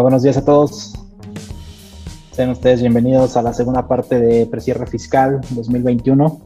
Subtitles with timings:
[0.00, 0.92] Buenos días a todos.
[2.30, 6.40] Sean ustedes bienvenidos a la segunda parte de Precierre Fiscal 2021.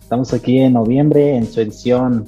[0.00, 2.26] Estamos aquí en noviembre en su edición.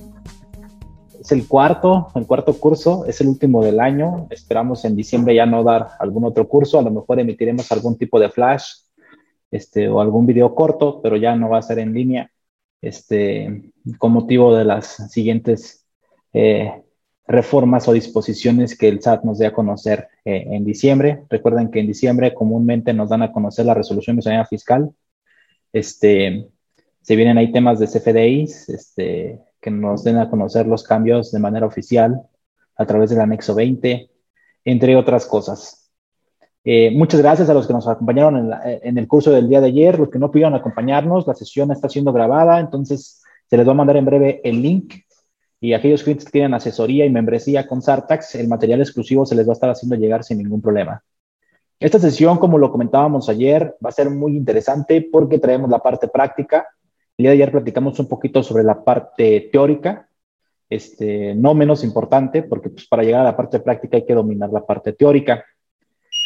[1.20, 4.26] Es el cuarto, el cuarto curso, es el último del año.
[4.30, 6.78] Esperamos en diciembre ya no dar algún otro curso.
[6.78, 8.72] A lo mejor emitiremos algún tipo de flash
[9.50, 12.30] este, o algún video corto, pero ya no va a ser en línea
[12.80, 15.86] este, con motivo de las siguientes
[16.32, 16.72] eh,
[17.26, 21.22] reformas o disposiciones que el SAT nos dé a conocer eh, en diciembre.
[21.28, 24.90] Recuerden que en diciembre comúnmente nos dan a conocer la resolución miscelánea fiscal.
[25.72, 26.48] Este,
[27.00, 31.38] se vienen ahí temas de CFDIs este, que nos den a conocer los cambios de
[31.38, 32.22] manera oficial
[32.76, 34.10] a través del anexo 20,
[34.64, 35.90] entre otras cosas.
[36.64, 39.68] Eh, muchas gracias a los que nos acompañaron en, en, el curso del día de
[39.68, 43.72] ayer, los que no pudieron acompañarnos, la sesión está siendo grabada, entonces se les va
[43.72, 44.94] a mandar en breve el link
[45.62, 49.46] y aquellos clientes que tienen asesoría y membresía con Sartax, el material exclusivo se les
[49.46, 51.04] va a estar haciendo llegar sin ningún problema.
[51.78, 56.08] Esta sesión, como lo comentábamos ayer, va a ser muy interesante porque traemos la parte
[56.08, 56.66] práctica.
[57.16, 60.08] El día de ayer platicamos un poquito sobre la parte teórica,
[60.68, 64.50] este, no menos importante, porque pues, para llegar a la parte práctica hay que dominar
[64.50, 65.44] la parte teórica.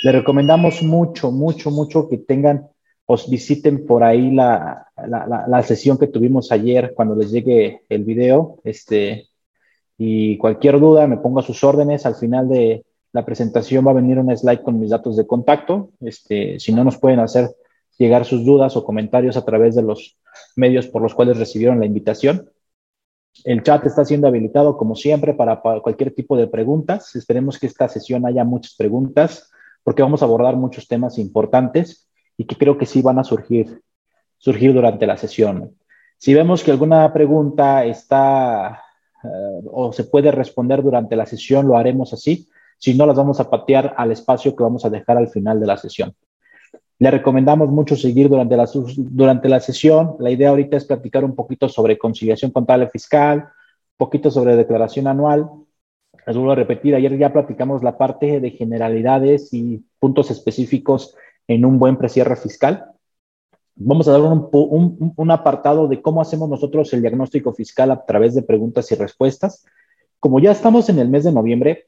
[0.03, 2.69] Les recomendamos mucho, mucho, mucho que tengan,
[3.07, 8.05] os visiten por ahí la, la, la, sesión que tuvimos ayer cuando les llegue el
[8.05, 8.59] video.
[8.65, 9.29] Este,
[9.97, 12.05] y cualquier duda, me pongo a sus órdenes.
[12.05, 15.91] Al final de la presentación va a venir un slide con mis datos de contacto.
[16.01, 17.55] Este, si no, nos pueden hacer
[17.97, 20.19] llegar sus dudas o comentarios a través de los
[20.57, 22.51] medios por los cuales recibieron la invitación.
[23.45, 27.15] El chat está siendo habilitado, como siempre, para, para cualquier tipo de preguntas.
[27.15, 29.53] Esperemos que esta sesión haya muchas preguntas,
[29.85, 32.06] porque vamos a abordar muchos temas importantes
[32.37, 33.83] y que creo que sí van a surgir
[34.39, 35.77] surgir durante la sesión.
[36.19, 38.83] Si vemos que alguna pregunta está
[39.23, 42.49] uh, o se puede responder durante la sesión, lo haremos así.
[42.79, 45.67] Si no, las vamos a patear al espacio que vamos a dejar al final de
[45.67, 46.15] la sesión.
[46.99, 50.17] Le recomendamos mucho seguir durante la, durante la sesión.
[50.19, 55.07] La idea ahorita es platicar un poquito sobre conciliación contable fiscal, un poquito sobre declaración
[55.07, 55.49] anual.
[56.27, 61.15] Les vuelvo a repetir, ayer ya platicamos la parte de generalidades y puntos específicos
[61.49, 62.97] en un buen precierre fiscal
[63.77, 68.35] vamos a dar un, un, apartado de cómo hacemos nosotros el diagnóstico fiscal a través
[68.35, 69.65] de preguntas y respuestas.
[70.19, 71.87] Como ya estamos en el mes de noviembre,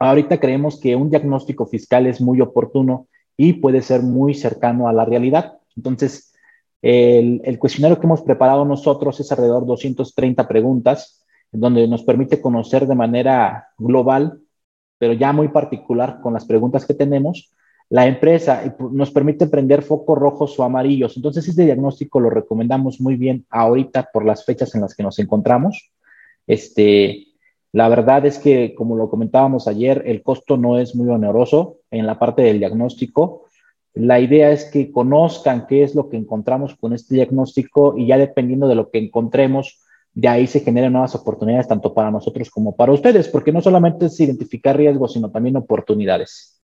[0.00, 3.06] ahorita creemos que un diagnóstico fiscal es muy oportuno
[3.36, 5.58] y puede ser muy cercano a la realidad.
[5.76, 6.34] Entonces,
[6.82, 12.86] el cuestionario que hemos preparado nosotros es alrededor de 230 preguntas, donde nos permite conocer
[12.86, 14.40] de manera global,
[14.98, 17.54] pero ya muy particular con las preguntas que tenemos,
[17.90, 21.16] la empresa nos permite prender focos rojos o amarillos.
[21.16, 25.18] Entonces, este diagnóstico lo recomendamos muy bien ahorita por las fechas en las que nos
[25.18, 25.92] encontramos.
[26.46, 27.28] Este,
[27.72, 32.06] la verdad es que, como lo comentábamos ayer, el costo no es muy oneroso en
[32.06, 33.44] la parte del diagnóstico.
[33.92, 38.18] La idea es que conozcan qué es lo que encontramos con este diagnóstico y ya
[38.18, 39.80] dependiendo de lo que encontremos,
[40.14, 44.06] de ahí se generan nuevas oportunidades tanto para nosotros como para ustedes, porque no solamente
[44.06, 46.60] es identificar riesgos, sino también oportunidades.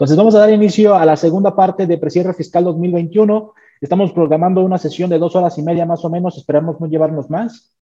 [0.00, 3.52] Entonces, vamos a dar inicio a la segunda parte de Precierre Fiscal 2021.
[3.82, 6.38] Estamos programando una sesión de dos horas y media más o menos.
[6.38, 7.76] Esperamos no llevarnos más.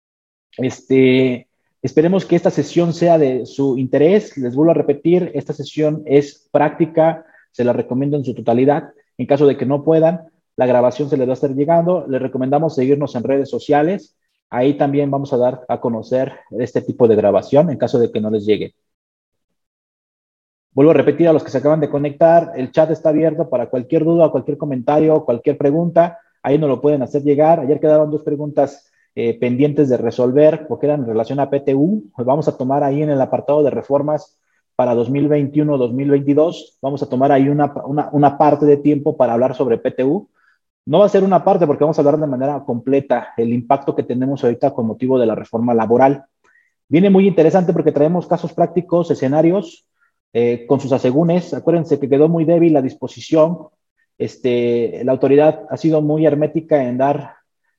[0.55, 1.49] Este,
[1.81, 4.37] esperemos que esta sesión sea de su interés.
[4.37, 7.25] Les vuelvo a repetir, esta sesión es práctica.
[7.51, 8.91] Se la recomiendo en su totalidad.
[9.17, 12.05] En caso de que no puedan, la grabación se les va a estar llegando.
[12.07, 14.15] Les recomendamos seguirnos en redes sociales.
[14.49, 18.21] Ahí también vamos a dar a conocer este tipo de grabación en caso de que
[18.21, 18.73] no les llegue.
[20.75, 23.67] Vuelvo a repetir a los que se acaban de conectar, el chat está abierto para
[23.67, 26.19] cualquier duda, cualquier comentario, cualquier pregunta.
[26.43, 27.61] Ahí nos lo pueden hacer llegar.
[27.61, 32.11] Ayer quedaron dos preguntas eh, pendientes de resolver porque eran en relación a PTU.
[32.13, 34.37] Pues vamos a tomar ahí en el apartado de reformas
[34.75, 36.77] para 2021-2022.
[36.81, 40.27] Vamos a tomar ahí una, una, una parte de tiempo para hablar sobre PTU.
[40.87, 43.95] No va a ser una parte porque vamos a hablar de manera completa el impacto
[43.95, 46.25] que tenemos ahorita con motivo de la reforma laboral.
[46.89, 49.87] Viene muy interesante porque traemos casos prácticos, escenarios
[50.37, 51.53] eh, con sus asegúnes.
[51.53, 53.69] Acuérdense que quedó muy débil la disposición.
[54.17, 57.35] Este, la autoridad ha sido muy hermética en dar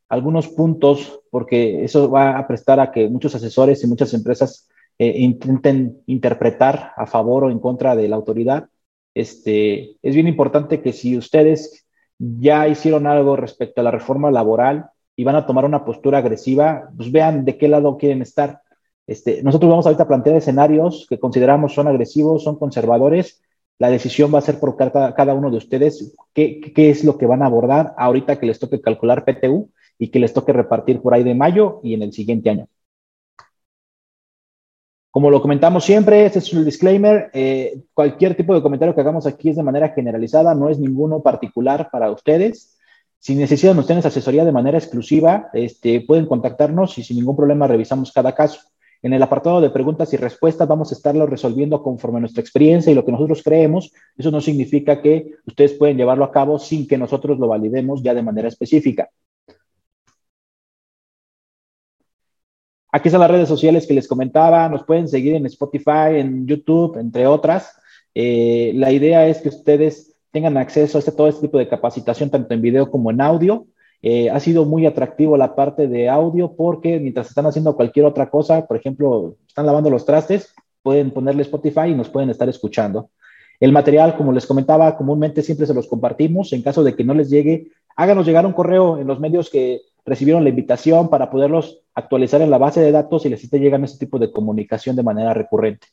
[0.08, 5.18] algunos puntos porque eso va a prestar a que muchos asesores y muchas empresas eh,
[5.18, 8.70] intenten interpretar a favor o en contra de la autoridad.
[9.12, 11.84] Este, es bien importante que si ustedes
[12.18, 16.88] ya hicieron algo respecto a la reforma laboral y van a tomar una postura agresiva,
[16.96, 18.62] pues vean de qué lado quieren estar.
[19.06, 23.42] Este, nosotros vamos ahorita a plantear escenarios que consideramos son agresivos, son conservadores.
[23.78, 27.26] La decisión va a ser por cada, cada uno de ustedes qué, es lo que
[27.26, 31.14] van a abordar ahorita que les toque calcular PTU y que les toque repartir por
[31.14, 32.68] ahí de mayo y en el siguiente año.
[35.10, 39.26] Como lo comentamos siempre, este es el disclaimer, eh, cualquier tipo de comentario que hagamos
[39.26, 42.76] aquí es de manera generalizada, no es ninguno particular para ustedes.
[43.18, 48.12] Si necesitan ustedes asesoría de manera exclusiva, este, pueden contactarnos y sin ningún problema revisamos
[48.12, 48.60] cada caso.
[49.06, 52.90] En el apartado de preguntas y respuestas vamos a estarlo resolviendo conforme a nuestra experiencia
[52.90, 53.92] y lo que nosotros creemos.
[54.18, 58.14] Eso no significa que ustedes pueden llevarlo a cabo sin que nosotros lo validemos ya
[58.14, 59.08] de manera específica.
[62.90, 64.68] Aquí están las redes sociales que les comentaba.
[64.68, 67.78] Nos pueden seguir en Spotify, en YouTube, entre otras.
[68.12, 72.28] Eh, la idea es que ustedes tengan acceso a este, todo este tipo de capacitación,
[72.28, 73.68] tanto en video como en audio.
[74.02, 78.30] Eh, ha sido muy atractivo la parte de audio porque mientras están haciendo cualquier otra
[78.30, 83.10] cosa, por ejemplo, están lavando los trastes, pueden ponerle Spotify y nos pueden estar escuchando.
[83.58, 86.52] El material, como les comentaba, comúnmente siempre se los compartimos.
[86.52, 89.80] En caso de que no les llegue, háganos llegar un correo en los medios que
[90.04, 93.86] recibieron la invitación para poderlos actualizar en la base de datos y les esté llegando
[93.86, 95.88] ese tipo de comunicación de manera recurrente.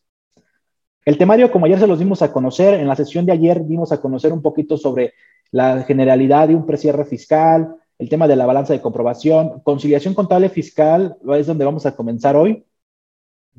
[1.06, 3.92] El temario, como ayer se los dimos a conocer, en la sesión de ayer dimos
[3.92, 5.14] a conocer un poquito sobre
[5.52, 10.50] la generalidad de un precierre fiscal, el tema de la balanza de comprobación, conciliación contable
[10.50, 12.66] fiscal, es donde vamos a comenzar hoy.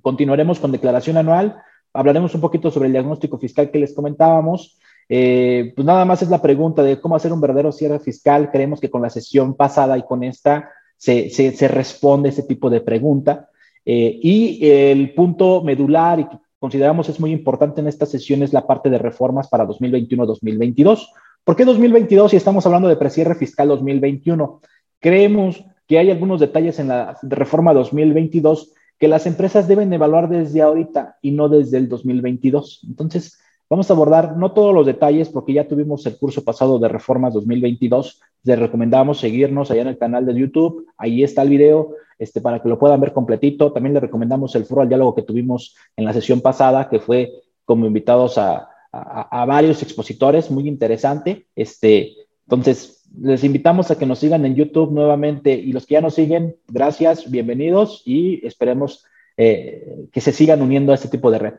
[0.02, 1.56] Continuaremos con declaración anual,
[1.92, 4.78] hablaremos un poquito sobre el diagnóstico fiscal que les comentábamos.
[5.08, 8.50] Eh, pues nada más es la pregunta de cómo hacer un verdadero cierre fiscal.
[8.50, 12.80] Creemos que con la sesión pasada y con esta se, se, responde ese tipo de
[12.80, 13.48] pregunta.
[13.84, 18.52] Eh, y el punto medular y que consideramos es muy importante en esta sesión es
[18.52, 21.06] la parte de reformas para 2021-2022.
[21.44, 24.62] ¿Por qué 2022 si estamos hablando de precierre fiscal 2021?
[24.98, 30.62] Creemos que hay algunos detalles en la reforma 2022 que las empresas deben evaluar desde
[30.62, 32.86] ahorita y no desde el 2022.
[32.88, 33.38] Entonces,
[33.68, 37.34] vamos a abordar no todos los detalles porque ya tuvimos el curso pasado de reformas
[37.34, 38.22] 2022.
[38.44, 40.86] Les recomendamos seguirnos allá en el canal de YouTube.
[40.96, 43.70] Ahí está el video este, para que lo puedan ver completito.
[43.70, 47.32] También les recomendamos el foro al diálogo que tuvimos en la sesión pasada, que fue
[47.66, 51.46] como invitados a, a, varios expositores, muy interesante.
[51.56, 52.14] Este,
[52.46, 56.14] entonces, les invitamos a que nos sigan en YouTube nuevamente y los que ya nos
[56.14, 59.04] siguen, gracias, bienvenidos y esperemos
[59.36, 61.54] eh, que se sigan uniendo a este tipo de red.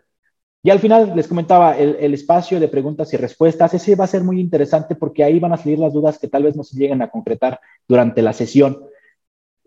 [0.63, 3.75] Y al final les comentaba el, espacio de preguntas y respuestas.
[3.75, 6.41] Ese va a ser muy interesante porque ahí van a salir las dudas que tal
[6.41, 8.83] vez no se lleguen a concretar durante la sesión.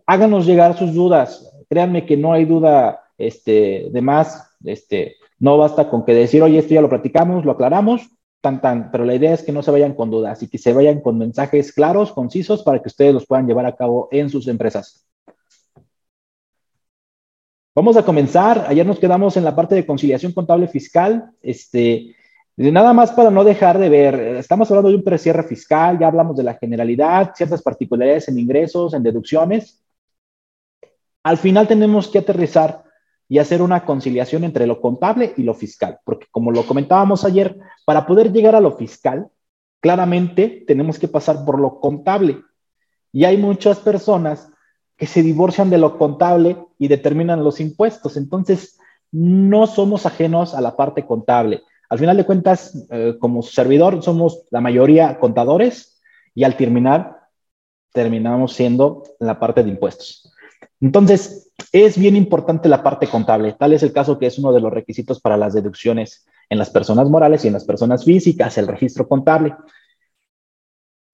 [0.07, 1.53] Háganos llegar sus dudas.
[1.69, 4.57] Créanme que no hay duda este, de más.
[4.65, 8.09] Este, no basta con que decir, oye, esto ya lo platicamos, lo aclaramos,
[8.41, 10.73] tan, tan, pero la idea es que no se vayan con dudas y que se
[10.73, 14.49] vayan con mensajes claros, concisos, para que ustedes los puedan llevar a cabo en sus
[14.49, 15.09] empresas.
[17.75, 18.65] Vamos a comenzar.
[18.67, 21.31] Ayer nos quedamos en la parte de conciliación contable fiscal.
[21.41, 22.17] Este,
[22.57, 26.37] nada más para no dejar de ver, estamos hablando de un precierre fiscal, ya hablamos
[26.37, 29.85] de la generalidad, ciertas particularidades en ingresos, en deducciones.
[31.23, 32.83] Al final tenemos que aterrizar
[33.29, 37.59] y hacer una conciliación entre lo contable y lo fiscal, porque como lo comentábamos ayer,
[37.85, 39.29] para poder llegar a lo fiscal,
[39.81, 42.41] claramente tenemos que pasar por lo contable.
[43.13, 44.51] Y hay muchas personas
[44.97, 48.17] que se divorcian de lo contable y determinan los impuestos.
[48.17, 48.79] Entonces,
[49.13, 51.63] no somos ajenos a la parte contable.
[51.89, 56.01] Al final de cuentas, eh, como servidor, somos la mayoría contadores
[56.35, 57.19] y al terminar,
[57.93, 60.33] terminamos siendo la parte de impuestos.
[60.81, 63.55] Entonces, es bien importante la parte contable.
[63.59, 66.71] Tal es el caso que es uno de los requisitos para las deducciones en las
[66.71, 69.55] personas morales y en las personas físicas, el registro contable.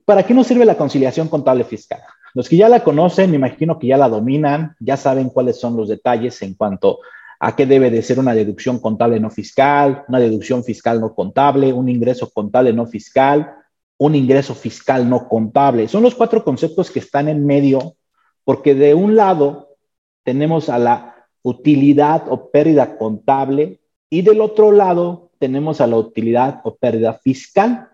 [0.05, 2.03] ¿Para qué nos sirve la conciliación contable fiscal?
[2.35, 5.77] Los que ya la conocen, me imagino que ya la dominan, ya saben cuáles son
[5.77, 6.99] los detalles en cuanto
[7.41, 11.73] a qué debe de ser una deducción contable no fiscal, una deducción fiscal no contable,
[11.73, 13.55] un ingreso contable no fiscal,
[13.99, 15.89] un ingreso fiscal no contable.
[15.89, 17.97] Son los cuatro conceptos que están en medio
[18.45, 19.77] porque de un lado
[20.23, 26.61] tenemos a la utilidad o pérdida contable y del otro lado tenemos a la utilidad
[26.65, 27.89] o pérdida fiscal.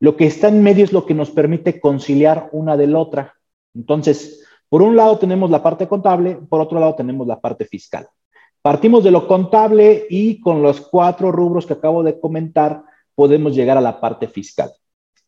[0.00, 3.34] Lo que está en medio es lo que nos permite conciliar una de la otra.
[3.74, 8.08] Entonces, por un lado tenemos la parte contable, por otro lado tenemos la parte fiscal.
[8.62, 12.82] Partimos de lo contable y con los cuatro rubros que acabo de comentar
[13.14, 14.70] podemos llegar a la parte fiscal.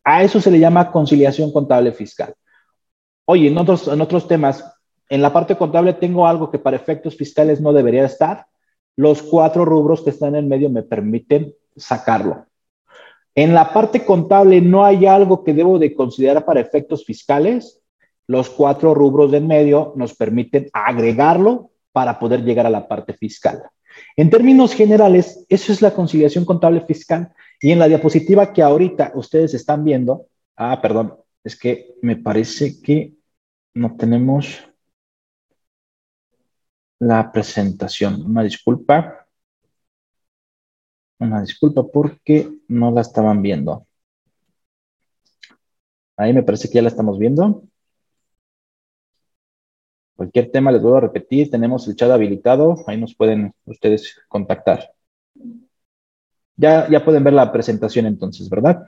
[0.04, 2.34] A eso se le llama conciliación contable fiscal.
[3.32, 4.64] Oye, en otros, en otros temas,
[5.08, 8.46] en la parte contable tengo algo que para efectos fiscales no debería estar.
[8.96, 12.46] Los cuatro rubros que están en medio me permiten sacarlo.
[13.36, 17.80] En la parte contable no hay algo que debo de considerar para efectos fiscales.
[18.26, 23.12] Los cuatro rubros de en medio nos permiten agregarlo para poder llegar a la parte
[23.12, 23.62] fiscal.
[24.16, 27.32] En términos generales, eso es la conciliación contable fiscal.
[27.60, 32.82] Y en la diapositiva que ahorita ustedes están viendo, ah, perdón, es que me parece
[32.82, 33.19] que
[33.74, 34.70] no tenemos.
[37.00, 38.22] la presentación.
[38.24, 39.26] Una disculpa.
[41.20, 43.86] Una disculpa porque no la estaban viendo.
[46.16, 47.64] Ahí me parece que ya la estamos viendo.
[50.14, 54.92] Cualquier tema les vuelvo a repetir, tenemos el chat habilitado, ahí nos pueden ustedes contactar.
[56.56, 58.86] Ya, ya pueden ver la presentación entonces, ¿verdad?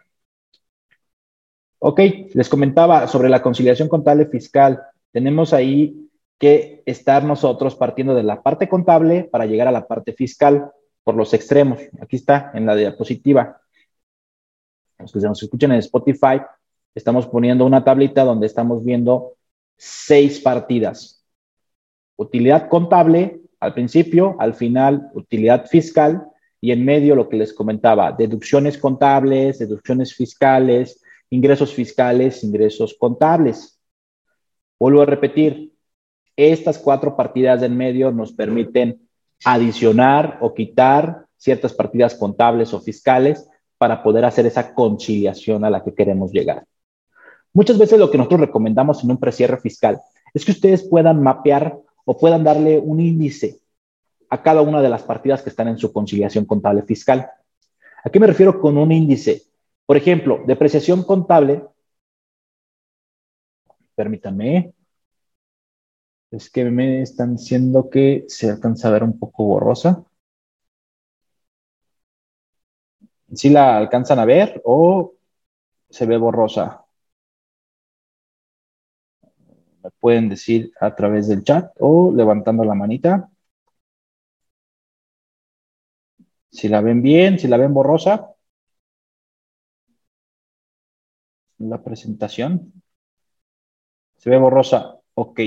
[1.85, 2.01] Ok,
[2.33, 4.81] les comentaba sobre la conciliación contable fiscal.
[5.11, 6.09] Tenemos ahí
[6.39, 10.71] que estar nosotros partiendo de la parte contable para llegar a la parte fiscal
[11.03, 11.81] por los extremos.
[12.01, 13.61] Aquí está en la diapositiva.
[14.99, 16.41] Los que se nos escuchan en Spotify,
[16.95, 19.33] estamos poniendo una tablita donde estamos viendo
[19.77, 21.23] seis partidas
[22.17, 26.29] utilidad contable al principio, al final utilidad fiscal
[26.61, 31.02] y en medio lo que les comentaba, deducciones contables, deducciones fiscales,
[31.33, 33.81] ingresos fiscales, ingresos contables.
[34.79, 35.73] Vuelvo a repetir,
[36.37, 39.09] estas cuatro partidas de en medio nos permiten
[39.43, 43.49] adicionar o quitar ciertas partidas contables o fiscales
[43.79, 46.67] para poder hacer esa conciliación a la que queremos llegar.
[47.55, 50.03] Muchas veces lo que nosotros recomendamos en un precierre fiscal
[50.35, 53.59] es que ustedes puedan mapear o puedan darle un índice
[54.29, 57.31] a cada una de las partidas que están en su conciliación contable fiscal.
[58.05, 59.45] ¿A qué me refiero con un índice?
[59.87, 61.65] Por ejemplo, depreciación contable.
[63.95, 64.73] Permítanme.
[66.33, 70.05] Es que me están diciendo que se alcanza a ver un poco borrosa.
[73.35, 75.15] ¿Sí la alcanzan a ver o
[75.91, 76.83] se ve borrosa?
[79.83, 83.29] me pueden decir a través del chat o levantando la manita.
[86.51, 88.33] Si la ven bien, si la ven borrosa.
[91.63, 92.73] La presentación.
[94.17, 94.99] Se ve borrosa.
[95.15, 95.41] Ok.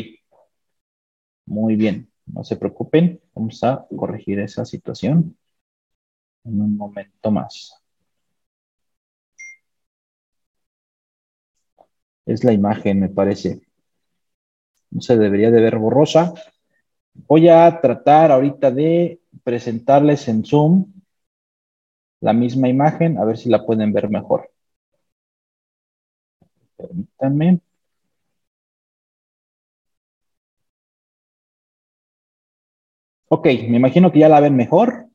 [1.46, 2.12] Muy bien.
[2.28, 3.22] No se preocupen.
[3.34, 5.38] Vamos a corregir esa situación
[6.46, 7.74] en un momento más.
[12.26, 13.62] Es la imagen, me parece
[14.96, 16.34] no se debería de ver borrosa.
[17.28, 20.94] Voy a tratar ahorita de presentarles en Zoom
[22.22, 24.55] la misma imagen, a ver si la pueden ver mejor.
[27.20, 27.62] Permítanme.
[33.28, 35.10] Ok, me imagino que ya la ven mejor.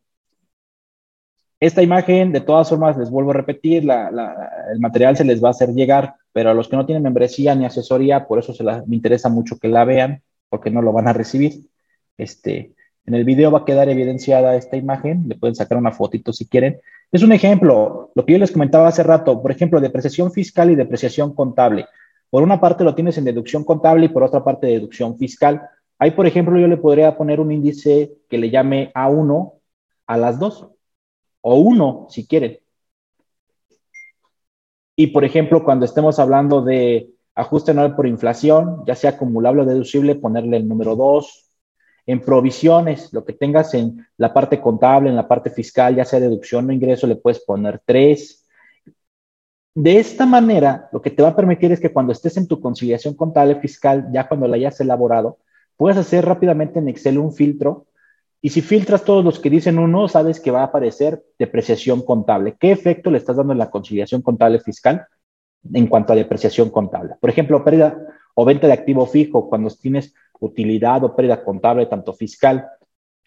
[1.60, 5.50] Esta imagen, de todas formas, les vuelvo a repetir, el material se les va a
[5.50, 8.96] hacer llegar, pero a los que no tienen membresía ni asesoría, por eso se me
[8.96, 11.68] interesa mucho que la vean, porque no lo van a recibir.
[12.16, 16.32] Este, en el video va a quedar evidenciada esta imagen, le pueden sacar una fotito
[16.32, 16.80] si quieren.
[17.12, 20.76] Es un ejemplo, lo que yo les comentaba hace rato, por ejemplo, depreciación fiscal y
[20.76, 21.86] depreciación contable.
[22.30, 25.60] Por una parte lo tienes en deducción contable y por otra parte deducción fiscal.
[25.98, 29.54] Ahí, por ejemplo, yo le podría poner un índice que le llame A1
[30.06, 30.68] a las dos
[31.40, 32.58] o uno, si quieren.
[34.94, 39.64] Y, por ejemplo, cuando estemos hablando de ajuste anual por inflación, ya sea acumulable o
[39.64, 41.49] deducible, ponerle el número 2.
[42.06, 46.20] En provisiones, lo que tengas en la parte contable, en la parte fiscal, ya sea
[46.20, 48.46] deducción o ingreso, le puedes poner 3.
[49.74, 52.60] De esta manera, lo que te va a permitir es que cuando estés en tu
[52.60, 55.38] conciliación contable fiscal, ya cuando la hayas elaborado,
[55.76, 57.86] puedes hacer rápidamente en Excel un filtro
[58.42, 62.56] y si filtras todos los que dicen uno, sabes que va a aparecer depreciación contable.
[62.58, 65.06] ¿Qué efecto le estás dando en la conciliación contable fiscal
[65.72, 67.14] en cuanto a depreciación contable?
[67.20, 67.98] Por ejemplo, pérdida
[68.34, 72.66] o venta de activo fijo, cuando tienes utilidad o pérdida contable, tanto fiscal.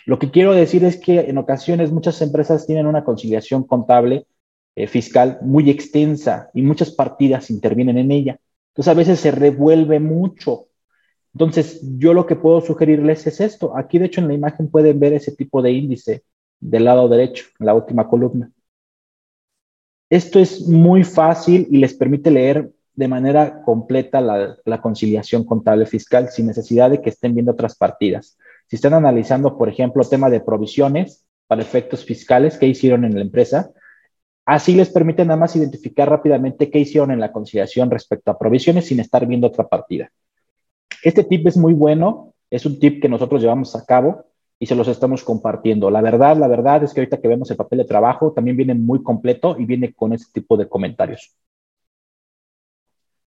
[0.05, 4.27] Lo que quiero decir es que en ocasiones muchas empresas tienen una conciliación contable
[4.75, 8.39] eh, fiscal muy extensa y muchas partidas intervienen en ella.
[8.69, 10.67] Entonces a veces se revuelve mucho
[11.33, 13.75] entonces, yo lo que puedo sugerirles es esto.
[13.75, 16.23] Aquí, de hecho, en la imagen pueden ver ese tipo de índice
[16.59, 18.51] del lado derecho, en la última columna.
[20.09, 26.29] Esto es muy fácil y les permite leer de manera completa la, conciliación contable fiscal
[26.29, 28.37] sin necesidad de que estén viendo otras partidas.
[28.67, 33.21] Si están analizando, por ejemplo, tema de provisiones para efectos fiscales que hicieron en la
[33.21, 33.71] empresa,
[34.45, 38.85] así les permite nada más identificar rápidamente qué hicieron en la conciliación respecto a provisiones
[38.85, 40.11] sin estar viendo otra partida.
[41.03, 44.25] Este tip es muy bueno, es un tip que nosotros llevamos a cabo
[44.59, 45.89] y se los estamos compartiendo.
[45.89, 48.75] La verdad, la verdad es que ahorita que vemos el papel de trabajo también viene
[48.75, 51.35] muy completo y viene con este tipo de comentarios.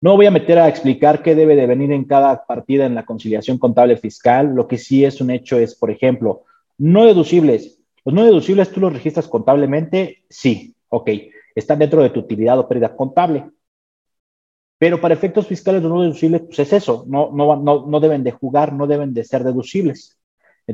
[0.07, 3.05] No voy a meter a explicar qué debe de venir en cada partida en la
[3.05, 4.55] conciliación contable fiscal.
[4.55, 6.45] Lo que sí es un hecho es, por ejemplo,
[6.79, 7.81] no deducibles.
[8.05, 11.11] Los no deducibles tú los registras contablemente, sí, ok,
[11.57, 13.51] están dentro de tu utilidad o pérdida contable.
[14.79, 18.31] Pero para efectos fiscales no deducibles, pues es eso, no, no, no, no deben de
[18.31, 20.17] jugar, no deben de ser deducibles.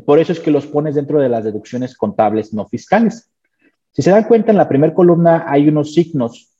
[0.04, 3.30] Por eso es que los pones dentro de las deducciones contables no fiscales.
[3.92, 6.51] Si se dan cuenta, en la primera columna hay unos signos.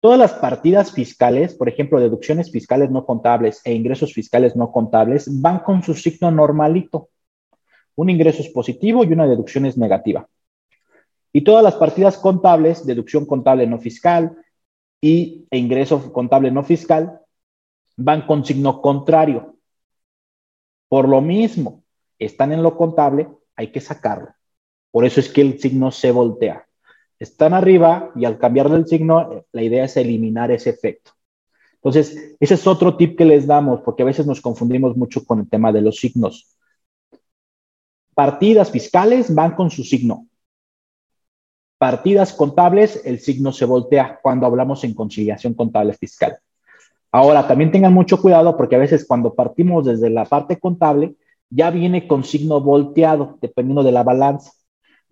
[0.00, 5.28] Todas las partidas fiscales, por ejemplo, deducciones fiscales no contables e ingresos fiscales no contables,
[5.40, 7.08] van con su signo normalito.
[7.96, 10.28] Un ingreso es positivo y una deducción es negativa.
[11.32, 14.36] Y todas las partidas contables, deducción contable no fiscal
[15.00, 17.20] y e ingreso contable no fiscal,
[17.96, 19.56] van con signo contrario.
[20.88, 21.82] Por lo mismo,
[22.18, 24.28] están en lo contable, hay que sacarlo.
[24.90, 26.65] Por eso es que el signo se voltea.
[27.18, 31.12] Están arriba y al cambiarle el signo, la idea es eliminar ese efecto.
[31.76, 35.40] Entonces, ese es otro tip que les damos, porque a veces nos confundimos mucho con
[35.40, 36.56] el tema de los signos.
[38.14, 40.26] Partidas fiscales van con su signo.
[41.78, 46.38] Partidas contables, el signo se voltea cuando hablamos en conciliación contable fiscal.
[47.12, 51.14] Ahora, también tengan mucho cuidado porque a veces cuando partimos desde la parte contable,
[51.50, 54.52] ya viene con signo volteado, dependiendo de la balanza.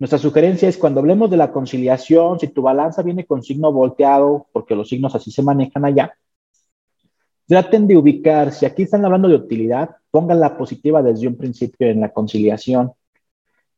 [0.04, 4.48] Nuestra sugerencia es cuando hablemos de la conciliación, si tu balanza viene con signo volteado,
[4.52, 6.14] porque los signos así se manejan allá,
[7.46, 11.88] traten de ubicar, si aquí están hablando de utilidad, pongan la positiva desde un principio
[11.88, 12.92] en la conciliación.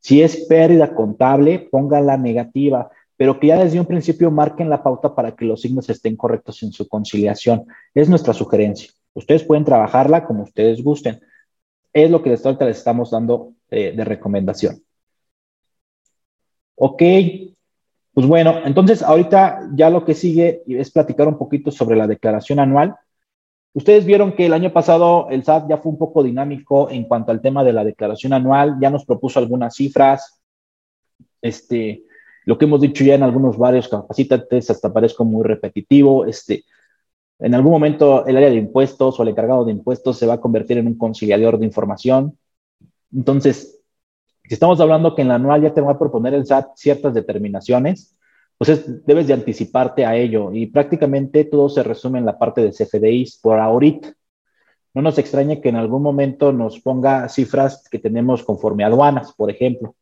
[0.01, 4.83] Si es pérdida contable, pongan la negativa, pero que ya desde un principio marquen la
[4.83, 7.67] pauta para que los signos estén correctos en su conciliación.
[7.95, 8.91] Es nuestra sugerencia.
[9.15, 11.21] Ustedes pueden trabajarla como ustedes gusten.
[11.93, 14.86] Es lo que les, estamos dando eh, de recomendación.
[16.77, 17.03] Ok,
[18.13, 22.59] pues bueno, entonces ahorita ya lo que sigue es platicar un poquito sobre la declaración
[22.59, 22.97] anual.
[23.75, 27.31] Ustedes vieron que el año pasado el SAT ya fue un poco dinámico en cuanto
[27.31, 30.41] al tema de la declaración anual, ya nos propuso algunas cifras,
[31.43, 32.05] este,
[32.47, 36.65] lo que hemos dicho ya en algunos varios capacitantes, hasta parezco muy repetitivo, este,
[37.39, 40.41] en algún momento el área de impuestos o el encargado de impuestos se va a
[40.41, 42.39] convertir en un conciliador de información.
[43.15, 43.76] Entonces,
[44.49, 47.15] si estamos hablando que en la anual ya te va a proponer el SAT ciertas
[47.15, 48.17] determinaciones,
[48.59, 52.71] pues debes de anticiparte a ello y prácticamente todo se resume en la parte de
[52.71, 54.13] CFDIs por ahorita.
[54.95, 59.35] No nos extrañe que en algún momento nos ponga cifras que tenemos conforme a aduanas,
[59.35, 59.95] por ejemplo,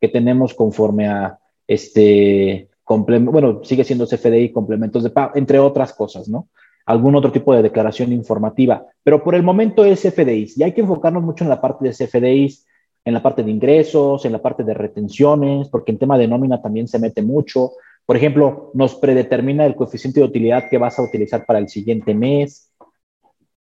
[0.00, 6.28] que tenemos conforme a este, bueno, sigue siendo CFDI, complementos de pago, entre otras cosas,
[6.28, 6.48] ¿no?
[6.86, 10.82] Algún otro tipo de declaración informativa, pero por el momento es CFDIs y hay que
[10.82, 12.66] enfocarnos mucho en la parte de CFDIs
[13.04, 16.62] en la parte de ingresos, en la parte de retenciones, porque en tema de nómina
[16.62, 17.72] también se mete mucho.
[18.06, 22.14] Por ejemplo, nos predetermina el coeficiente de utilidad que vas a utilizar para el siguiente
[22.14, 22.72] mes.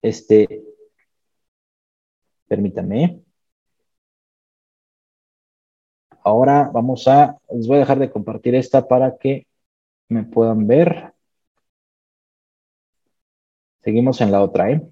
[0.02, 0.62] Este,
[2.48, 3.22] permítanme.
[6.24, 9.46] Ahora vamos a, les voy a dejar de compartir esta para que
[10.08, 11.12] me puedan ver.
[13.82, 14.82] Seguimos en la otra, ¿eh?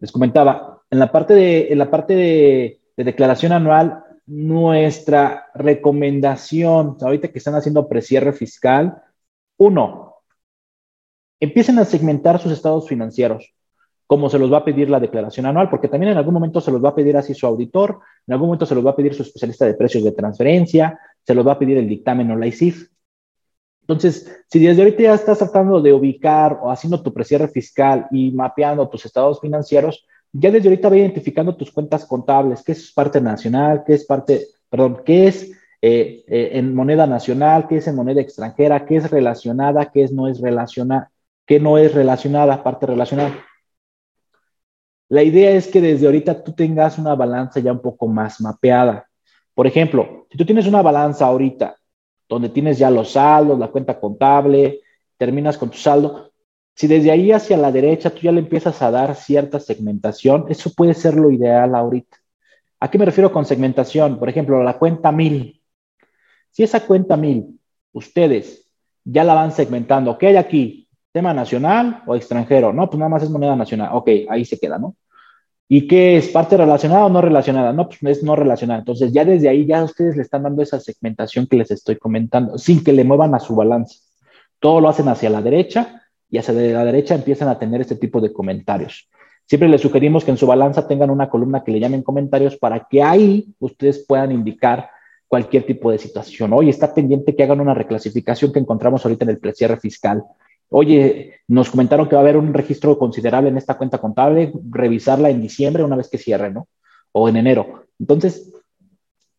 [0.00, 7.38] Les comentaba, en la parte de, la parte de, declaración anual, nuestra recomendación, ahorita que
[7.38, 9.02] están haciendo precierre fiscal,
[9.56, 10.16] uno,
[11.40, 13.54] empiecen a segmentar sus estados financieros,
[14.06, 16.70] como se los va a pedir la declaración anual, porque también en algún momento se
[16.70, 19.14] los va a pedir así su auditor, en algún momento se los va a pedir
[19.14, 22.46] su especialista de precios de transferencia, se los va a pedir el dictamen o la
[22.46, 22.90] ICIF.
[23.82, 28.32] Entonces, si desde ahorita ya estás tratando de ubicar o haciendo tu precierre fiscal y
[28.32, 33.20] mapeando tus estados financieros, ya desde ahorita va identificando tus cuentas contables, qué es parte
[33.20, 37.94] nacional, qué es parte, perdón, qué es eh, eh, en moneda nacional, qué es en
[37.94, 41.10] moneda extranjera, qué es relacionada, qué es no es relacionada,
[41.46, 43.34] qué no es relacionada, parte relacionada.
[45.08, 49.08] La idea es que desde ahorita tú tengas una balanza ya un poco más mapeada.
[49.54, 51.76] Por ejemplo, si tú tienes una balanza ahorita
[52.28, 54.80] donde tienes ya los saldos, la cuenta contable,
[55.16, 56.27] terminas con tu saldo,
[56.78, 60.72] si desde ahí hacia la derecha tú ya le empiezas a dar cierta segmentación, eso
[60.76, 62.18] puede ser lo ideal ahorita.
[62.78, 64.16] ¿A qué me refiero con segmentación?
[64.16, 65.60] Por ejemplo, la cuenta 1000.
[66.52, 67.58] Si esa cuenta 1000,
[67.94, 68.70] ustedes
[69.02, 70.88] ya la van segmentando, ¿qué hay aquí?
[71.10, 72.72] ¿Tema nacional o extranjero?
[72.72, 73.90] No, pues nada más es moneda nacional.
[73.94, 74.94] Ok, ahí se queda, ¿no?
[75.66, 76.28] ¿Y qué es?
[76.28, 77.72] ¿Parte relacionada o no relacionada?
[77.72, 78.78] No, pues es no relacionada.
[78.78, 82.56] Entonces ya desde ahí ya ustedes le están dando esa segmentación que les estoy comentando,
[82.56, 83.98] sin que le muevan a su balance.
[84.60, 88.20] Todo lo hacen hacia la derecha y hacia la derecha empiezan a tener este tipo
[88.20, 89.08] de comentarios.
[89.46, 92.86] Siempre les sugerimos que en su balanza tengan una columna que le llamen comentarios para
[92.88, 94.90] que ahí ustedes puedan indicar
[95.26, 96.52] cualquier tipo de situación.
[96.52, 100.22] Oye, está pendiente que hagan una reclasificación que encontramos ahorita en el precierre fiscal.
[100.70, 105.30] Oye, nos comentaron que va a haber un registro considerable en esta cuenta contable, revisarla
[105.30, 106.68] en diciembre una vez que cierre, ¿no?
[107.12, 107.84] O en enero.
[107.98, 108.52] Entonces,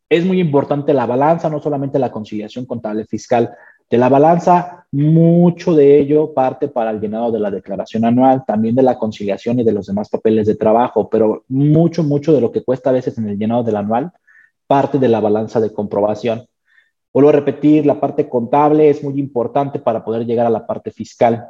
[0.09, 3.51] es muy importante la balanza, no solamente la conciliación contable fiscal.
[3.89, 8.75] De la balanza mucho de ello parte para el llenado de la declaración anual, también
[8.75, 12.51] de la conciliación y de los demás papeles de trabajo, pero mucho, mucho de lo
[12.51, 14.11] que cuesta a veces en el llenado del anual
[14.67, 16.45] parte de la balanza de comprobación.
[17.11, 20.91] Vuelvo a repetir, la parte contable es muy importante para poder llegar a la parte
[20.91, 21.47] fiscal.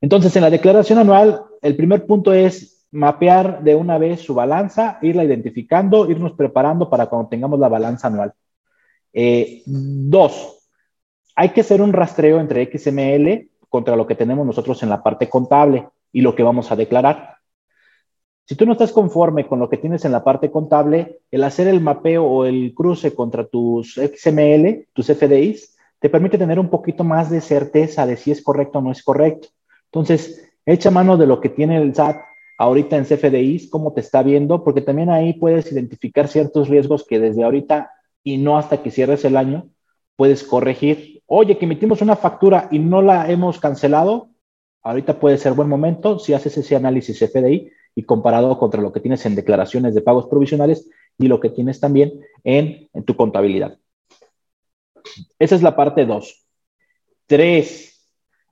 [0.00, 4.98] Entonces, en la declaración anual, el primer punto es mapear de una vez su balanza,
[5.02, 8.32] irla identificando, irnos preparando para cuando tengamos la balanza anual.
[9.12, 10.59] Eh, dos,
[11.36, 15.28] hay que hacer un rastreo entre XML contra lo que tenemos nosotros en la parte
[15.28, 17.36] contable y lo que vamos a declarar.
[18.44, 21.68] Si tú no estás conforme con lo que tienes en la parte contable, el hacer
[21.68, 27.04] el mapeo o el cruce contra tus XML, tus FDIs, te permite tener un poquito
[27.04, 29.48] más de certeza de si es correcto o no es correcto.
[29.84, 32.16] Entonces, echa mano de lo que tiene el SAT
[32.58, 37.20] ahorita en CFDIs, cómo te está viendo, porque también ahí puedes identificar ciertos riesgos que
[37.20, 37.92] desde ahorita
[38.24, 39.68] y no hasta que cierres el año
[40.20, 41.22] puedes corregir.
[41.24, 44.28] Oye, que emitimos una factura y no la hemos cancelado,
[44.82, 49.00] ahorita puede ser buen momento si haces ese análisis CFDI y comparado contra lo que
[49.00, 53.78] tienes en declaraciones de pagos provisionales y lo que tienes también en, tu contabilidad.
[55.38, 56.46] Esa es la parte 2.
[57.24, 58.06] Tres,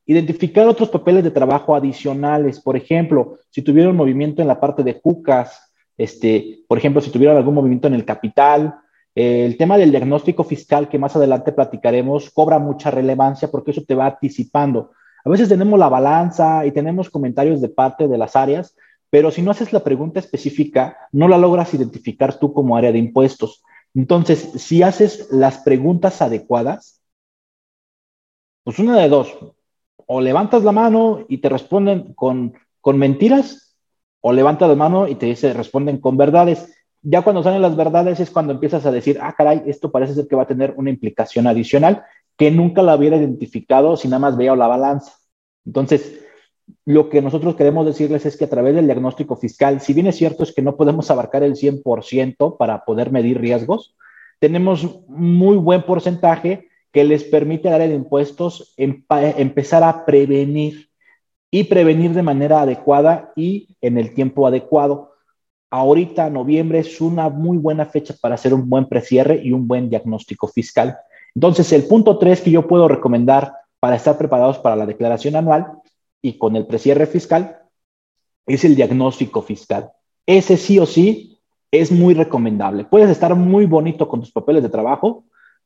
[0.07, 2.61] Identificar otros papeles de trabajo adicionales.
[2.61, 7.11] Por ejemplo, si tuviera un movimiento en la parte de JUCAS, este, por ejemplo, si
[7.11, 8.75] tuviera algún movimiento en el capital,
[9.21, 13.97] el tema del diagnóstico fiscal que más adelante platicaremos cobra mucha relevancia porque eso te
[13.97, 14.93] va anticipando.
[15.25, 18.77] A veces tenemos la balanza y tenemos comentarios de parte de las áreas,
[19.11, 22.99] pero si no haces la pregunta específica, no la logras identificar tú como área de
[22.99, 23.65] impuestos.
[23.93, 27.03] Entonces, si haces las preguntas adecuadas,
[28.63, 29.37] pues una de dos,
[30.07, 33.77] o levantas la mano y te responden con, con mentiras,
[34.21, 36.73] o levantas la mano y te responden con verdades.
[37.03, 40.27] Ya cuando salen las verdades es cuando empiezas a decir, ah, caray, esto parece ser
[40.27, 42.05] que va a tener una implicación adicional
[42.37, 45.13] que nunca la hubiera identificado si nada más veía la balanza.
[45.65, 46.21] Entonces,
[46.85, 50.17] lo que nosotros queremos decirles es que a través del diagnóstico fiscal, si bien es
[50.17, 53.97] cierto es que no podemos abarcar el 100% para poder medir riesgos,
[54.39, 60.89] tenemos muy buen porcentaje que les permite dar el impuestos empezar a prevenir
[61.51, 65.13] y prevenir de manera adecuada y en el tiempo adecuado.
[65.71, 69.91] Ahorita, noviembre, es una muy buena fecha para hacer un buen precierre y un buen
[69.91, 70.97] diagnóstico fiscal.
[71.35, 75.67] Entonces, el punto tres que yo puedo recomendar para estar preparados para la declaración anual
[76.23, 77.59] y con el precierre fiscal
[78.47, 79.93] es el diagnóstico fiscal.
[80.27, 81.39] Ese sí o sí
[81.71, 82.85] es muy recomendable.
[82.85, 85.25] Puedes estar muy bonito con tus papeles de trabajo,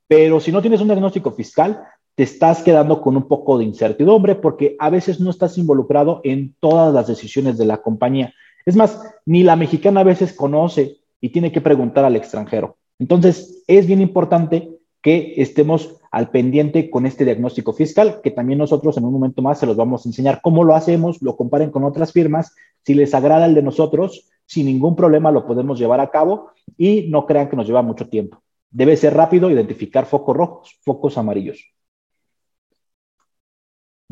[0.09, 1.85] pero si no tienes un diagnóstico fiscal,
[2.15, 6.55] te estás quedando con un poco de incertidumbre porque a veces no estás involucrado en
[6.61, 8.35] todas las decisiones de la compañía.
[8.66, 12.77] Es más, ni la mexicana a veces conoce y tiene que preguntar al extranjero.
[12.98, 18.96] Entonces, es bien importante que estemos al pendiente con este diagnóstico fiscal, que también nosotros
[18.96, 21.85] en un momento más se los vamos a enseñar cómo lo hacemos, lo comparen con
[21.85, 26.11] otras firmas, si les agrada el de nosotros, sin ningún problema lo podemos llevar a
[26.11, 28.42] cabo y no crean que nos lleva mucho tiempo.
[28.70, 31.71] Debe ser rápido identificar focos rojos, focos amarillos.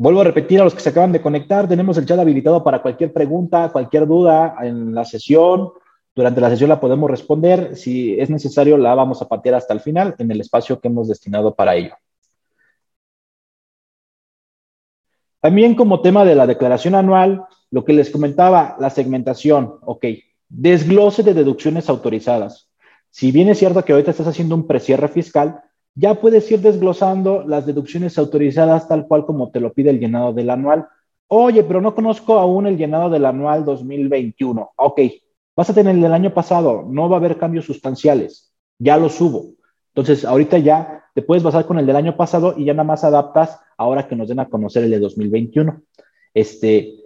[0.01, 2.81] Vuelvo a repetir a los que se acaban de conectar, tenemos el chat habilitado para
[2.81, 5.73] cualquier pregunta, cualquier duda en la sesión.
[6.15, 7.77] Durante la sesión la podemos responder.
[7.77, 11.07] Si es necesario, la vamos a patear hasta el final en el espacio que hemos
[11.07, 11.93] destinado para ello.
[15.39, 20.05] También como tema de la declaración anual, lo que les comentaba, la segmentación, ok,
[20.49, 22.71] desglose de deducciones autorizadas.
[23.11, 25.61] Si bien es cierto que ahorita estás haciendo un precierre fiscal,
[25.95, 30.33] ya puedes ir desglosando las deducciones autorizadas tal cual como te lo pide el llenado
[30.33, 30.87] del anual.
[31.27, 34.71] Oye, pero no conozco aún el llenado del anual 2021.
[34.75, 35.01] Ok,
[35.55, 39.09] vas a tener el del año pasado, no va a haber cambios sustanciales, ya lo
[39.09, 39.53] subo.
[39.93, 43.03] Entonces, ahorita ya te puedes basar con el del año pasado y ya nada más
[43.03, 45.81] adaptas ahora que nos den a conocer el de 2021.
[46.33, 47.01] Este,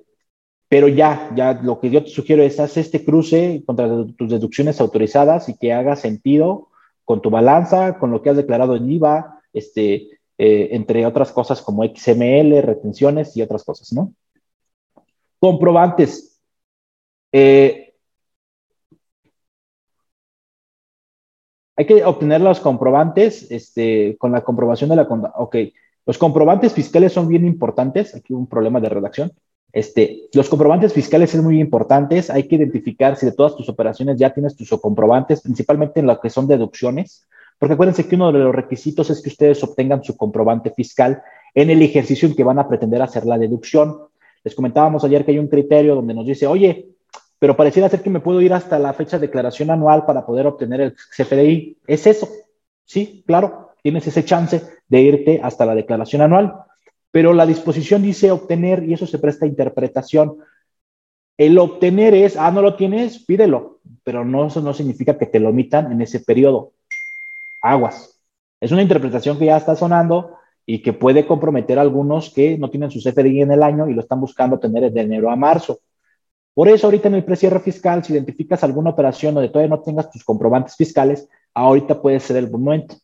[0.67, 4.80] pero ya, ya lo que yo te sugiero es haz este cruce contra tus deducciones
[4.82, 6.69] autorizadas y que haga sentido
[7.05, 11.61] con tu balanza, con lo que has declarado en IVA, este, eh, entre otras cosas
[11.61, 14.13] como XML, retenciones y otras cosas, ¿no?
[15.39, 16.41] Comprobantes.
[17.31, 17.93] Eh,
[21.77, 25.03] hay que obtener los comprobantes este, con la comprobación de la...
[25.03, 25.57] Ok,
[26.05, 28.15] los comprobantes fiscales son bien importantes.
[28.15, 29.31] Aquí un problema de redacción.
[29.75, 32.29] Este, los comprobantes fiscales son muy importantes.
[32.29, 36.17] Hay que identificar si de todas tus operaciones ya tienes tus comprobantes, principalmente en lo
[36.17, 37.27] que son deducciones,
[37.59, 41.21] porque acuérdense que uno de los requisitos es que ustedes obtengan su comprobante fiscal
[41.53, 43.97] en el ejercicio en que van a pretender hacer la deducción.
[44.45, 46.88] Les comentábamos ayer que hay un criterio donde nos dice, oye,
[47.38, 50.47] pero pareciera ser que me puedo ir hasta la fecha de declaración anual para poder
[50.47, 51.79] obtener el CFDI.
[51.85, 52.29] ¿Es eso?
[52.85, 56.53] Sí, claro, tienes ese chance, de irte hasta la declaración anual.
[57.15, 60.36] Pero la disposición dice obtener y eso se presta a interpretación.
[61.38, 65.39] El obtener es, ah, no lo tienes, pídelo, pero no, eso no significa que te
[65.39, 66.73] lo omitan en ese periodo.
[67.62, 68.21] Aguas.
[68.60, 72.69] Es una interpretación que ya está sonando y que puede comprometer a algunos que no
[72.69, 75.80] tienen su CFDI en el año y lo están buscando tener de enero a marzo.
[76.54, 80.12] Por eso ahorita en el precierre fiscal, si identificas alguna operación donde todavía no tengas
[80.12, 82.95] tus comprobantes fiscales, ahorita puede ser el momento.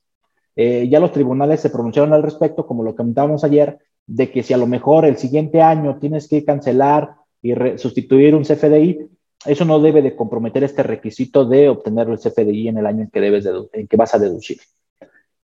[0.58, 3.80] Eh, ya los tribunales se pronunciaron al respecto, como lo comentábamos ayer,
[4.14, 8.44] de que si a lo mejor el siguiente año tienes que cancelar y sustituir un
[8.44, 9.08] CFDI,
[9.46, 13.10] eso no debe de comprometer este requisito de obtener el CFDI en el año en
[13.10, 14.58] que, debes en que vas a deducir.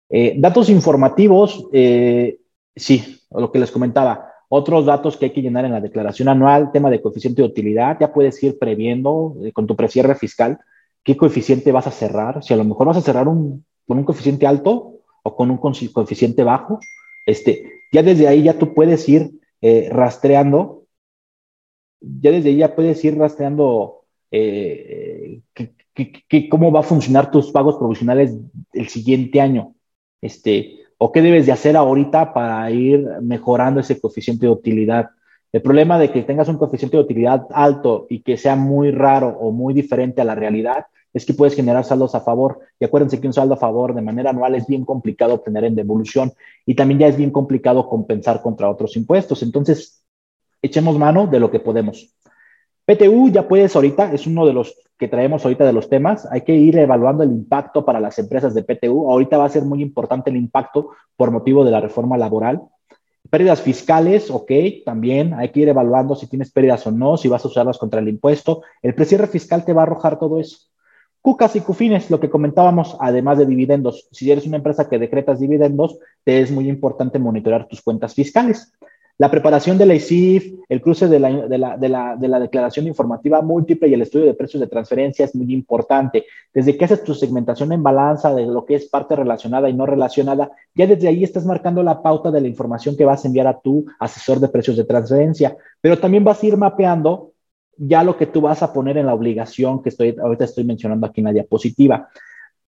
[0.10, 2.40] Eh, datos informativos, eh,
[2.76, 4.26] sí, lo que les comentaba.
[4.50, 7.98] Otros datos que hay que llenar en la declaración anual, tema de coeficiente de utilidad,
[8.00, 10.60] ya puedes ir previendo eh, con tu precierre fiscal
[11.04, 12.44] qué coeficiente vas a cerrar.
[12.44, 15.58] Si a lo mejor vas a cerrar un, con un coeficiente alto o con un
[15.58, 16.80] coeficiente bajo,
[17.26, 19.32] este, ya desde ahí ya tú puedes ir
[19.92, 20.86] rastreando,
[22.02, 24.06] ya desde ahí ya puedes ir rastreando
[26.50, 28.36] cómo va a funcionar tus pagos provisionales
[28.74, 29.76] el siguiente año
[30.22, 35.10] este, o qué debes de hacer ahorita para ir mejorando ese coeficiente de utilidad.
[35.52, 39.30] El problema de que tengas un coeficiente de utilidad alto y que sea muy raro
[39.30, 42.60] o muy diferente a la realidad es que puedes generar saldos a favor.
[42.80, 45.76] Y acuérdense que un saldo a favor de manera anual es bien complicado obtener en
[45.76, 46.34] devolución
[46.66, 49.44] y también ya es bien complicado compensar contra otros impuestos.
[49.44, 50.04] Entonces,
[50.62, 52.16] echemos mano de lo que podemos.
[52.86, 56.42] PTU ya puedes ahorita, es uno de los que traemos ahorita de los temas, hay
[56.42, 59.10] que ir evaluando el impacto para las empresas de PTU.
[59.10, 62.62] Ahorita va a ser muy importante el impacto por motivo de la reforma laboral.
[63.30, 64.52] Pérdidas fiscales, ok,
[64.86, 68.02] también hay que ir evaluando si tienes pérdidas o no, si vas a usarlas contra
[68.02, 68.64] el impuesto.
[68.82, 70.58] El precierre fiscal te va a arrojar todo eso.
[71.22, 74.08] Cucas y cufines, lo que comentábamos, además de dividendos.
[74.12, 78.72] Si eres una empresa que decretas dividendos, te es muy importante monitorear tus cuentas fiscales.
[79.20, 84.28] La preparación de la ICIF, el cruce de la, declaración informativa múltiple y el estudio
[84.28, 86.24] de precios de transferencia es muy importante.
[86.54, 89.86] Desde que haces tu segmentación en balanza de lo que es parte relacionada y no
[89.86, 93.48] relacionada, ya desde ahí estás marcando la pauta de la información que vas a enviar
[93.48, 95.58] a tu asesor de precios de transferencia.
[95.82, 97.34] Pero también vas a ir mapeando
[97.80, 101.08] ya lo que tú vas a poner en la obligación que estoy, ahorita estoy mencionando
[101.08, 102.10] aquí en la diapositiva.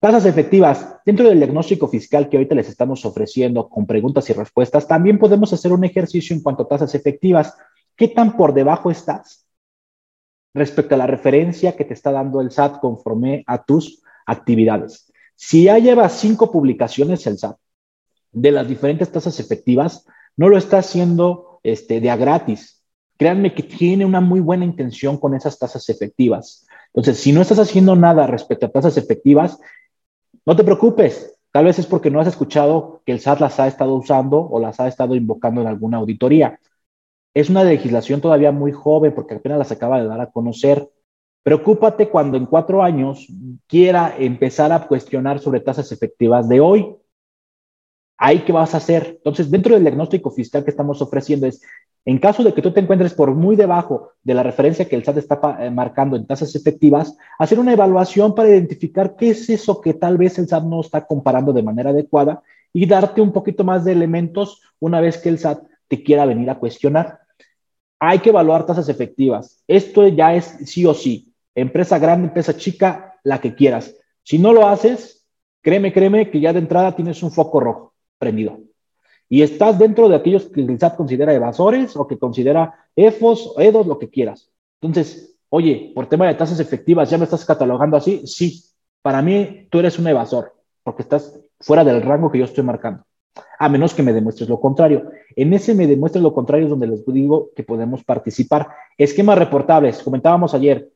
[0.00, 0.98] Tasas efectivas.
[1.06, 5.52] Dentro del diagnóstico fiscal que ahorita les estamos ofreciendo con preguntas y respuestas, también podemos
[5.52, 7.56] hacer un ejercicio en cuanto a tasas efectivas.
[7.94, 9.46] ¿Qué tan por debajo estás
[10.52, 15.12] respecto a la referencia que te está dando el SAT conforme a tus actividades?
[15.36, 17.56] Si ya llevas cinco publicaciones el SAT
[18.32, 20.04] de las diferentes tasas efectivas,
[20.36, 22.82] no lo está haciendo este, de a gratis.
[23.16, 26.66] Créanme que tiene una muy buena intención con esas tasas efectivas.
[26.88, 29.58] Entonces, si no estás haciendo nada respecto a tasas efectivas,
[30.44, 33.66] no te preocupes, tal vez es porque no has escuchado que el SAT las ha
[33.66, 36.60] estado usando o las ha estado invocando en alguna auditoría.
[37.34, 40.88] Es una legislación todavía muy joven porque apenas las acaba de dar a conocer.
[41.42, 43.26] Preocúpate cuando en cuatro años
[43.66, 46.96] quiera empezar a cuestionar sobre tasas efectivas de hoy.
[48.18, 49.16] ¿Ahí qué vas a hacer?
[49.18, 51.60] Entonces, dentro del diagnóstico fiscal que estamos ofreciendo es,
[52.06, 55.04] en caso de que tú te encuentres por muy debajo de la referencia que el
[55.04, 59.80] SAT está eh, marcando en tasas efectivas, hacer una evaluación para identificar qué es eso
[59.80, 62.42] que tal vez el SAT no está comparando de manera adecuada
[62.72, 66.48] y darte un poquito más de elementos una vez que el SAT te quiera venir
[66.48, 67.18] a cuestionar.
[67.98, 69.64] Hay que evaluar tasas efectivas.
[69.66, 71.32] Esto ya es sí o sí.
[71.56, 73.96] Empresa grande, empresa chica, la que quieras.
[74.22, 75.26] Si no lo haces,
[75.60, 78.65] créeme, créeme que ya de entrada tienes un foco rojo prendido
[79.28, 83.86] y estás dentro de aquellos que el SAT considera evasores o que considera EFOS, EDOS,
[83.86, 84.50] lo que quieras.
[84.80, 88.26] Entonces, oye, por tema de tasas efectivas, ¿ya me estás catalogando así?
[88.26, 88.62] Sí,
[89.02, 93.04] para mí tú eres un evasor, porque estás fuera del rango que yo estoy marcando,
[93.58, 95.10] a menos que me demuestres lo contrario.
[95.34, 98.68] En ese me demuestres lo contrario es donde les digo que podemos participar.
[98.96, 100.92] Esquemas reportables, comentábamos ayer.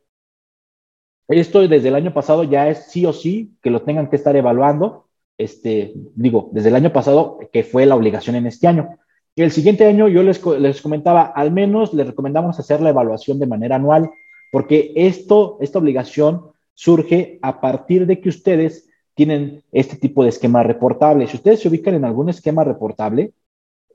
[1.28, 4.34] Esto desde el año pasado ya es sí o sí que lo tengan que estar
[4.34, 5.09] evaluando
[5.40, 8.98] este, digo, desde el año pasado, que fue la obligación en este año.
[9.36, 13.46] El siguiente año yo les, les comentaba, al menos les recomendamos hacer la evaluación de
[13.46, 14.10] manera anual,
[14.52, 16.42] porque esto, esta obligación
[16.74, 21.26] surge a partir de que ustedes tienen este tipo de esquema reportable.
[21.26, 23.32] Si ustedes se ubican en algún esquema reportable,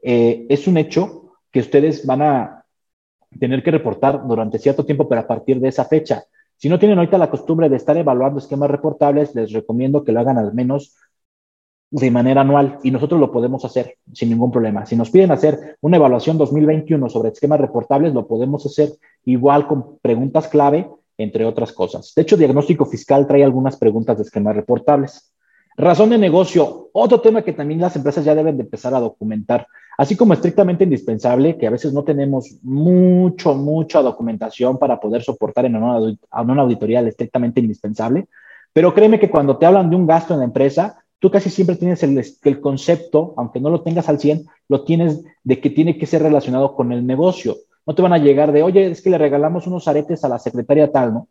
[0.02, 2.66] eh, es un hecho que ustedes van a
[3.40, 6.24] tener que reportar durante cierto tiempo, pero a partir de esa fecha.
[6.58, 10.22] Si no tienen ahorita la costumbre de estar evaluando esquemas reportables, les recomiendo que lo
[10.22, 10.96] hagan al menos
[11.92, 14.86] de manera anual y nosotros lo podemos hacer sin ningún problema.
[14.86, 18.90] Si nos piden hacer una evaluación 2021 sobre esquemas reportables, lo podemos hacer
[19.26, 22.14] igual con preguntas clave, entre otras cosas.
[22.16, 25.32] De hecho, diagnóstico fiscal trae algunas preguntas de esquemas reportables.
[25.78, 29.68] Razón de negocio, otro tema que también las empresas ya deben de empezar a documentar,
[29.98, 35.66] así como estrictamente indispensable, que a veces no tenemos mucho, mucha documentación para poder soportar
[35.66, 38.28] en una, auditoría estrictamente indispensable,
[38.72, 41.76] pero créeme que cuando te hablan de un gasto en la empresa, tú casi siempre
[41.76, 45.98] tienes el, el, concepto, aunque no lo tengas al 100, lo tienes de que tiene
[45.98, 47.58] que ser relacionado con el negocio.
[47.88, 50.38] No te van a llegar de, oye, es que le regalamos unos aretes a la
[50.38, 51.28] secretaria tal, ¿no?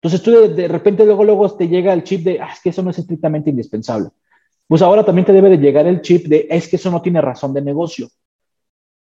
[0.00, 2.82] Entonces tú de, repente luego, luego te llega el chip de, ah, es que eso
[2.82, 4.08] no es estrictamente indispensable.
[4.66, 7.20] Pues ahora también te debe de llegar el chip de, es que eso no tiene
[7.20, 8.08] razón de negocio.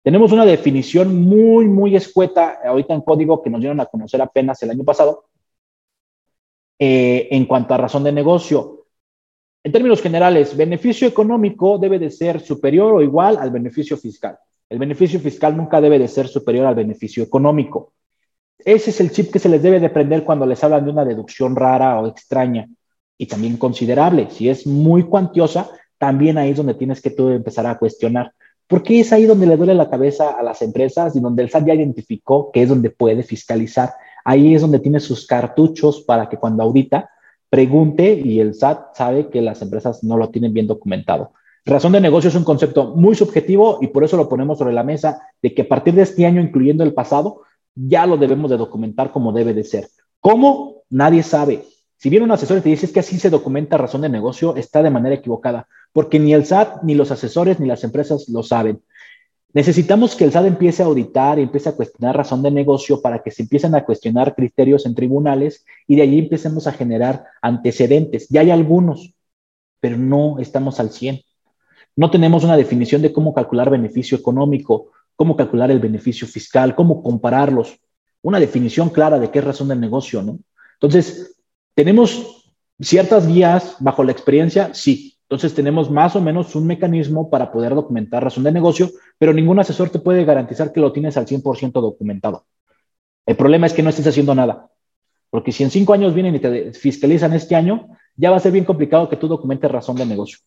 [0.03, 4.63] Tenemos una definición muy, muy escueta ahorita en código que nos dieron a conocer apenas
[4.63, 5.25] el año pasado
[6.79, 8.78] eh, en cuanto a razón de negocio.
[9.65, 14.39] En términos generales, beneficio económico debe de ser superior o igual al beneficio fiscal.
[14.69, 17.93] El beneficio fiscal nunca debe de ser superior al beneficio económico.
[18.59, 21.05] Ese es el chip que se les debe de prender cuando les hablan de una
[21.05, 22.69] deducción rara o extraña
[23.17, 24.29] y también considerable.
[24.31, 28.33] Si es muy cuantiosa, también ahí es donde tienes que tú empezar a cuestionar.
[28.67, 31.67] Porque es ahí donde le duele la cabeza a las empresas y donde el SAT
[31.67, 33.91] ya identificó que es donde puede fiscalizar.
[34.25, 37.11] Ahí es donde tiene sus cartuchos para que cuando audita
[37.51, 41.33] pregunte y el SAT sabe que las empresas no lo tienen bien documentado.
[41.65, 44.85] Razón de negocio es un concepto muy subjetivo y por eso lo ponemos sobre la
[44.85, 47.43] mesa de que a partir de este año, incluyendo el pasado,
[47.75, 49.89] ya lo debemos de documentar como debe de ser.
[50.21, 50.83] ¿Cómo?
[50.91, 51.65] Nadie sabe.
[51.97, 54.83] Si viene un asesor y te dice que así se documenta razón de negocio, está
[54.83, 58.81] de manera equivocada, porque ni el SAT, ni los asesores, ni las empresas lo saben.
[59.55, 63.23] Necesitamos que el SAT empiece a auditar y empiece a cuestionar razón de negocio para
[63.23, 68.29] que se empiecen a cuestionar criterios en tribunales y de allí empecemos a generar antecedentes.
[68.29, 69.15] Ya hay algunos,
[69.81, 71.23] pero no estamos al 100.
[71.97, 77.03] No tenemos una definición de cómo calcular beneficio económico, cómo calcular el beneficio fiscal, cómo
[77.03, 77.81] compararlos,
[78.23, 80.39] una definición clara de qué es razón del negocio, ¿no?
[80.75, 81.37] Entonces,
[81.75, 84.73] ¿tenemos ciertas guías bajo la experiencia?
[84.75, 85.18] Sí.
[85.29, 89.59] Entonces, tenemos más o menos un mecanismo para poder documentar razón de negocio, pero ningún
[89.59, 92.47] asesor te puede garantizar que lo tienes al 100% documentado.
[93.27, 94.71] El problema es que no estés haciendo nada.
[95.29, 98.53] Porque si en cinco años vienen y te fiscalizan este año, ya va a ser
[98.53, 100.39] bien complicado que tú documentes razón de negocio.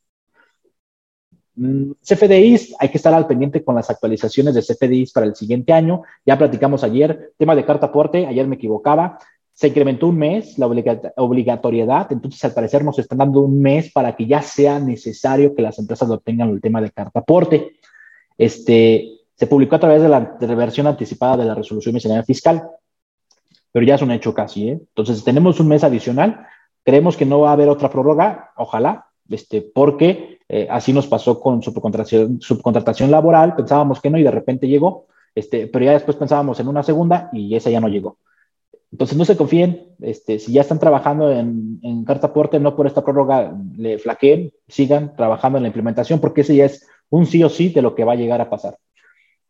[1.53, 5.73] Mm, CFDIs, hay que estar al pendiente con las actualizaciones de CFDIs para el siguiente
[5.73, 6.01] año.
[6.25, 9.19] Ya platicamos ayer, tema de carta aporte, ayer me equivocaba,
[9.61, 10.65] se incrementó un mes la
[11.17, 15.61] obligatoriedad, entonces al parecer nos están dando un mes para que ya sea necesario que
[15.61, 17.73] las empresas lo tengan el tema de carta aporte.
[18.39, 22.63] Este, se publicó a través de la reversión anticipada de la resolución miscelánea fiscal,
[23.71, 24.69] pero ya es un hecho casi.
[24.69, 24.79] ¿eh?
[24.81, 26.43] Entonces tenemos un mes adicional,
[26.83, 31.39] creemos que no va a haber otra prórroga, ojalá, este, porque eh, así nos pasó
[31.39, 36.17] con subcontratación, subcontratación laboral, pensábamos que no y de repente llegó, este, pero ya después
[36.17, 38.17] pensábamos en una segunda y esa ya no llegó.
[38.91, 42.87] Entonces no se confíen, este, si ya están trabajando en, en carta aporte, no por
[42.87, 47.43] esta prórroga le flaqueen, sigan trabajando en la implementación porque ese ya es un sí
[47.43, 48.77] o sí de lo que va a llegar a pasar.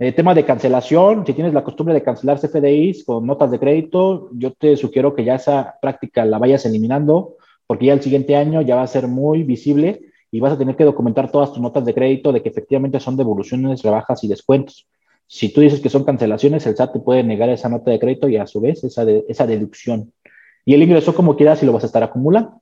[0.03, 4.29] Eh, tema de cancelación, si tienes la costumbre de cancelar CFDIs con notas de crédito,
[4.33, 7.35] yo te sugiero que ya esa práctica la vayas eliminando
[7.67, 10.01] porque ya el siguiente año ya va a ser muy visible
[10.31, 13.15] y vas a tener que documentar todas tus notas de crédito de que efectivamente son
[13.15, 14.87] devoluciones, rebajas y descuentos.
[15.33, 18.27] Si tú dices que son cancelaciones, el SAT te puede negar esa nota de crédito
[18.27, 20.11] y a su vez esa, esa deducción.
[20.65, 22.61] Y el ingreso como quieras y lo vas a estar acumulando.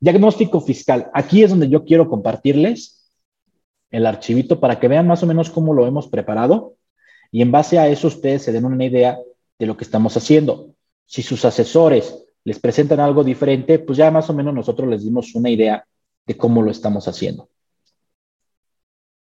[0.00, 1.10] Diagnóstico fiscal.
[1.12, 3.12] Aquí es donde yo quiero compartirles
[3.90, 6.76] el archivito para que vean más o menos cómo lo hemos preparado
[7.30, 9.18] y en base a eso ustedes se den una idea
[9.58, 10.74] de lo que estamos haciendo.
[11.04, 15.34] Si sus asesores les presentan algo diferente, pues ya más o menos nosotros les dimos
[15.34, 15.86] una idea
[16.26, 17.50] de cómo lo estamos haciendo.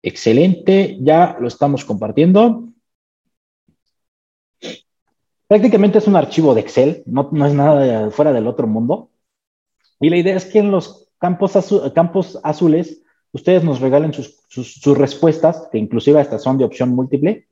[0.03, 2.69] Excelente, ya lo estamos compartiendo.
[5.47, 9.11] Prácticamente es un archivo de Excel, no, es nada fuera del otro mundo.
[10.01, 15.69] Y la idea es que en los campos, azules ustedes nos regalen sus, sus, respuestas,
[15.71, 17.47] que inclusive estas son de opción múltiple,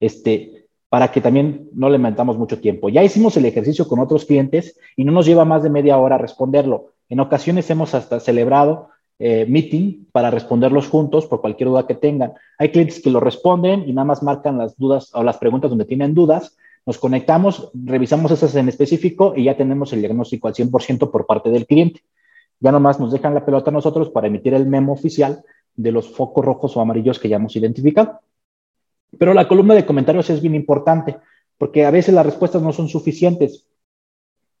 [0.00, 2.88] este, para que también no le metamos mucho tiempo.
[2.88, 6.18] Ya hicimos el ejercicio con otros clientes y no nos lleva más de media hora
[6.18, 6.94] responderlo.
[7.08, 8.91] En ocasiones hemos hasta celebrado
[9.24, 12.32] eh, meeting para responderlos juntos por cualquier duda que tengan.
[12.58, 15.84] Hay clientes que lo responden y nada más marcan las dudas o las preguntas donde
[15.84, 16.56] tienen dudas.
[16.84, 21.50] Nos conectamos, revisamos esas en específico y ya tenemos el diagnóstico al 100% por parte
[21.50, 22.00] del cliente.
[22.58, 25.44] Ya nomás nos dejan la pelota a nosotros para emitir el memo oficial
[25.76, 28.18] de los focos rojos o amarillos que ya hemos identificado.
[29.16, 31.16] Pero la columna de comentarios es bien importante,
[31.58, 33.68] porque a veces las respuestas no son suficientes.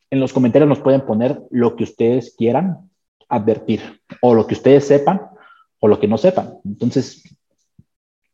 [0.08, 2.91] En los comentarios nos pueden poner lo que ustedes quieran
[3.32, 3.80] advertir,
[4.20, 5.22] o lo que ustedes sepan,
[5.80, 6.58] o lo que no sepan.
[6.64, 7.22] Entonces,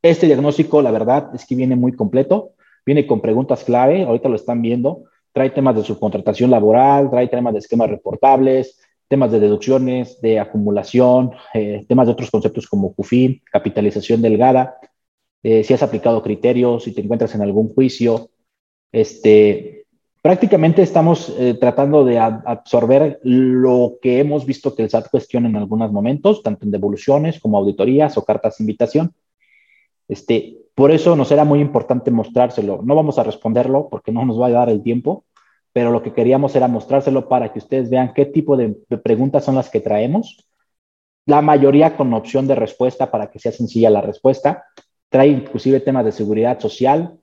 [0.03, 2.53] este diagnóstico, la verdad, es que viene muy completo,
[2.85, 7.53] viene con preguntas clave, ahorita lo están viendo, trae temas de subcontratación laboral, trae temas
[7.53, 13.41] de esquemas reportables, temas de deducciones, de acumulación, eh, temas de otros conceptos como CUFIN,
[13.51, 14.77] capitalización delgada,
[15.43, 18.31] eh, si has aplicado criterios, si te encuentras en algún juicio.
[18.93, 19.78] Este,
[20.23, 25.57] prácticamente estamos eh, tratando de absorber lo que hemos visto que el SAT cuestiona en
[25.57, 29.15] algunos momentos, tanto en devoluciones como auditorías o cartas de invitación.
[30.09, 32.81] Este, por eso nos era muy importante mostrárselo.
[32.85, 35.25] No vamos a responderlo porque no nos va a dar el tiempo,
[35.73, 38.71] pero lo que queríamos era mostrárselo para que ustedes vean qué tipo de,
[39.03, 40.49] preguntas son las que traemos.
[41.27, 44.65] La mayoría con opción de respuesta para que sea sencilla la respuesta.
[45.09, 47.19] Trae inclusive temas de seguridad social,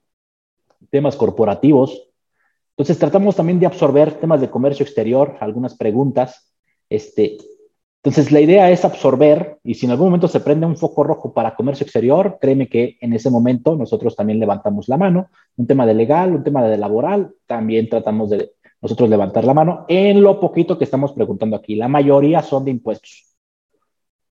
[0.92, 2.10] temas corporativos.
[2.78, 6.54] Entonces tratamos también de absorber temas de comercio exterior, algunas preguntas.
[6.90, 7.38] Este,
[8.06, 11.34] entonces, la idea es absorber y si en algún momento se prende un foco rojo
[11.34, 15.30] para comercio exterior, créeme que en ese momento nosotros también levantamos la mano.
[15.58, 19.86] Un tema de legal, un tema de laboral, también tratamos de nosotros levantar la mano
[19.88, 21.74] en lo poquito que estamos preguntando aquí.
[21.74, 23.36] La mayoría son de impuestos.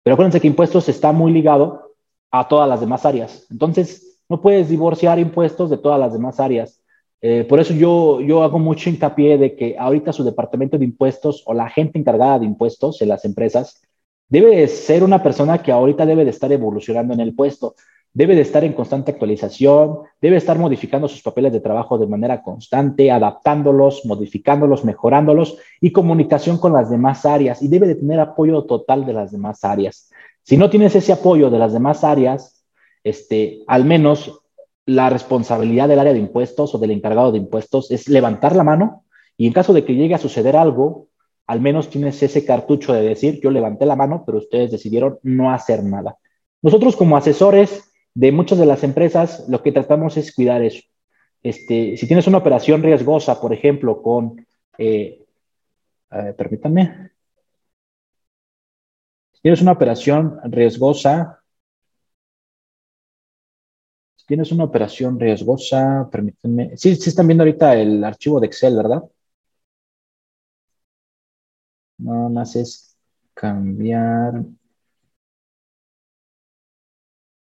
[0.03, 1.95] Pero acuérdense que impuestos está muy ligado
[2.31, 3.47] a todas las demás áreas.
[3.51, 6.82] Entonces, no puedes divorciar impuestos de todas las demás áreas.
[7.25, 11.45] Eh, por eso yo, yo hago mucho hincapié de que ahorita su departamento de impuestos
[11.47, 13.81] o la gente encargada de impuestos en las empresas
[14.29, 17.77] debe ser una persona que ahorita debe de estar evolucionando en el puesto,
[18.13, 22.43] debe de estar en constante actualización, debe estar modificando sus papeles de trabajo de manera
[22.43, 28.65] constante, adaptándolos, modificándolos, mejorándolos y comunicación con las demás áreas y debe de tener apoyo
[28.65, 30.11] total de las demás áreas.
[30.43, 32.65] Si no tienes ese apoyo de las demás áreas,
[33.05, 34.42] este, al menos
[34.87, 39.05] la responsabilidad del área de impuestos o del encargado de impuestos es levantar la mano
[39.37, 41.09] y en caso de que llegue a suceder algo,
[41.47, 45.53] al menos tienes ese cartucho de decir, yo levanté la mano, pero ustedes decidieron no
[45.53, 46.17] hacer nada.
[46.63, 50.83] Nosotros como asesores de muchas de las empresas, lo que tratamos es cuidar eso.
[51.43, 54.47] Este, si tienes una operación riesgosa, por ejemplo, con,
[54.79, 55.25] eh,
[56.37, 57.11] permítanme,
[59.33, 61.42] si tienes una operación riesgosa
[64.33, 66.75] tienes una operación riesgosa, permítanme.
[66.79, 69.03] Sí, sí están viendo ahorita el archivo de Excel, ¿verdad?
[71.99, 72.97] No más es
[73.35, 74.43] cambiar.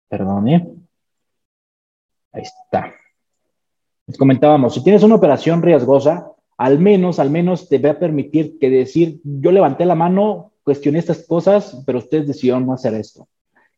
[0.09, 0.67] Perdón, ¿eh?
[2.33, 2.93] Ahí está.
[4.07, 8.59] Les comentábamos, si tienes una operación riesgosa, al menos, al menos te va a permitir
[8.59, 13.29] que decir, yo levanté la mano, cuestioné estas cosas, pero ustedes decidieron no hacer esto.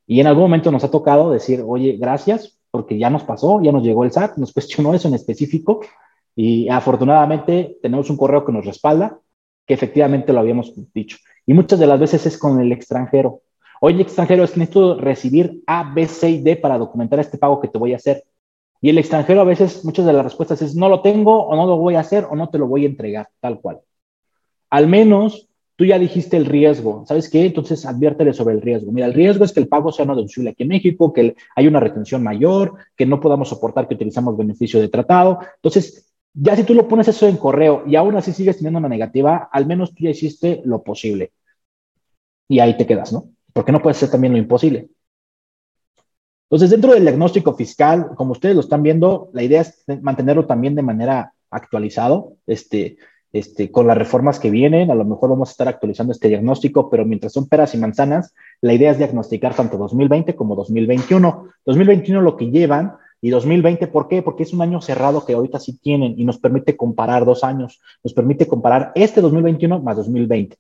[0.07, 3.71] Y en algún momento nos ha tocado decir, oye, gracias, porque ya nos pasó, ya
[3.71, 5.82] nos llegó el SAT, nos cuestionó eso en específico
[6.36, 9.19] y afortunadamente tenemos un correo que nos respalda,
[9.65, 11.17] que efectivamente lo habíamos dicho.
[11.47, 13.41] Y muchas de las veces es con el extranjero.
[13.82, 17.59] Oye, extranjero, es que necesito recibir A, B, C y D para documentar este pago
[17.59, 18.23] que te voy a hacer.
[18.82, 21.65] Y el extranjero a veces, muchas de las respuestas es no lo tengo o no
[21.65, 23.80] lo voy a hacer o no te lo voy a entregar, tal cual.
[24.69, 25.46] Al menos
[25.78, 27.45] Tú ya dijiste el riesgo, ¿sabes qué?
[27.45, 28.91] Entonces adviértele sobre el riesgo.
[28.91, 31.67] Mira, el riesgo es que el pago sea no deducible aquí en México, que hay
[31.67, 35.38] una retención mayor, que no podamos soportar que utilizamos beneficio de tratado.
[35.57, 38.89] Entonces, ya si tú lo pones eso en correo y aún así sigues teniendo una
[38.89, 41.32] negativa, al menos tú ya hiciste lo posible.
[42.47, 43.30] Y ahí te quedas, ¿no?
[43.53, 44.89] Porque no puede ser también lo imposible.
[46.49, 50.73] Entonces, dentro del diagnóstico fiscal, como ustedes lo están viendo, la idea es mantenerlo también
[50.73, 52.38] de manera actualizado.
[52.47, 52.97] Este,
[53.34, 56.89] este, con las reformas que vienen, a lo mejor vamos a estar actualizando este diagnóstico,
[56.89, 61.47] pero mientras son peras y manzanas, la idea es diagnosticar tanto 2020 como 2021.
[61.65, 64.21] 2021 lo que llevan y 2020, ¿por qué?
[64.21, 67.82] Porque es un año cerrado que ahorita sí tienen y nos permite comparar dos años,
[68.03, 70.57] nos permite comparar este 2021 más 2020.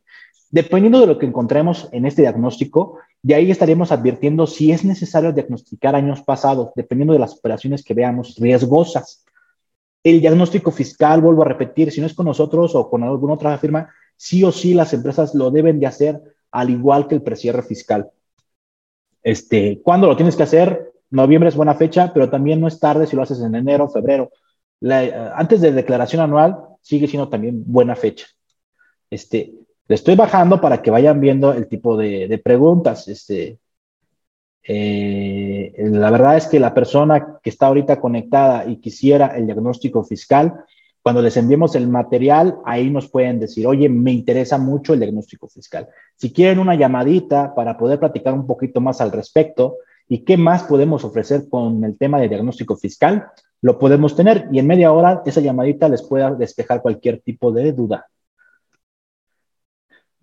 [0.49, 5.33] Dependiendo de lo que encontremos en este diagnóstico, de ahí estaremos advirtiendo si es necesario
[5.33, 9.25] diagnosticar años pasados, dependiendo de las operaciones que veamos riesgosas.
[10.03, 13.57] El diagnóstico fiscal, vuelvo a repetir, si no es con nosotros o con alguna otra
[13.57, 16.21] firma, sí o sí las empresas lo deben de hacer
[16.51, 18.09] al igual que el precierre fiscal.
[19.21, 20.93] Este, ¿Cuándo lo tienes que hacer?
[21.09, 24.31] Noviembre es buena fecha, pero también no es tarde si lo haces en enero, febrero.
[24.81, 28.27] Eh, antes de declaración anual sigue siendo también buena fecha.
[29.09, 29.53] Este,
[29.87, 33.07] le estoy bajando para que vayan viendo el tipo de, de preguntas.
[33.07, 33.59] Este,
[34.67, 40.03] eh, la verdad es que la persona que está ahorita conectada y quisiera el diagnóstico
[40.03, 40.65] fiscal,
[41.01, 45.47] cuando les enviemos el material, ahí nos pueden decir, oye, me interesa mucho el diagnóstico
[45.47, 45.87] fiscal.
[46.17, 49.77] Si quieren una llamadita para poder platicar un poquito más al respecto
[50.09, 53.27] y qué más podemos ofrecer con el tema de diagnóstico fiscal,
[53.61, 57.71] lo podemos tener y en media hora esa llamadita les pueda despejar cualquier tipo de
[57.71, 58.07] duda.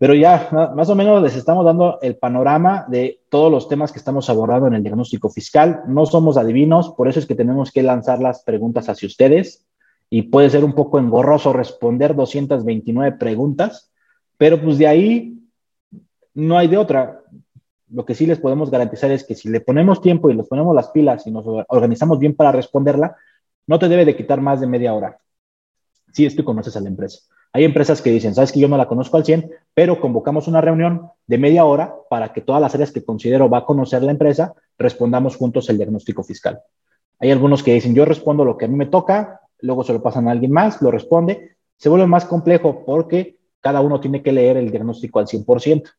[0.05, 3.99] Pero ya, más o menos les estamos dando el panorama de todos los temas que
[3.99, 5.81] estamos abordando en el diagnóstico fiscal.
[5.87, 9.65] No somos adivinos, por eso es que tenemos que lanzar las preguntas hacia ustedes.
[10.11, 13.91] y puede ser un poco engorroso responder 229 preguntas,
[14.37, 15.39] pero pues de ahí
[16.35, 17.23] no hay de otra.
[17.89, 20.75] Lo que sí les podemos garantizar es que si le ponemos tiempo y les ponemos
[20.75, 23.17] las pilas y nos organizamos bien para responderla,
[23.67, 25.19] no te debe de quitar más de media hora.
[26.13, 27.21] Si es que conoces a la empresa.
[27.57, 30.61] Hay empresas que dicen, sabes que yo no la conozco al 100, pero convocamos una
[30.61, 34.11] reunión de media hora para que todas las áreas que considero va a conocer la
[34.11, 36.61] empresa, respondamos juntos el diagnóstico fiscal.
[37.21, 40.03] Hay algunos que dicen, yo respondo lo que a mí me toca, luego se lo
[40.03, 41.57] pasan a alguien más, lo responde.
[41.77, 45.93] Se vuelve más complejo porque cada uno tiene que leer el diagnóstico al 100%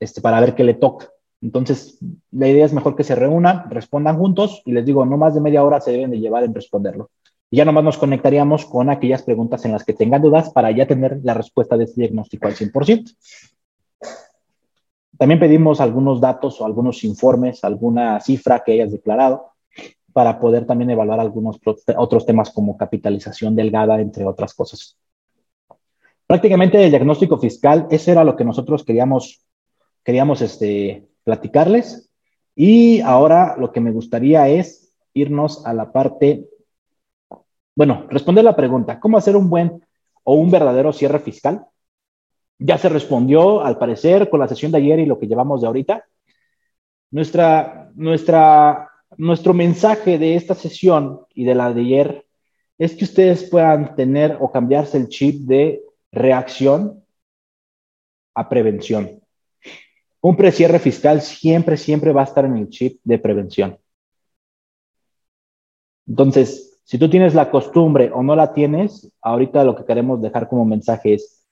[0.00, 1.10] este, para ver qué le toca.
[1.40, 1.96] Entonces,
[2.32, 5.40] la idea es mejor que se reúnan, respondan juntos y les digo, no más de
[5.40, 7.10] media hora se deben de llevar en responderlo.
[7.50, 10.86] Y ya nomás nos conectaríamos con aquellas preguntas en las que tengan dudas para ya
[10.86, 13.16] tener la respuesta de este diagnóstico al 100%.
[15.18, 19.50] También pedimos algunos datos o algunos informes, alguna cifra que hayas declarado
[20.12, 21.58] para poder también evaluar algunos
[21.96, 24.96] otros temas como capitalización delgada, entre otras cosas.
[26.26, 29.44] Prácticamente el diagnóstico fiscal, eso era lo que nosotros queríamos,
[30.04, 32.10] queríamos este, platicarles.
[32.54, 36.46] Y ahora lo que me gustaría es irnos a la parte,
[37.80, 39.82] bueno, responder la pregunta, ¿cómo hacer un buen
[40.22, 41.64] o un verdadero cierre fiscal?
[42.58, 45.66] Ya se respondió, al parecer, con la sesión de ayer y lo que llevamos de
[45.66, 46.04] ahorita.
[47.10, 52.26] Nuestra, nuestra, nuestro mensaje de esta sesión y de la de ayer
[52.76, 57.02] es que ustedes puedan tener o cambiarse el chip de reacción
[58.34, 59.22] a prevención.
[60.20, 63.78] Un precierre fiscal siempre, siempre va a estar en el chip de prevención.
[66.06, 70.48] Entonces, si tú tienes la costumbre o no la tienes, ahorita lo que queremos dejar
[70.48, 71.46] como mensaje es,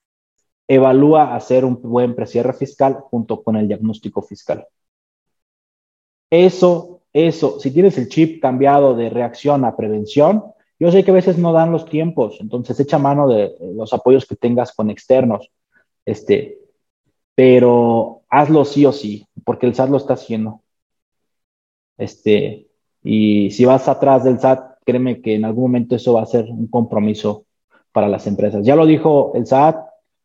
[0.67, 4.67] evalúa hacer un buen precierre fiscal junto con el diagnóstico fiscal.
[6.29, 10.43] Eso, eso, si tienes el chip cambiado de reacción a prevención,
[10.81, 14.27] yo sé que a veces no dan los tiempos, entonces echa mano de los apoyos
[14.27, 15.53] que tengas con externos.
[16.05, 16.59] Este,
[17.37, 20.63] pero hazlo sí o sí, porque el SAT lo está haciendo.
[21.97, 22.67] Este,
[23.05, 26.47] y si vas atrás del SAT, créeme que en algún momento eso va a ser
[26.47, 27.45] un compromiso
[27.93, 28.65] para las empresas.
[28.65, 29.77] Ya lo dijo el SAT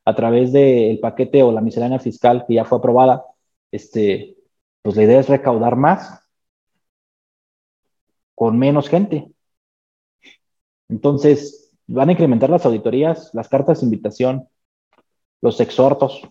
[0.06, 3.26] a través del paquete o la miscelánea fiscal que ya fue aprobada.
[3.72, 4.38] Este,
[4.82, 6.22] pues la idea es recaudar más
[8.36, 9.34] con menos gente.
[10.88, 14.48] Entonces, van a incrementar las auditorías, las cartas de invitación,
[15.42, 16.22] los exhortos,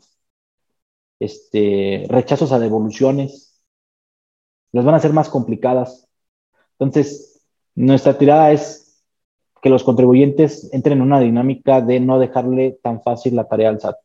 [1.20, 3.62] este, rechazos a devoluciones,
[4.72, 6.08] las van a hacer más complicadas.
[6.78, 7.31] Entonces,
[7.74, 9.02] nuestra tirada es
[9.62, 13.80] que los contribuyentes entren en una dinámica de no dejarle tan fácil la tarea al
[13.80, 13.96] SAT.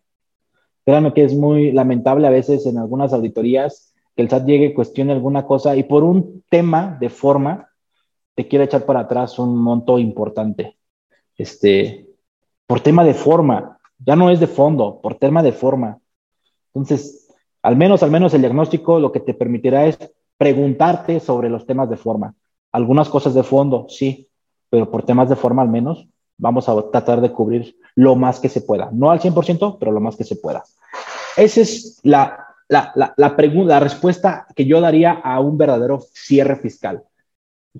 [0.86, 5.14] Créanme que es muy lamentable a veces en algunas auditorías que el SAT llegue, cuestione
[5.14, 7.70] alguna cosa y por un tema de forma
[8.36, 10.78] te quiere echar para atrás un monto importante.
[11.36, 12.08] Este,
[12.68, 16.00] por tema de forma, ya no es de fondo, por tema de forma.
[16.68, 19.98] Entonces, al menos, al menos el diagnóstico lo que te permitirá es
[20.38, 22.36] preguntarte sobre los temas de forma.
[22.72, 24.30] Algunas cosas de fondo, sí,
[24.70, 26.08] pero por temas de forma al menos
[26.38, 28.90] vamos a tratar de cubrir lo más que se pueda.
[28.92, 30.64] No al 100%, pero lo más que se pueda.
[31.36, 36.00] Esa es la, la, la, la pregunta, la respuesta que yo daría a un verdadero
[36.14, 37.04] cierre fiscal.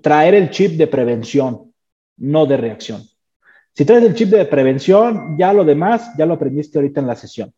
[0.00, 1.72] Traer el chip de prevención,
[2.16, 3.02] no de reacción.
[3.74, 7.14] Si traes el chip de prevención, ya lo demás, ya lo aprendiste ahorita en la
[7.14, 7.52] sesión.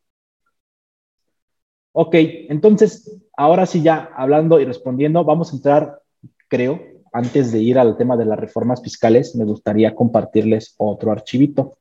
[1.93, 2.14] Ok,
[2.49, 6.03] entonces, ahora sí ya hablando y respondiendo, vamos a entrar,
[6.49, 6.78] creo,
[7.12, 11.78] antes de ir al tema de las reformas fiscales, me gustaría compartirles otro archivito.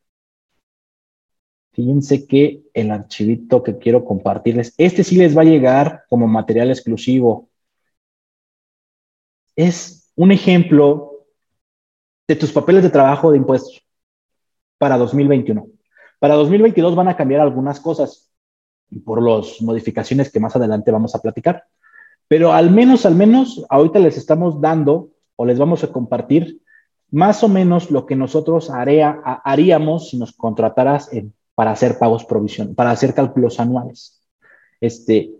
[1.71, 6.69] Fíjense que el archivito que quiero compartirles, este sí les va a llegar como material
[6.69, 7.49] exclusivo.
[9.55, 11.25] Es un ejemplo
[12.27, 13.81] de tus papeles de trabajo de impuestos
[14.77, 15.67] para 2021.
[16.19, 18.31] Para 2022 van a cambiar algunas cosas
[19.05, 21.65] por las modificaciones que más adelante vamos a platicar.
[22.27, 25.09] Pero al menos, al menos, ahorita les estamos dando
[25.39, 26.59] o les vamos a compartir
[27.11, 31.09] más o menos lo que nosotros haría, haríamos si nos contrataras
[31.55, 34.21] para hacer pagos provisión, para hacer cálculos anuales.
[34.81, 35.31] Este,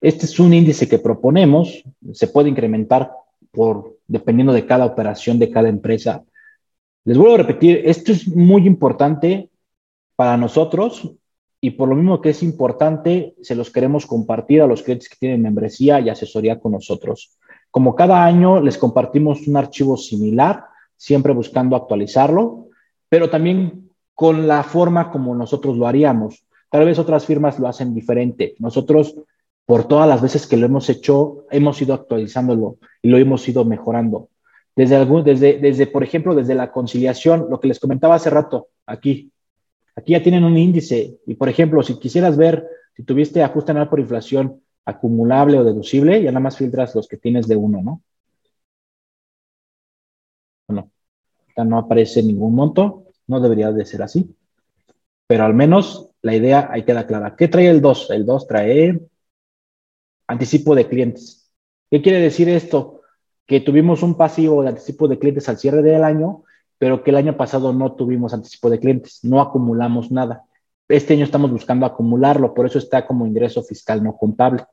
[0.00, 1.82] este es un índice que proponemos,
[2.12, 3.10] se puede incrementar
[3.50, 6.22] por dependiendo de cada operación de cada empresa.
[7.04, 9.50] Les vuelvo a repetir, esto es muy importante
[10.14, 11.10] para nosotros
[11.60, 15.16] y por lo mismo que es importante, se los queremos compartir a los clientes que
[15.18, 17.36] tienen membresía y asesoría con nosotros.
[17.70, 20.64] Como cada año les compartimos un archivo similar,
[20.96, 22.66] siempre buscando actualizarlo,
[23.08, 26.44] pero también con la forma como nosotros lo haríamos.
[26.68, 28.54] Tal vez otras firmas lo hacen diferente.
[28.58, 29.14] Nosotros,
[29.64, 33.64] por todas las veces que lo hemos hecho, hemos ido actualizándolo y lo hemos ido
[33.64, 34.28] mejorando.
[34.76, 38.68] Desde, algún, desde, desde, por ejemplo, desde la conciliación, lo que les comentaba hace rato,
[38.86, 39.32] aquí.
[39.96, 41.18] Aquí ya tienen un índice.
[41.26, 46.22] Y, por ejemplo, si quisieras ver si tuviste ajuste anual por inflación acumulable o deducible,
[46.22, 48.02] ya nada más filtras los que tienes de uno, ¿no?
[50.66, 50.90] Bueno,
[51.64, 54.34] no aparece ningún monto, no debería de ser así.
[55.26, 57.36] Pero al menos la idea ahí queda clara.
[57.36, 58.10] ¿Qué trae el 2?
[58.10, 59.00] El 2 trae
[60.26, 61.52] anticipo de clientes.
[61.90, 63.02] ¿Qué quiere decir esto?
[63.46, 66.44] Que tuvimos un pasivo de anticipo de clientes al cierre del año,
[66.78, 70.44] pero que el año pasado no tuvimos anticipo de clientes, no acumulamos nada.
[70.90, 74.64] Este año estamos buscando acumularlo, por eso está como ingreso fiscal no contable.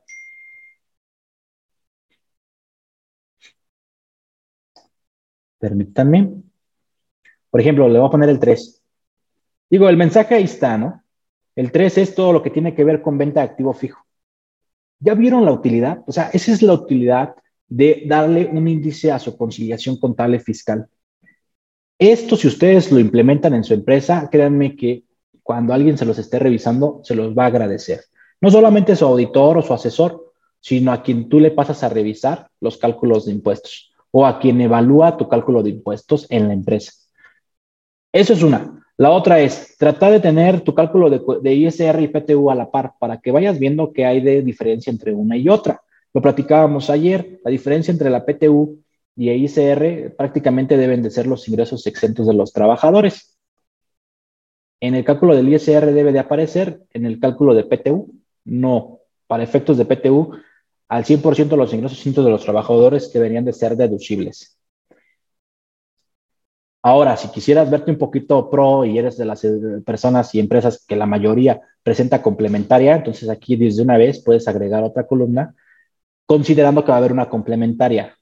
[5.60, 6.42] Permítanme.
[7.52, 8.82] Por ejemplo, le voy a poner el 3.
[9.70, 11.04] Digo, el mensaje ahí está, ¿no?
[11.56, 14.04] El 3 es todo lo que tiene que ver con venta de activo fijo.
[15.00, 16.04] ¿Ya vieron la utilidad?
[16.08, 17.36] O sea, esa es la utilidad
[17.68, 20.90] de darle un índice a su conciliación contable fiscal.
[22.00, 25.07] Esto, si ustedes lo implementan en su empresa, créanme que
[25.48, 28.02] cuando alguien se los esté revisando, se los va a agradecer.
[28.42, 32.50] No solamente su auditor o su asesor, sino a quien tú le pasas a revisar
[32.60, 36.92] los cálculos de impuestos o a quien evalúa tu cálculo de impuestos en la empresa.
[38.12, 38.86] Eso es una.
[38.98, 42.96] La otra es tratar de tener tu cálculo de, ISR y PTU a la par
[43.00, 45.82] para que vayas viendo qué hay de diferencia entre una y otra.
[46.14, 48.80] Lo platicábamos ayer, la diferencia entre la PTU
[49.16, 53.37] y ISR prácticamente deben de ser los ingresos exentos de los trabajadores.
[54.80, 58.14] En el cálculo del ISR debe de aparecer, en el cálculo de PTU,
[58.46, 59.00] no.
[59.28, 60.34] Para efectos de PTU,
[60.88, 64.58] al 100% los ingresos exentos de los trabajadores deberían de ser deducibles.
[66.82, 69.52] Ahora, si quisieras verte un poquito pro y eres de las eh,
[69.86, 74.84] personas y empresas que la mayoría presenta complementaria, entonces aquí desde una vez puedes agregar
[74.84, 75.54] otra columna
[76.26, 78.17] considerando que va a haber una complementaria.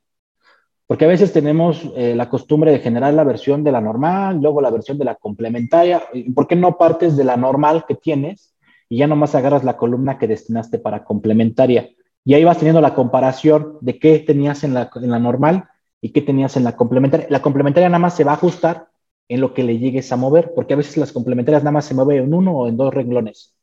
[0.88, 4.62] Porque a veces tenemos eh, la costumbre de generar la versión de la normal, luego
[4.62, 6.04] la versión de la complementaria.
[6.36, 8.54] ¿Por qué no partes de la normal que tienes
[8.88, 11.90] y ya nomás agarras la columna que destinaste para complementaria?
[12.24, 15.66] Y ahí vas teniendo la comparación de qué tenías en la, normal
[16.02, 17.28] y qué tenías en la complementaria.
[17.30, 18.88] La complementaria nada más se va a ajustar
[19.28, 21.96] en lo que le llegues a mover, porque a veces las complementarias nada más se
[21.96, 23.56] mueven en uno o en dos renglones.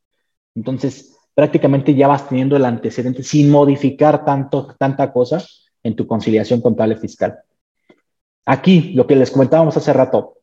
[0.55, 5.41] Entonces, prácticamente ya vas teniendo el antecedente sin modificar tanto, tanta cosa
[5.83, 7.39] en tu conciliación contable fiscal.
[8.45, 10.37] Aquí, lo que les comentábamos hace rato,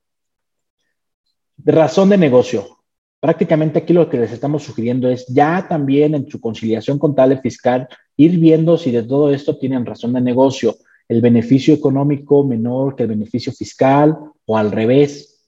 [1.65, 2.79] razón de negocio.
[3.21, 7.89] Prácticamente aquí lo que les estamos sugiriendo es ya también en su conciliación contable fiscal
[8.17, 10.77] ir viendo si de todo esto tienen razón de negocio
[11.11, 14.17] el beneficio económico menor que el beneficio fiscal
[14.47, 15.45] o al revés.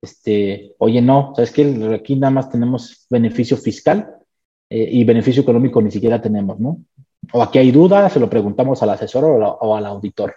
[0.00, 4.14] Este, oye, no, ¿sabes que Aquí nada más tenemos beneficio fiscal
[4.70, 6.78] eh, y beneficio económico ni siquiera tenemos, ¿no?
[7.32, 10.34] O aquí hay dudas, se lo preguntamos al asesor o, al auditor.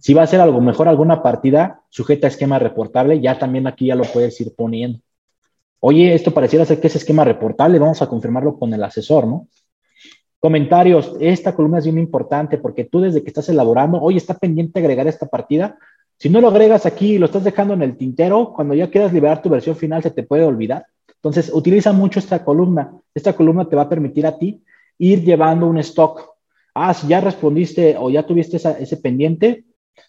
[0.00, 3.86] Si va a ser algo mejor alguna partida sujeta a esquema reportable, ya también aquí
[3.86, 5.00] ya lo puedes ir poniendo.
[5.80, 9.48] Oye, esto pareciera ser que es esquema reportable, vamos a confirmarlo con el asesor, ¿no?
[10.40, 14.78] Comentarios, esta columna es bien importante porque tú desde que estás elaborando, hoy está pendiente
[14.78, 15.76] agregar esta partida.
[16.16, 19.12] Si no lo agregas aquí y lo estás dejando en el tintero, cuando ya quieras
[19.12, 20.86] liberar tu versión final se te puede olvidar.
[21.16, 22.92] Entonces, utiliza mucho esta columna.
[23.14, 24.62] Esta columna te va a permitir a ti
[24.98, 26.34] ir llevando un stock.
[26.74, 29.64] Ah, si ya respondiste o ya tuviste ese pendiente,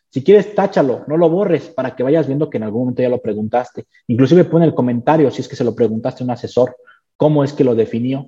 [0.10, 3.10] si quieres, táchalo, no lo borres para que vayas viendo que en algún momento ya
[3.10, 3.86] lo preguntaste.
[4.08, 6.76] Inclusive pone el comentario si es que se lo preguntaste a un asesor,
[7.16, 8.28] cómo es que lo definió.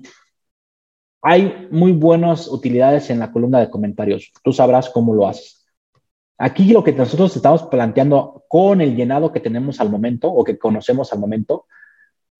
[1.23, 4.31] Hay muy buenas utilidades en la columna de comentarios.
[4.43, 5.65] Tú sabrás cómo lo haces.
[6.37, 10.57] Aquí lo que nosotros estamos planteando con el llenado que tenemos al momento o que
[10.57, 11.65] conocemos al momento,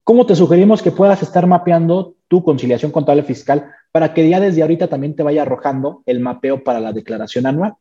[0.02, 4.62] ¿cómo te sugerimos que puedas estar mapeando tu conciliación contable fiscal para que ya desde
[4.62, 7.74] ahorita también te vaya arrojando el mapeo para la declaración anual?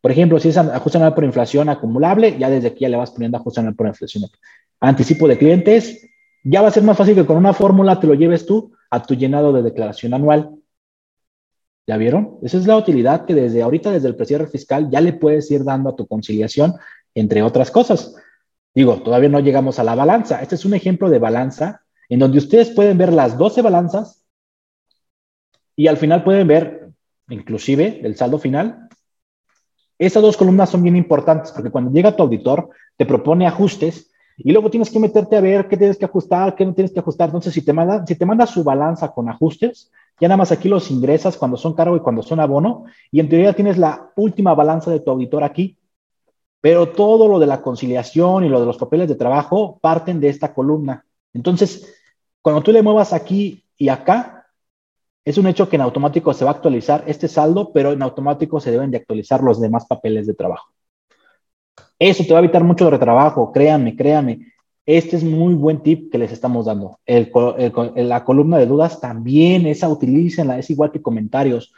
[0.00, 3.10] Por ejemplo, si es ajuste anual por inflación acumulable, ya desde aquí ya le vas
[3.10, 4.24] poniendo ajuste anual por inflación.
[4.78, 6.06] Anticipo de clientes,
[6.44, 9.02] ya va a ser más fácil que con una fórmula te lo lleves tú a
[9.02, 10.50] tu llenado de declaración anual.
[11.88, 12.38] ¿Ya vieron?
[12.42, 15.64] Esa es la utilidad que desde ahorita, desde el precierre fiscal, ya le puedes ir
[15.64, 16.74] dando a tu conciliación,
[17.14, 18.14] entre otras cosas.
[18.74, 20.42] Digo, todavía no llegamos a la balanza.
[20.42, 24.22] Este es un ejemplo de balanza en donde ustedes pueden ver las 12 balanzas
[25.76, 26.88] y al final pueden ver,
[27.28, 28.88] inclusive, el saldo final.
[29.98, 34.52] Esas dos columnas son bien importantes porque cuando llega tu auditor, te propone ajustes y
[34.52, 37.28] luego tienes que meterte a ver qué tienes que ajustar, qué no tienes que ajustar.
[37.28, 40.68] Entonces, si te manda, si te manda su balanza con ajustes, ya nada más aquí
[40.68, 44.54] los ingresas cuando son cargo y cuando son abono, y en teoría tienes la última
[44.54, 45.78] balanza de tu auditor aquí.
[46.60, 50.30] Pero todo lo de la conciliación y lo de los papeles de trabajo parten de
[50.30, 51.04] esta columna.
[51.32, 51.94] Entonces,
[52.42, 54.35] cuando tú le muevas aquí y acá,
[55.26, 58.60] es un hecho que en automático se va a actualizar este saldo, pero en automático
[58.60, 60.70] se deben de actualizar los demás papeles de trabajo.
[61.98, 64.52] Eso te va a evitar mucho retrabajo, créanme, créanme.
[64.86, 67.00] Este es muy buen tip que les estamos dando.
[67.06, 71.72] la columna de dudas también, esa utilícenla, es igual que comentarios.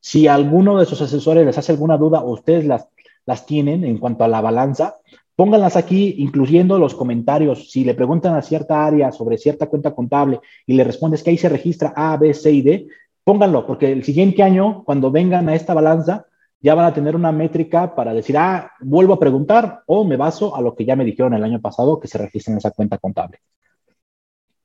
[0.00, 2.88] Si, alguno de sus asesores les hace alguna duda o ustedes las,
[3.26, 4.96] las tienen en cuanto a la balanza,
[5.36, 7.70] pónganlas aquí, incluyendo los comentarios.
[7.70, 11.38] Si le preguntan a cierta área sobre cierta cuenta contable y le respondes que ahí
[11.38, 12.86] se registra A, B, C y D,
[13.24, 16.26] pónganlo, porque el siguiente año, cuando vengan a esta balanza,
[16.60, 20.54] ya van a tener una métrica para decir, ah, vuelvo a preguntar o me baso
[20.54, 22.98] a lo que ya me dijeron el año pasado que se registra en esa cuenta
[22.98, 23.38] contable.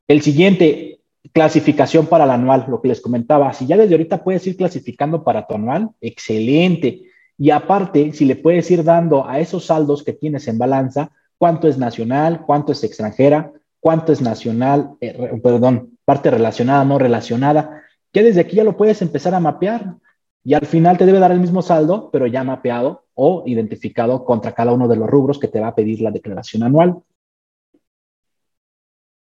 [0.08, 1.02] El siguiente,
[1.34, 3.52] clasificación para el anual, lo que les comentaba.
[3.52, 7.04] Si ya desde ahorita puedes ir clasificando para tu anual, excelente.
[7.38, 11.68] Y aparte, si le puedes ir dando a esos saldos que tienes en balanza, cuánto
[11.68, 18.24] es nacional, cuánto es extranjera, cuánto es nacional, eh, perdón, parte relacionada, no relacionada, que
[18.24, 19.98] desde aquí ya lo puedes empezar a mapear
[20.44, 24.54] y al final te debe dar el mismo saldo, pero ya mapeado o identificado contra
[24.54, 27.02] cada uno de los rubros que te va a pedir la declaración anual.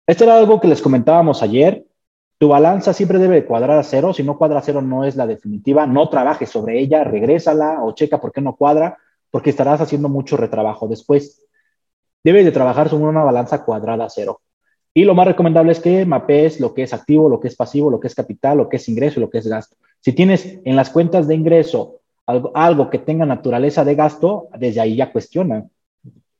[0.05, 1.86] Esto era algo que les comentábamos ayer.
[2.39, 4.13] Tu balanza siempre debe cuadrar a cero.
[4.13, 5.87] Si no cuadra a cero, no es la definitiva.
[5.87, 8.97] No trabajes sobre ella, regrésala o checa por qué no cuadra,
[9.31, 11.43] porque estarás haciendo mucho retrabajo después.
[12.23, 14.41] Debes de trabajar sobre una balanza cuadrada a cero.
[14.93, 17.89] Y lo más recomendable es que mapees lo que es activo, lo que es pasivo,
[17.89, 19.75] lo que es capital, lo que es ingreso y lo que es gasto.
[19.99, 24.95] Si tienes en las cuentas de ingreso algo, que tenga naturaleza de gasto, desde ahí
[24.95, 25.65] ya cuestiona.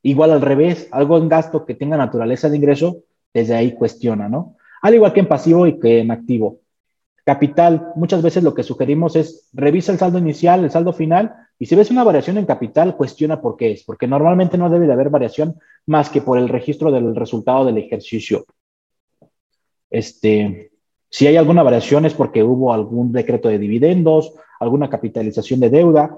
[0.04, 4.56] Igual al revés, algo en gasto que tenga naturaleza de ingreso, desde ahí cuestiona, ¿no?
[4.82, 6.60] Al igual que en pasivo y que en activo.
[7.24, 11.66] Capital, muchas veces lo que sugerimos es revisa el saldo inicial, el saldo final, y
[11.66, 14.94] si ves una variación en capital, cuestiona por qué es, porque normalmente no debe de
[14.94, 18.46] haber variación más que por el registro del resultado del ejercicio.
[19.90, 20.72] Este,
[21.10, 26.18] si hay alguna variación es porque hubo algún decreto de dividendos, alguna capitalización de deuda.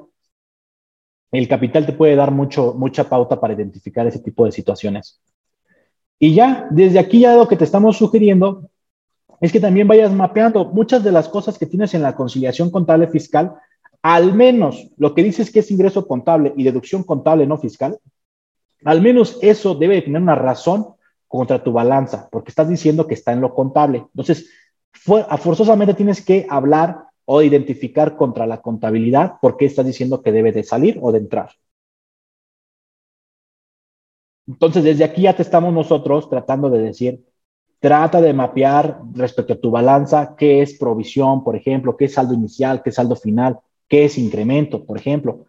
[1.32, 5.22] El capital te puede dar mucho, mucha pauta para identificar ese tipo de situaciones.
[6.20, 8.70] Y ya, desde aquí ya lo que te estamos sugiriendo
[9.40, 13.08] es que también vayas mapeando muchas de las cosas que tienes en la conciliación contable
[13.08, 13.56] fiscal,
[14.02, 18.00] al menos lo que dices que es ingreso contable y deducción contable no fiscal,
[18.84, 20.88] al menos eso debe tener una razón
[21.28, 24.06] contra tu balanza, porque estás diciendo que está en lo contable.
[24.14, 24.50] Entonces,
[24.94, 30.52] forzosamente tienes que hablar o identificar contra la contabilidad por qué estás diciendo que debe
[30.52, 31.52] de salir o de entrar.
[34.50, 37.24] Entonces, desde aquí ya te estamos nosotros tratando de decir,
[37.80, 42.34] trata de mapear respecto a tu balanza qué es provisión, por ejemplo, qué es saldo
[42.34, 45.46] inicial, qué es saldo final, qué es incremento, por ejemplo.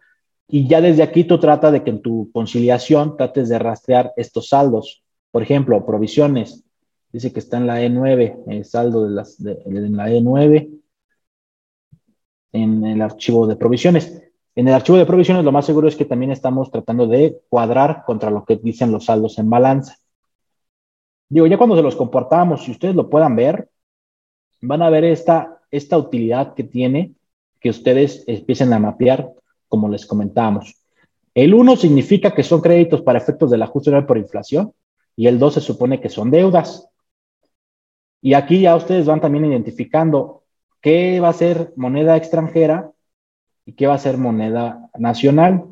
[0.47, 4.49] Y ya desde aquí tú trata de que en tu conciliación trates de rastrear estos
[4.49, 5.03] saldos.
[5.31, 6.63] Por ejemplo, provisiones.
[7.11, 10.79] Dice que está en la E9, el saldo de, las, en la E9,
[12.51, 14.30] en el archivo de provisiones.
[14.55, 18.03] En el archivo de provisiones lo más seguro es que también estamos tratando de cuadrar
[18.05, 19.95] contra lo que dicen los saldos en balanza.
[21.29, 23.69] Digo, ya cuando se los comportamos, si ustedes lo puedan ver,
[24.61, 27.13] van a ver esta, esta utilidad que tiene
[27.61, 29.31] que ustedes empiecen a mapear
[29.69, 30.75] como les comentábamos.
[31.33, 34.73] El 1 significa que son créditos para efectos del ajuste por inflación
[35.15, 36.89] y el 2 se supone que son deudas.
[38.21, 40.43] Y aquí ya ustedes van también identificando
[40.81, 42.91] qué va a ser moneda extranjera
[43.65, 45.65] y qué va a ser moneda nacional.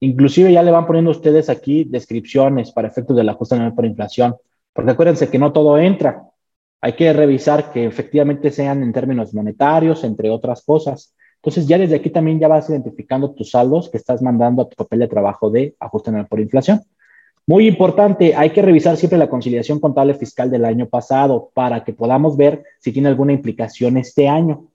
[0.00, 4.36] Inclusive ya le van poniendo ustedes aquí descripciones para efectos del ajuste anual por inflación,
[4.72, 6.24] porque acuérdense que no todo entra.
[6.80, 11.14] Hay que revisar que efectivamente sean en términos monetarios, entre otras cosas.
[11.36, 14.76] Entonces ya desde aquí también ya vas identificando tus saldos que estás mandando a tu
[14.76, 16.82] papel de trabajo de ajuste anual por inflación.
[17.46, 21.92] Muy importante, hay que revisar siempre la conciliación contable fiscal del año pasado para que
[21.92, 24.68] podamos ver si tiene alguna implicación este año.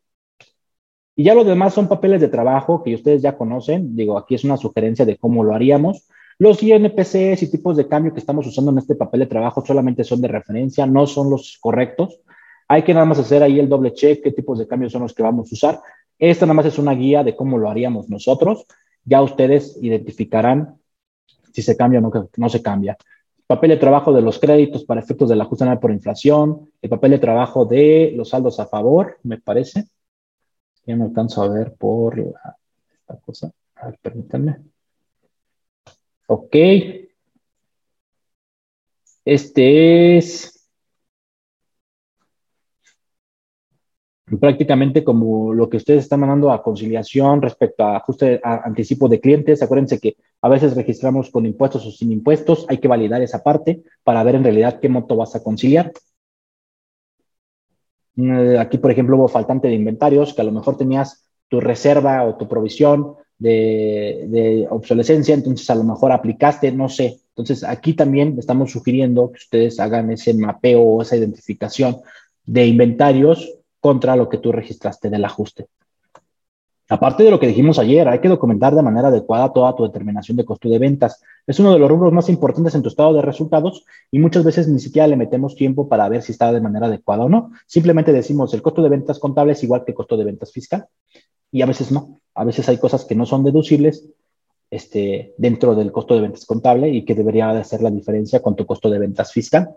[1.15, 3.95] Y ya los demás son papeles de trabajo que ustedes ya conocen.
[3.95, 6.07] Digo, aquí es una sugerencia de cómo lo haríamos.
[6.37, 10.03] Los INPCs y tipos de cambio que estamos usando en este papel de trabajo solamente
[10.03, 12.19] son de referencia, no son los correctos.
[12.67, 15.13] Hay que nada más hacer ahí el doble check, qué tipos de cambios son los
[15.13, 15.81] que vamos a usar.
[16.19, 18.65] Esta nada más es una guía de cómo lo haríamos nosotros.
[19.05, 20.75] Ya ustedes identificarán
[21.53, 22.97] si se cambia o no, no se cambia.
[23.47, 27.11] Papel de trabajo de los créditos para efectos del ajuste anual por inflación, el papel
[27.11, 29.85] de trabajo de los saldos a favor, me parece.
[30.85, 33.51] Ya me alcanzo a ver por esta cosa.
[33.75, 34.57] A ver, permítanme.
[36.27, 36.55] Ok.
[39.25, 40.55] Este es
[44.39, 49.19] prácticamente como lo que ustedes están mandando a conciliación respecto a ajuste a anticipo de
[49.19, 49.61] clientes.
[49.61, 53.83] Acuérdense que a veces registramos con impuestos o sin impuestos, hay que validar esa parte
[54.03, 55.91] para ver en realidad qué monto vas a conciliar.
[58.15, 62.23] Mm, aquí, por ejemplo, hubo faltante de inventarios, que a lo mejor tenías tu reserva
[62.23, 67.19] o tu provisión de, obsolescencia, entonces a lo mejor aplicaste, no sé.
[67.29, 71.97] Entonces aquí también estamos sugiriendo que ustedes hagan ese mapeo o esa identificación
[72.45, 75.67] de inventarios contra lo que tú registraste del ajuste.
[76.87, 80.37] Aparte de lo que dijimos ayer, hay que documentar de manera adecuada toda tu determinación
[80.37, 81.23] de costo de ventas.
[81.47, 84.67] Es uno de los rubros más importantes en tu estado de resultados y muchas veces
[84.67, 87.51] ni siquiera le metemos tiempo para ver si está de manera adecuada o no.
[87.65, 90.85] Simplemente decimos el costo de ventas contable es igual que el costo de ventas fiscal
[91.51, 92.19] y a veces no.
[92.35, 94.07] A veces hay cosas que no son deducibles
[94.69, 98.55] este, dentro del costo de ventas contable y que debería de hacer la diferencia con
[98.55, 99.75] tu costo de ventas fiscal.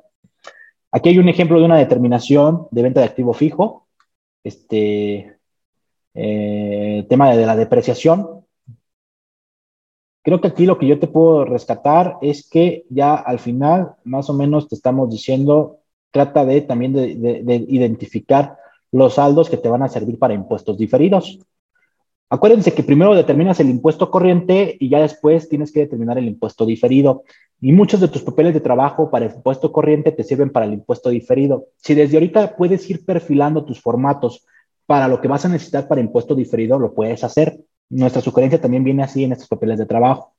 [0.91, 3.87] Aquí hay un ejemplo de una determinación de venta de activo fijo.
[4.45, 5.38] Este,
[6.15, 8.45] eh, tema de la depreciación.
[10.23, 14.29] Creo que aquí lo que yo te puedo rescatar es que ya al final, más
[14.29, 15.79] o menos, te estamos diciendo,
[16.11, 18.59] trata de también de, identificar
[18.93, 21.39] los saldos que te van a servir para impuestos diferidos.
[22.31, 26.67] Acuérdense que primero determinas el impuesto corriente y ya después tienes que determinar el impuesto
[26.67, 27.23] diferido.
[27.61, 30.75] Y muchos de tus papeles de trabajo para el impuesto corriente te sirven para el
[30.75, 31.69] impuesto diferido.
[31.77, 34.45] Si desde ahorita puedes ir perfilando tus formatos
[34.89, 37.61] para lo que vas a necesitar para impuesto diferido, lo puedes hacer.
[37.91, 40.33] Nuestra sugerencia también viene así en estos papeles de trabajo.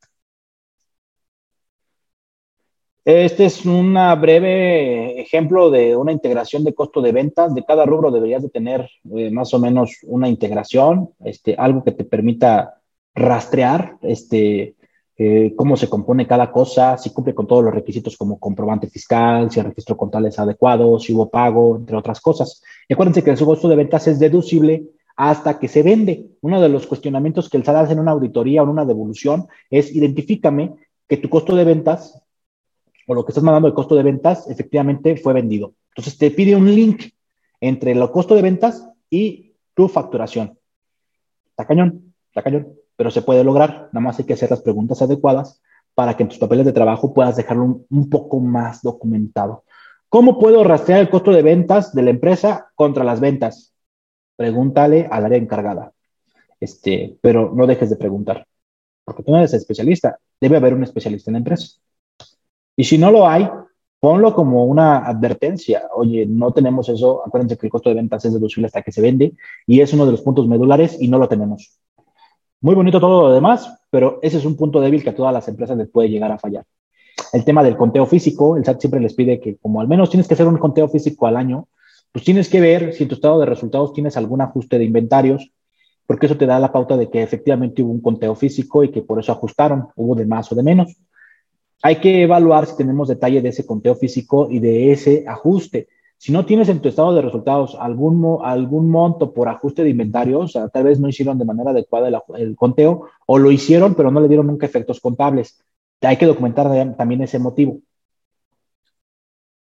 [3.05, 7.53] Este es un breve ejemplo de una integración de costo de ventas.
[7.53, 11.91] De cada rubro deberías de tener eh, más o menos una integración, este, algo que
[11.91, 12.81] te permita
[13.13, 14.73] rastrear este,
[15.22, 19.51] eh, cómo se compone cada cosa, si cumple con todos los requisitos como comprobante fiscal,
[19.51, 22.63] si el registro contable es adecuado, si hubo pago, entre otras cosas.
[22.88, 24.86] Y acuérdense que el costo de ventas es deducible
[25.17, 26.26] hasta que se vende.
[26.39, 29.47] Uno de los cuestionamientos que el SAT hace en una auditoría o en una devolución
[29.70, 32.24] es identifícame que tu costo de ventas
[33.05, 35.74] o lo que estás mandando de costo de ventas efectivamente fue vendido.
[35.89, 37.11] Entonces te pide un link
[37.59, 40.57] entre el costo de ventas y tu facturación.
[41.49, 43.87] Está cañón, está cañón pero se puede lograr.
[43.93, 45.61] Nada más hay que hacer las preguntas adecuadas
[45.95, 49.63] para que en tus papeles de trabajo puedas dejarlo un, poco más documentado.
[50.09, 53.73] ¿Cómo puedo rastrear el costo de ventas de la empresa contra las ventas?
[54.35, 55.93] Pregúntale al área encargada.
[56.59, 58.45] Este, pero no dejes de preguntar,
[59.05, 60.19] porque tú no eres especialista.
[60.41, 61.79] Debe haber un especialista en la empresa.
[62.75, 63.49] Y si no lo hay,
[64.01, 65.83] ponlo como una advertencia.
[65.95, 67.25] Oye, no tenemos eso.
[67.25, 69.35] Acuérdense que el costo de ventas es deducible hasta que se vende
[69.65, 71.79] y es uno de los puntos medulares y no lo tenemos.
[72.62, 75.47] Muy bonito todo lo demás, pero ese es un punto débil que a todas las
[75.47, 76.66] empresas les puede llegar a fallar.
[77.32, 80.28] El tema del conteo físico, el SAT siempre les pide que como al menos tienes
[80.28, 81.68] que hacer un conteo físico al año,
[82.12, 85.53] pues tienes que ver si en tu estado de resultados tienes algún ajuste de inventarios,
[86.05, 89.03] porque eso te da la pauta de que efectivamente hubo un conteo físico y que
[89.03, 90.97] por eso ajustaron, hubo de más o de menos.
[91.82, 95.88] Hay que evaluar si tenemos detalle de ese conteo físico y de ese ajuste.
[96.20, 98.20] Si no tienes en tu estado de resultados algún,
[98.89, 102.57] monto por ajuste de inventario, o sea, tal vez no hicieron de manera adecuada el,
[102.57, 105.63] conteo o lo hicieron, pero no le dieron nunca efectos contables.
[106.01, 106.67] Hay que documentar
[106.97, 107.80] también ese motivo.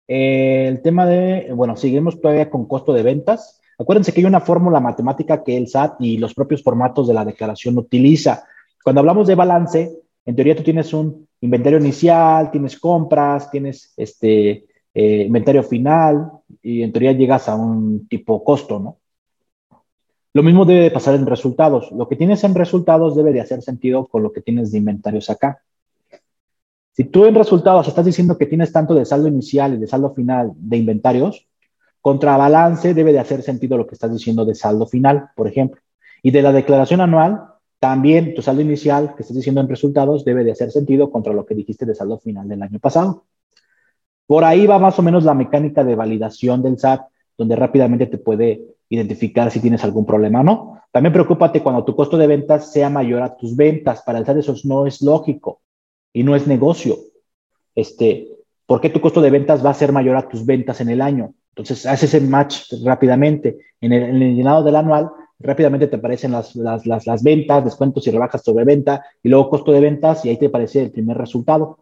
[0.07, 3.59] el tema de, bueno, seguimos todavía con costo de ventas.
[3.77, 7.25] Acuérdense que hay una fórmula matemática que el SAT y los propios formatos de la
[7.25, 8.45] declaración utiliza.
[8.81, 14.67] Cuando hablamos de balance, en teoría tú tienes un inventario inicial, tienes compras, tienes este,
[14.95, 16.31] eh, inventario final
[16.61, 18.97] y en teoría llegas a un tipo costo, ¿no?
[20.33, 21.91] Lo mismo debe pasar en resultados.
[21.91, 25.29] Lo que tienes en resultados debe de hacer sentido con lo que tienes de inventarios
[25.29, 25.61] acá.
[26.93, 30.13] Si tú en resultados estás diciendo que tienes tanto de saldo inicial y de saldo
[30.13, 31.45] final de inventarios,
[31.99, 35.81] contra balance debe de hacer sentido lo que estás diciendo de saldo final, por ejemplo.
[36.23, 37.47] Y de la declaración anual,
[37.79, 41.45] también tu saldo inicial que estás diciendo en resultados debe de hacer sentido contra lo
[41.45, 43.25] que dijiste de saldo final del año pasado.
[44.27, 47.01] Por ahí va más o menos la mecánica de validación del SAT,
[47.37, 50.81] donde rápidamente te puede identificar si tienes algún problema o no.
[50.91, 54.01] También preocúpate cuando tu costo de ventas sea mayor a tus ventas.
[54.03, 55.61] Para el SAT eso no es lógico
[56.13, 56.97] y no es negocio.
[57.75, 58.29] Este,
[58.65, 61.01] ¿Por qué tu costo de ventas va a ser mayor a tus ventas en el
[61.01, 61.33] año?
[61.49, 63.59] Entonces, haces el match rápidamente.
[63.79, 65.09] En el, en el llenado del anual,
[65.39, 66.53] rápidamente te aparecen las,
[67.23, 70.81] ventas, descuentos y rebajas sobre venta, y luego costo de ventas, y ahí te aparece
[70.81, 71.79] el primer resultado.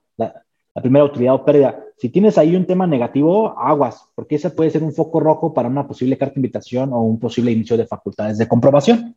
[0.75, 1.83] La primera utilidad o pérdida.
[1.97, 5.69] Si tienes ahí un tema negativo, aguas, porque ese puede ser un foco rojo para
[5.69, 9.15] una posible carta de invitación o un posible inicio de facultades de comprobación.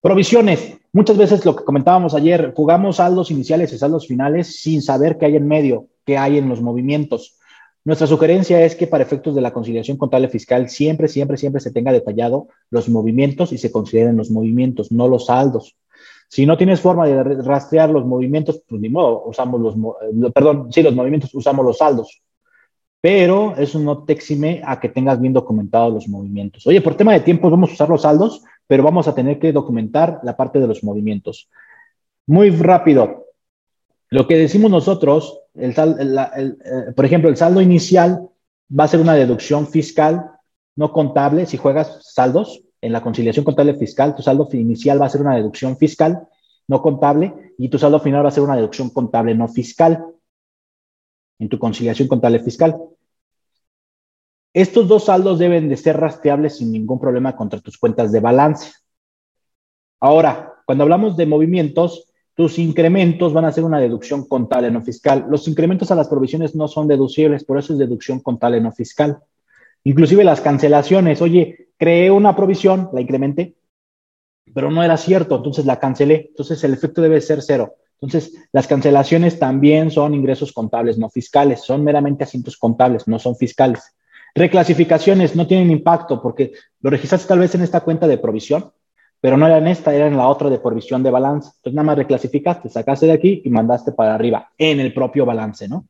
[0.00, 0.78] Provisiones.
[0.92, 5.26] Muchas veces lo que comentábamos ayer, jugamos saldos iniciales y saldos finales sin saber qué
[5.26, 7.38] hay en medio, qué hay en los movimientos.
[7.84, 11.72] Nuestra sugerencia es que para efectos de la conciliación contable fiscal siempre, siempre, siempre se
[11.72, 15.74] tenga detallado los movimientos y se consideren los movimientos, no los saldos.
[16.28, 20.72] Si no tienes forma de rastrear los movimientos, pues ni modo, usamos los, eh, perdón,
[20.72, 22.22] sí, los movimientos usamos los saldos.
[23.00, 26.66] Pero eso no te exime a que tengas bien documentados los movimientos.
[26.66, 28.42] Oye, por tema de tiempo vamos a usar los saldos.
[28.66, 31.50] pero vamos a tener que documentar la parte de los movimientos.
[32.26, 33.26] Muy rápido.
[34.08, 35.74] Lo que decimos nosotros, eh,
[36.96, 38.30] por ejemplo, el saldo inicial
[38.70, 40.30] va a ser una deducción fiscal
[40.76, 42.63] no contable si juegas saldos.
[42.84, 46.28] En la conciliación contable fiscal, tu saldo inicial va a ser una deducción fiscal
[46.68, 50.04] no contable y tu saldo final va a ser una deducción contable no fiscal
[51.38, 52.78] en tu conciliación contable fiscal.
[54.52, 58.72] Estos dos saldos deben de ser rastreables sin ningún problema contra tus cuentas de balance.
[60.00, 65.24] Ahora, cuando hablamos de movimientos, tus incrementos van a ser una deducción contable no fiscal.
[65.30, 69.22] Los incrementos a las provisiones no son deducibles, por eso es deducción contable no fiscal.
[69.84, 73.54] Inclusive las cancelaciones, oye, creé una provisión, la incrementé,
[74.52, 76.26] pero no era cierto, entonces la cancelé.
[76.30, 77.76] Entonces el efecto debe ser cero.
[78.00, 83.36] Entonces, las cancelaciones también son ingresos contables, no fiscales, son meramente asientos contables, no son
[83.36, 83.94] fiscales.
[84.34, 88.72] Reclasificaciones no tienen impacto porque lo registraste tal vez en esta cuenta de provisión,
[89.20, 91.52] pero no era en esta, era en la otra de provisión de balance.
[91.56, 95.66] Entonces, nada más reclasificaste, sacaste de aquí y mandaste para arriba en el propio balance,
[95.68, 95.86] ¿no?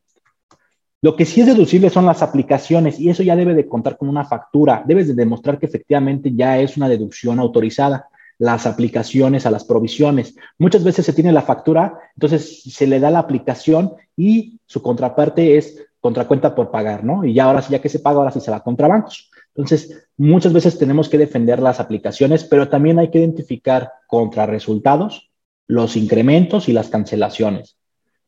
[1.05, 4.09] Lo que sí es deducible son las aplicaciones y eso ya debe de contar con
[4.09, 4.82] una factura.
[4.86, 10.34] Debes de demostrar que efectivamente ya es una deducción autorizada las aplicaciones a las provisiones.
[10.57, 15.59] Muchas veces se tiene la factura, entonces se le da la aplicación y su contraparte
[15.59, 17.22] es contracuenta por pagar, ¿no?
[17.22, 19.30] Y ya ahora ya que se paga, ahora sí se va contra bancos.
[19.55, 25.30] Entonces, muchas veces tenemos que defender las aplicaciones, pero también hay que identificar contra resultados,
[25.66, 27.76] los incrementos y las cancelaciones.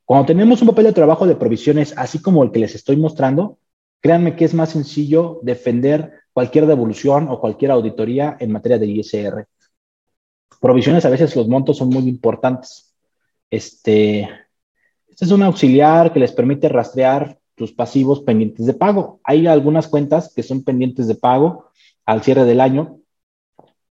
[0.06, 3.58] Cuando tenemos un papel de trabajo de provisiones, así como el que les estoy mostrando,
[4.00, 9.46] créanme que es más sencillo defender cualquier devolución o cualquier auditoría en materia de ISR
[10.60, 12.94] provisiones a veces los montos son muy importantes.
[13.50, 14.22] Este,
[15.08, 19.20] este es un auxiliar que les permite rastrear tus pasivos pendientes de pago.
[19.24, 21.70] Hay algunas cuentas que son pendientes de pago
[22.04, 22.98] al cierre del año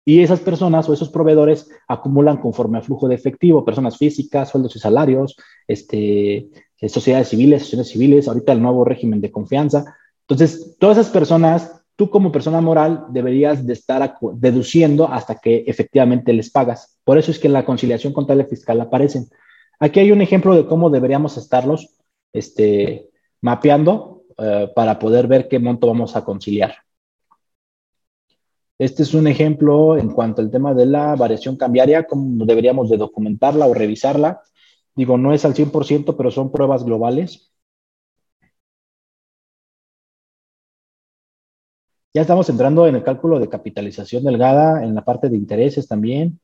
[0.05, 4.75] y esas personas o esos proveedores acumulan conforme a flujo de efectivo, personas físicas, sueldos
[4.75, 5.35] y salarios,
[5.67, 6.47] este,
[6.87, 9.95] sociedades civiles, asociaciones civiles, ahorita el nuevo régimen de confianza.
[10.21, 16.33] Entonces, todas esas personas tú como persona moral deberías de estar deduciendo hasta que efectivamente
[16.33, 16.99] les pagas.
[17.03, 19.27] Por eso es que en la conciliación contable fiscal aparecen.
[19.79, 21.95] Aquí hay un ejemplo de cómo deberíamos estarlos
[22.33, 23.09] este,
[23.41, 26.84] mapeando eh, para poder ver qué monto vamos a conciliar.
[28.77, 32.97] Este es un ejemplo en cuanto al tema de la variación cambiaria, cómo deberíamos de
[32.97, 34.41] documentarla o revisarla.
[34.95, 37.51] Digo, no es al 100%, pero son pruebas globales.
[42.13, 46.39] Ya estamos entrando en el cálculo de capitalización delgada, en la parte de intereses también,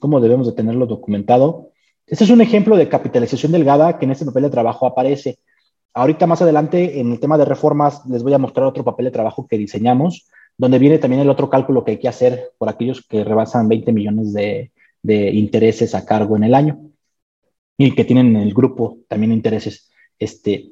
[0.00, 1.70] cómo debemos de tenerlo documentado.
[2.06, 5.38] Este es un ejemplo de capitalización delgada que en este papel de trabajo aparece.
[5.92, 9.12] Ahorita más adelante en el tema de reformas les voy a mostrar otro papel de
[9.12, 13.04] trabajo que diseñamos, donde viene también el otro cálculo que hay que hacer por aquellos
[13.06, 14.70] que rebasan 20 millones de,
[15.06, 16.78] intereses a cargo en el año
[17.76, 19.90] y que tienen en el grupo también intereses.
[20.18, 20.70] Este,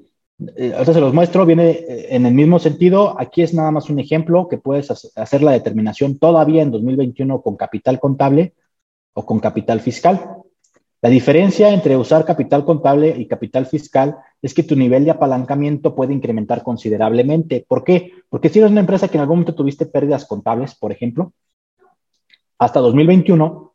[0.56, 3.18] eh, ahorita se los muestro, viene eh, en el mismo sentido.
[3.20, 7.56] Aquí es nada más un ejemplo que puedes hacer la determinación todavía en 2021 con
[7.56, 8.54] capital contable
[9.12, 10.41] o con capital fiscal.
[11.02, 15.96] La diferencia entre usar capital contable y capital fiscal es que tu nivel de apalancamiento
[15.96, 17.66] puede incrementar considerablemente.
[17.68, 18.12] ¿Por qué?
[18.28, 21.32] Porque si eres una empresa que en algún momento tuviste pérdidas contables, por ejemplo,
[22.56, 23.74] hasta 2021,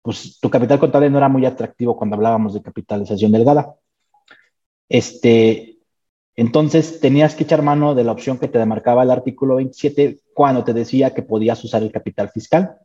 [0.00, 3.74] pues tu capital contable no era muy atractivo cuando hablábamos de capitalización delgada.
[4.88, 5.76] Este,
[6.34, 10.64] entonces tenías que echar mano de la opción que te demarcaba el artículo 27 cuando
[10.64, 12.78] te decía que podías usar el capital fiscal.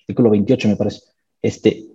[0.00, 1.02] Artículo 28 me parece.
[1.40, 1.93] Este,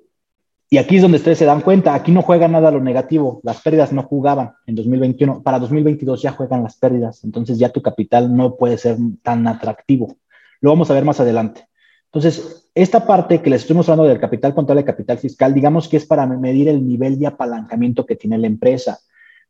[0.72, 3.62] y aquí es donde ustedes se dan cuenta, aquí no juega nada lo negativo, las
[3.62, 8.36] pérdidas no jugaban en 2021, para 2022 ya juegan las pérdidas, entonces ya tu capital
[8.36, 10.16] no puede ser tan atractivo.
[10.62, 11.68] Lo vamos a ver más adelante.
[12.06, 15.98] Entonces, esta parte que les estoy mostrando del capital contable y capital fiscal, digamos que
[15.98, 19.00] es para medir el nivel de apalancamiento que tiene la empresa.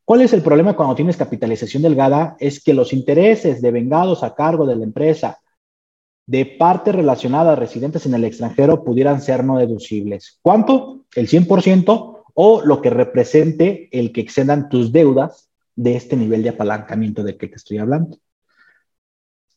[0.05, 2.37] ¿Cuál es el problema cuando tienes capitalización delgada?
[2.39, 5.39] Es que los intereses de vengados a cargo de la empresa
[6.29, 10.37] de parte relacionada a residentes en el extranjero pudieran ser no deducibles.
[10.43, 11.05] ¿Cuánto?
[11.15, 16.49] ¿El 100% o lo que represente el que excedan tus deudas de este nivel de
[16.49, 18.19] apalancamiento del que te estoy hablando?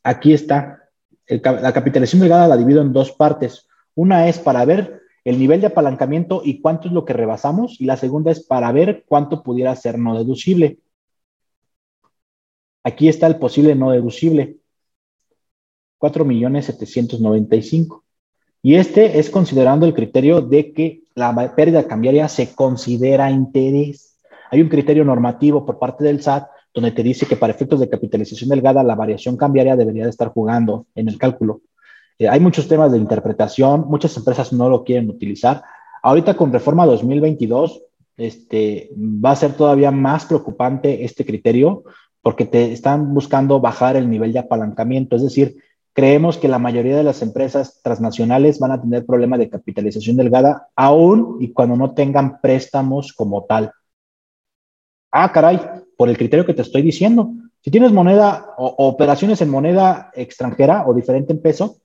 [0.03, 0.89] Aquí está.
[1.29, 3.69] la capitalización delgada la divido en dos partes.
[3.95, 7.85] Una es para ver el nivel de apalancamiento y cuánto es lo que rebasamos, y
[7.85, 10.79] la segunda es para ver cuánto pudiera ser no deducible.
[12.83, 14.57] Aquí está el posible no deducible,
[16.03, 18.03] 4.795.
[18.63, 24.19] Y este es considerando el criterio de que la pérdida cambiaria se considera interés.
[24.51, 27.89] Hay un criterio normativo por parte del SAT donde te dice que para efectos de
[27.89, 31.61] capitalización delgada la variación cambiaria debería de estar jugando en el cálculo.
[32.19, 35.63] Eh, hay muchos temas de interpretación, muchas empresas no lo quieren utilizar.
[36.03, 37.83] Ahorita con reforma 2022,
[38.17, 41.85] este, va a ser todavía más preocupante este criterio
[42.23, 45.57] porque te están buscando bajar el nivel de apalancamiento, es decir,
[45.93, 50.69] creemos que la mayoría de las empresas transnacionales van a tener problemas de capitalización delgada
[50.75, 53.73] aún y cuando no tengan préstamos como tal.
[55.11, 55.61] Ah, caray,
[55.97, 57.33] por el criterio que te estoy diciendo.
[57.61, 61.77] Si tienes moneda o, operaciones en moneda extranjera o diferente en peso,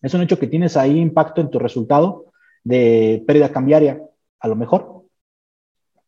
[0.00, 2.26] es un hecho que tienes ahí impacto en tu resultado
[2.62, 4.00] de pérdida cambiaria,
[4.38, 5.02] a lo mejor.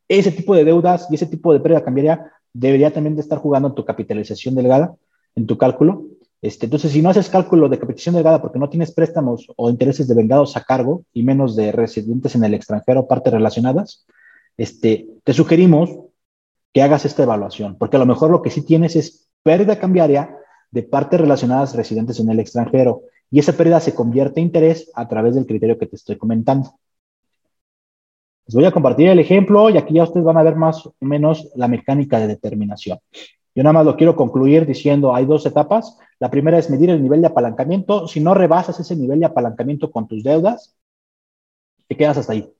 [0.09, 3.68] Ese tipo de deudas y ese tipo de pérdida cambiaria debería también de estar jugando
[3.68, 4.95] en tu capitalización delgada,
[5.35, 6.05] en tu cálculo,
[6.43, 10.07] este, entonces, si no haces cálculo de capitalización delgada porque no tienes préstamos o intereses
[10.07, 14.07] de vengados a cargo y menos de residentes en el extranjero, partes relacionadas,
[14.57, 15.91] este, te sugerimos
[16.72, 20.37] que hagas esta evaluación, porque a lo mejor lo que sí tienes es pérdida cambiaria
[20.70, 25.09] de partes relacionadas residentes en el extranjero y esa pérdida se convierte en interés a
[25.09, 26.78] través del criterio que te estoy comentando.
[28.47, 30.95] Les voy a compartir el ejemplo y aquí ya ustedes van a ver más o
[31.01, 32.99] menos la mecánica de determinación.
[33.55, 35.99] Yo nada más lo quiero concluir diciendo, hay dos etapas.
[36.19, 38.09] La primera es medir el nivel de apalancamiento.
[38.09, 40.75] Si no rebasas ese nivel de apalancamiento con tus deudas,
[41.87, 42.53] te quedas hasta ahí.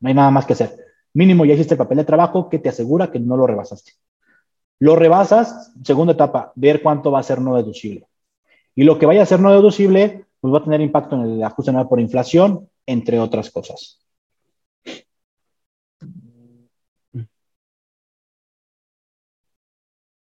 [0.00, 0.76] No hay nada más que hacer.
[1.14, 3.92] Mínimo ya hiciste el papel de trabajo que te asegura que no lo rebasaste.
[4.78, 8.06] Lo rebasas, segunda etapa, ver cuánto va a ser no deducible.
[8.74, 11.42] Y lo que vaya a ser no deducible, pues va a tener impacto en el
[11.42, 13.98] ajuste anual por inflación, entre otras cosas.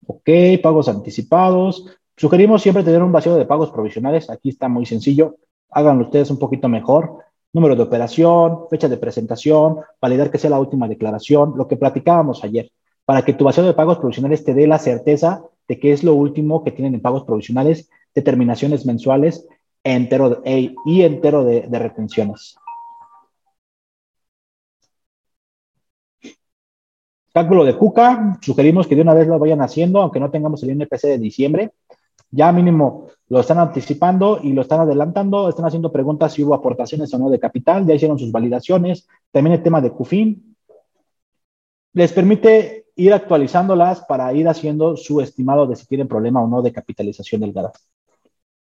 [0.05, 0.29] Ok,
[0.63, 1.96] pagos anticipados.
[2.17, 4.27] Sugerimos siempre tener un vacío de pagos provisionales.
[4.31, 5.37] Aquí está muy sencillo.
[5.69, 7.19] Háganlo ustedes un poquito mejor.
[7.53, 12.43] Número de operación, fecha de presentación, validar que sea la última declaración, lo que platicábamos
[12.43, 12.71] ayer,
[13.05, 16.15] para que tu vacío de pagos provisionales te dé la certeza de que es lo
[16.15, 19.47] último que tienen en pagos provisionales, determinaciones mensuales
[19.83, 20.41] entero
[20.85, 22.57] y entero de retenciones.
[27.31, 30.71] Cálculo de Cuca, sugerimos que de una vez lo vayan haciendo, aunque no tengamos el
[30.71, 31.71] NPC de diciembre.
[32.37, 37.13] Ya mínimo lo están anticipando y lo están adelantando, están haciendo preguntas si hubo aportaciones
[37.13, 39.07] o no de capital, ya hicieron sus validaciones.
[39.31, 40.55] También el tema de CUFIN.
[41.93, 46.61] Les permite ir actualizándolas para ir haciendo su estimado de si tienen problema o no
[46.61, 47.73] de capitalización del delgada.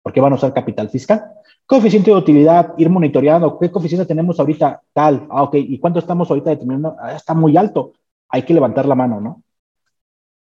[0.01, 1.23] Porque van a usar capital fiscal.
[1.65, 3.57] Coeficiente de utilidad, ir monitoreando.
[3.59, 4.81] ¿Qué coeficiente tenemos ahorita?
[4.91, 5.27] Tal.
[5.29, 5.55] Ah, ok.
[5.55, 6.95] ¿Y cuánto estamos ahorita determinando?
[6.99, 7.93] Ah, está muy alto
[8.29, 9.43] hay que levantar la mano, ¿no?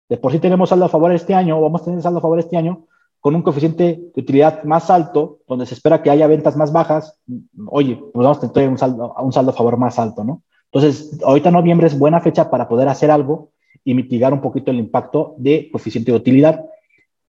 [0.08, 2.38] De por sí tenemos saldo a favor este año, vamos a tener saldo a favor
[2.38, 2.86] este año,
[3.20, 7.18] con un coeficiente de utilidad más alto, donde se espera que haya ventas más bajas,
[7.66, 10.42] oye, pues vamos a tener un saldo, un saldo a favor más alto, ¿no?
[10.72, 13.50] Entonces, ahorita noviembre es buena fecha para poder hacer algo
[13.84, 16.64] y mitigar un poquito el impacto de coeficiente de utilidad.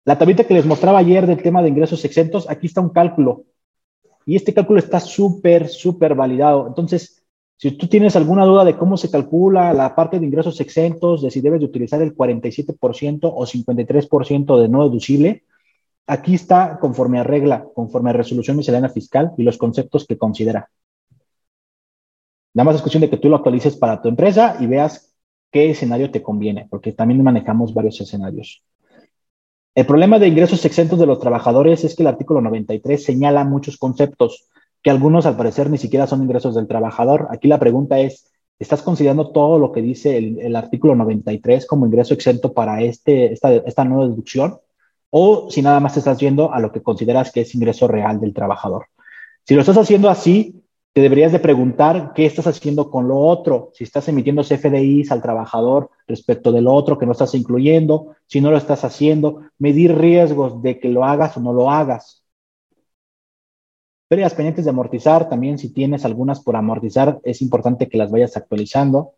[0.05, 3.43] La tablita que les mostraba ayer del tema de ingresos exentos, aquí está un cálculo.
[4.25, 6.67] Y este cálculo está súper, súper validado.
[6.67, 7.23] Entonces,
[7.57, 11.31] si tú tienes alguna duda de cómo se calcula la parte de ingresos exentos, de
[11.31, 15.43] si debes de utilizar el 47% o 53% de no deducible,
[16.07, 20.69] aquí está conforme a regla, conforme a resolución miscelánea fiscal y los conceptos que considera.
[22.53, 25.13] Nada más es cuestión de que tú lo actualices para tu empresa y veas
[25.51, 28.63] qué escenario te conviene, porque también manejamos varios escenarios.
[29.75, 33.77] El problema de ingresos exentos de los trabajadores es que el artículo 93 señala muchos
[33.77, 34.49] conceptos
[34.81, 37.27] que algunos al parecer ni siquiera son ingresos del trabajador.
[37.29, 42.15] Aquí la pregunta es, ¿estás considerando todo lo que dice el, artículo 93 como ingreso
[42.15, 44.57] exento para este, esta nueva deducción?
[45.09, 48.34] O si nada más estás viendo a lo que consideras que es ingreso real del
[48.34, 48.88] trabajador.
[49.43, 50.63] Si lo estás haciendo así,
[50.97, 55.21] te deberías de preguntar qué estás haciendo con lo otro, si estás emitiendo CFDIs al
[55.21, 60.61] trabajador respecto del otro que no estás incluyendo, si no lo estás haciendo, medir riesgos
[60.63, 62.23] de que lo hagas o no lo hagas.
[64.07, 68.35] Pérdidas pendientes de amortizar, también si tienes algunas por amortizar, es importante que las vayas
[68.35, 69.13] actualizando.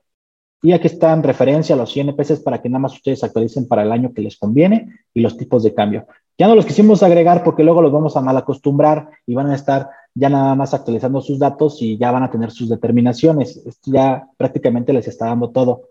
[0.62, 3.84] Y aquí están referencia a los 100 pesos para que nada más ustedes actualicen para
[3.84, 6.06] el año que les conviene y los tipos de cambio.
[6.38, 9.56] Ya no los quisimos agregar porque luego los vamos a mal acostumbrar y van a
[9.56, 13.58] estar ya nada más actualizando sus datos y ya van a tener sus determinaciones.
[13.66, 15.90] Esto ya prácticamente les está dando todo.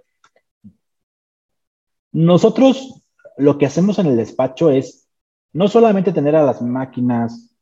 [2.12, 3.02] Nosotros
[3.36, 5.08] lo que hacemos en el despacho es
[5.52, 7.54] no solamente tener a las máquinas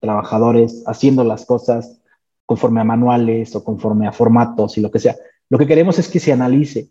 [0.00, 2.00] trabajadores haciendo las cosas
[2.44, 5.16] conforme a manuales o conforme a formatos y lo que sea.
[5.52, 6.88] Lo que queremos es que se analice.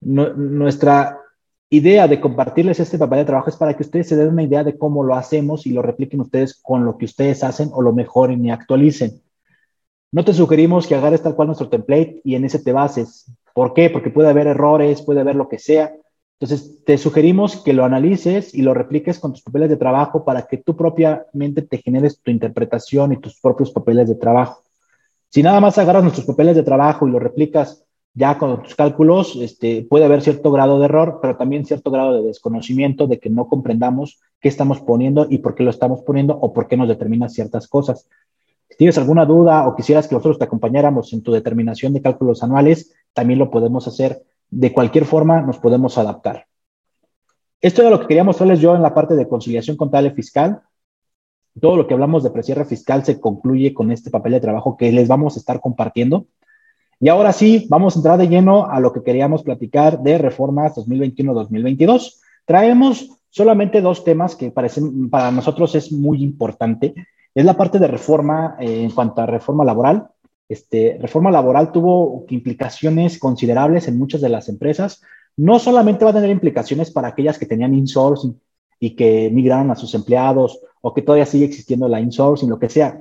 [0.00, 1.20] nuestra
[1.68, 4.64] idea de compartirles este papel de trabajo es para que ustedes se den una idea
[4.64, 7.92] de cómo lo hacemos y lo repliquen ustedes con lo que ustedes hacen o lo
[7.92, 9.22] mejoren y actualicen.
[10.10, 13.30] No te sugerimos que agarres tal cual nuestro template y en ese te bases.
[13.54, 13.90] ¿Por qué?
[13.90, 15.94] Porque puede haber errores, puede haber lo que sea.
[16.40, 20.48] Entonces, te sugerimos que lo analices y lo repliques con tus papeles de trabajo para
[20.48, 24.64] que tú propiamente te generes tu interpretación y tus propios papeles de trabajo.
[25.28, 27.84] Si nada más agarras nuestros papeles de trabajo y lo replicas
[28.14, 32.12] ya con tus cálculos, este, puede haber cierto grado de error, pero también cierto grado
[32.14, 36.36] de desconocimiento de que no comprendamos qué estamos poniendo y por qué lo estamos poniendo
[36.36, 38.08] o por qué nos determina ciertas cosas.
[38.68, 42.42] Si tienes alguna duda o quisieras que nosotros te acompañáramos en tu determinación de cálculos
[42.42, 46.46] anuales, también lo podemos hacer de cualquier forma nos podemos adaptar.
[47.60, 50.62] Esto era lo que quería mostrarles yo en la parte de conciliación contable fiscal.
[51.60, 54.90] Todo lo que hablamos de precierre fiscal se concluye con este papel de trabajo que
[54.92, 56.26] les vamos a estar compartiendo.
[57.00, 60.74] Y ahora sí, vamos a entrar de lleno a lo que queríamos platicar de reformas
[60.76, 62.20] 2021-2022.
[62.44, 66.94] Traemos solamente dos temas que parecen, para nosotros es muy importante.
[67.34, 70.10] Es la parte de reforma eh, en cuanto a reforma laboral
[70.50, 75.00] este, reforma laboral tuvo implicaciones considerables en muchas de las empresas.
[75.36, 78.36] No solamente va a tener implicaciones para aquellas que tenían insourcing
[78.80, 82.68] y que migraron a sus empleados o que todavía sigue existiendo la insourcing, lo que
[82.68, 83.00] sea.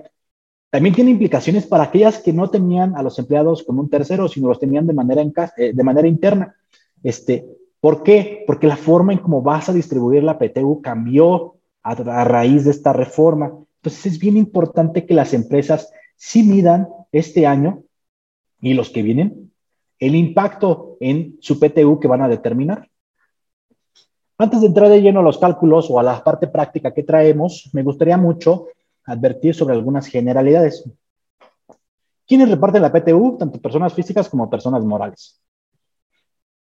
[0.70, 4.48] También tiene implicaciones para aquellas que no tenían a los empleados con un tercero, sino
[4.48, 5.24] los tenían de manera,
[5.58, 6.56] eh, de manera interna.
[7.04, 7.46] Este,
[7.80, 8.44] ¿Por qué?
[8.46, 12.72] Porque la forma en cómo vas a distribuir la PTU cambió a, a raíz de
[12.72, 13.54] esta reforma.
[13.78, 17.84] Entonces es bien importante que las empresas sí midan este año
[18.62, 19.50] y los que vienen
[20.00, 22.90] el impacto en su PTU que van a determinar.
[24.38, 27.70] Antes de entrar de lleno a los cálculos o a la parte práctica que traemos,
[27.74, 28.68] me gustaría mucho
[29.10, 30.90] advertir sobre algunas generalidades.
[32.27, 33.38] ¿Quiénes reparten la PTU?
[33.38, 35.41] Tanto personas físicas como personas morales.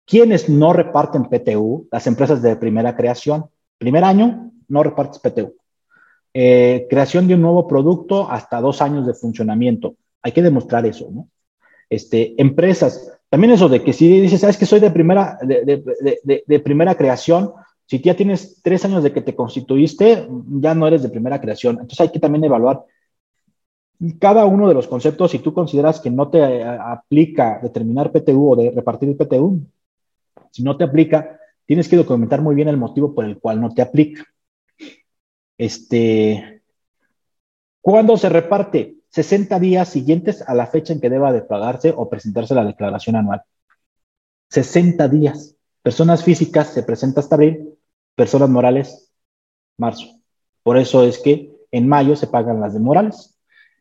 [0.06, 1.88] ¿Quiénes no reparten PTU?
[1.92, 3.46] Las empresas de primera creación.
[3.78, 5.56] Primer año, no repartes PTU.
[6.34, 9.96] Eh, creación de un nuevo producto hasta dos años de funcionamiento.
[10.22, 11.28] Hay que demostrar eso, ¿no?
[11.90, 16.96] Este, empresas, también eso de que si dices, sabes que soy de primera, de, primera
[16.96, 17.54] creación,
[17.88, 20.28] si ya tienes tres años de que te constituiste,
[20.60, 21.76] ya no eres de primera creación.
[21.76, 22.84] Entonces hay que también evaluar
[24.20, 25.32] cada uno de los conceptos.
[25.32, 29.62] Si tú consideras que no te eh, aplica determinar PTU o de repartir el PTU,
[30.52, 33.74] si no te aplica, tienes que documentar muy bien el motivo por el cual no
[33.74, 34.26] te aplica.
[35.58, 36.62] Este,
[37.80, 38.98] ¿Cuándo se reparte?
[39.10, 43.16] 60 días siguientes a la fecha en que deba de pagarse o presentarse la declaración
[43.16, 43.44] anual.
[44.50, 45.56] 60 días.
[45.82, 47.77] Personas físicas se presenta hasta abril,
[48.18, 49.12] personas morales,
[49.78, 50.20] marzo.
[50.64, 53.38] Por eso es que en mayo se pagan las de morales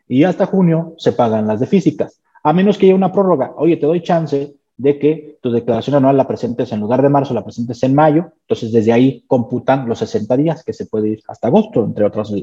[0.06, 2.20] y hasta junio se pagan las de físicas.
[2.42, 3.54] A menos que haya una prórroga.
[3.56, 7.32] Oye, te doy chance de que tu declaración anual la presentes en lugar de marzo,
[7.32, 8.32] la presentes en mayo.
[8.42, 12.34] Entonces, desde ahí computan los 60 días, que se puede ir hasta agosto, entre otros.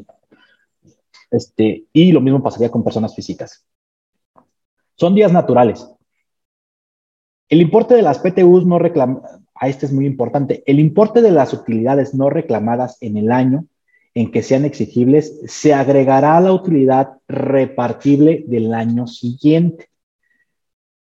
[1.29, 3.63] Este, y lo mismo pasaría con personas físicas.
[4.95, 5.87] Son días naturales.
[7.47, 11.31] El importe de las PTUs no reclamadas, a este es muy importante, el importe de
[11.31, 13.65] las utilidades no reclamadas en el año
[14.13, 19.87] en que sean exigibles se agregará a la utilidad repartible del año siguiente.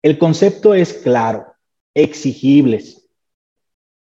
[0.01, 1.47] El concepto es claro,
[1.93, 3.05] exigibles.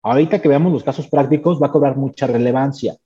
[0.03, 2.97] Ahorita que veamos los casos prácticos va a cobrar mucha relevancia.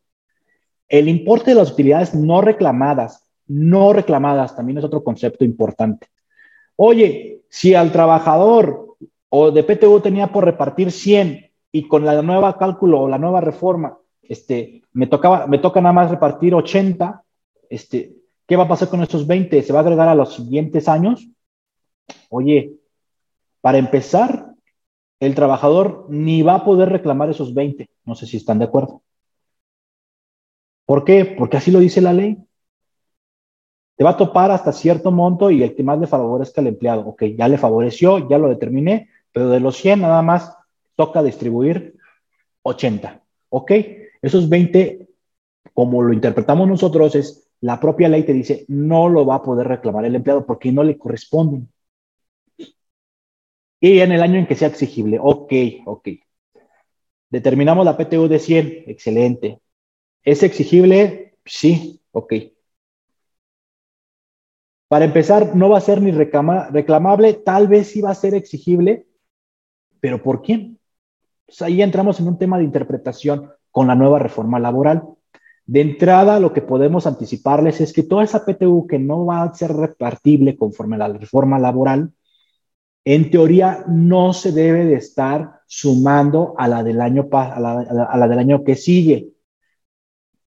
[0.89, 6.07] El importe de las utilidades no reclamadas, no reclamadas, también es otro concepto importante.
[6.77, 8.92] Oye, si al trabajador
[9.35, 13.41] o de PTU tenía por repartir 100 y con la nueva cálculo o la nueva
[13.41, 17.25] reforma, este, me, tocaba, me toca nada más repartir 80,
[17.71, 18.15] este,
[18.47, 19.63] ¿qué va a pasar con esos 20?
[19.63, 21.27] ¿Se va a agregar a los siguientes años?
[22.29, 22.75] Oye,
[23.63, 24.53] para empezar,
[25.19, 27.89] el trabajador ni va a poder reclamar esos 20.
[28.05, 29.01] No sé si están de acuerdo.
[30.85, 31.25] ¿Por qué?
[31.25, 32.37] Porque así lo dice la ley.
[33.97, 37.01] Te va a topar hasta cierto monto y el que más le favorezca al empleado.
[37.07, 40.57] Ok, ya le favoreció, ya lo determiné, pero de los 100 nada más
[40.95, 41.97] toca distribuir
[42.63, 43.23] 80.
[43.49, 43.73] Ok,
[44.21, 45.09] esos 20,
[45.75, 49.69] como lo interpretamos nosotros, es la propia ley te dice no lo va a poder
[49.69, 51.69] reclamar el empleado porque no le corresponden.
[53.81, 55.19] Y en el año en que sea exigible.
[55.21, 55.53] Ok,
[55.87, 56.09] ok.
[57.31, 58.85] Determinamos la PTU de 100.
[58.87, 59.59] Excelente.
[60.23, 61.35] ¿Es exigible?
[61.45, 62.35] Sí, ok.
[64.93, 69.07] Para empezar, no va a ser ni reclamable, tal vez sí va a ser exigible,
[70.03, 70.81] pero ¿por quién?
[71.47, 75.05] Pues ahí entramos en un tema de interpretación con la nueva reforma laboral.
[75.65, 79.55] De entrada, lo que podemos anticiparles es que toda esa PTU que no va a
[79.55, 82.13] ser repartible conforme a la reforma laboral,
[83.05, 88.39] en teoría no se debe de estar sumando a la del año, a la, del
[88.41, 89.29] año que sigue.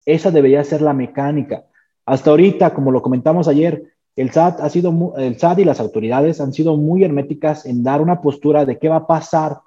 [0.04, 1.64] Esa debería ser la mecánica.
[2.04, 6.40] Hasta ahorita, como lo comentamos ayer, el SAT, ha sido, el SAT y las autoridades
[6.40, 9.58] han sido muy herméticas en dar una postura de qué va a pasar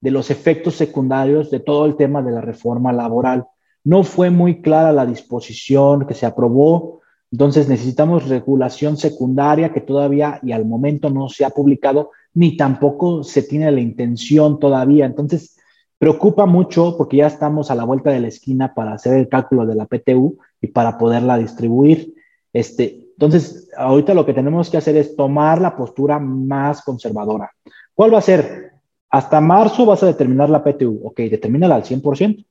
[0.00, 3.46] de los efectos secundarios de todo el tema de la reforma laboral.
[3.84, 7.00] No fue muy clara la disposición que se aprobó,
[7.30, 13.22] entonces necesitamos regulación secundaria que todavía y al momento no se ha publicado, ni tampoco
[13.22, 15.06] se tiene la intención todavía.
[15.06, 15.56] Entonces,
[15.98, 19.66] preocupa mucho porque ya estamos a la vuelta de la esquina para hacer el cálculo
[19.66, 22.14] de la PTU y para poderla distribuir.
[22.52, 27.52] Este, entonces, ahorita lo que tenemos que hacer es tomar la postura más conservadora.
[27.92, 28.72] ¿Cuál va a ser?
[29.10, 31.02] Hasta marzo vas a determinar la PTU.
[31.04, 32.46] Ok, determínala al 100%.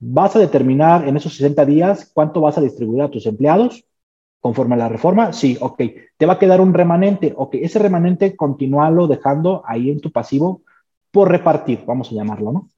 [0.00, 3.82] Vas a determinar en esos 60 días cuánto vas a distribuir a tus empleados
[4.40, 5.32] conforme a la reforma.
[5.32, 5.80] Sí, ok.
[6.18, 7.32] Te va a quedar un remanente.
[7.34, 10.60] Ok, ese remanente continúalo dejando ahí en tu pasivo
[11.10, 12.68] por repartir, vamos a llamarlo, ¿no?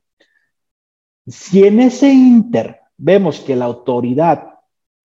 [1.27, 4.56] Si en ese inter vemos que la autoridad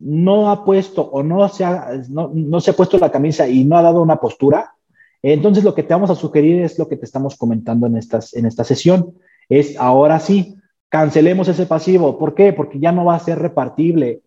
[0.01, 3.77] no ha puesto o no se ha, no, se ha puesto la camisa y no
[3.77, 4.73] ha dado una postura,
[5.21, 8.33] entonces lo que te vamos a sugerir es lo que te estamos comentando en, estas,
[8.33, 9.13] en esta sesión.
[9.49, 10.55] Es ahora sí,
[10.89, 12.17] cancelemos ese pasivo.
[12.17, 12.53] ¿Por qué?
[12.53, 14.21] Porque ya no va a ser repartible.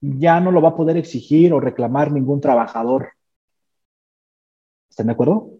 [0.00, 3.08] Ya no lo va a poder exigir o reclamar ningún trabajador.
[4.88, 5.50] ¿Están de acuerdo?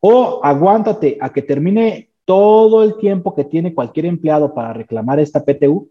[0.00, 5.44] O aguántate a que termine todo el tiempo que tiene cualquier empleado para reclamar esta
[5.44, 5.90] PTU,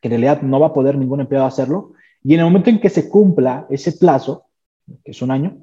[0.00, 1.92] que en realidad no va a poder ningún empleado hacerlo,
[2.26, 4.46] y en el momento en que se cumpla ese plazo,
[5.04, 5.58] que es un año,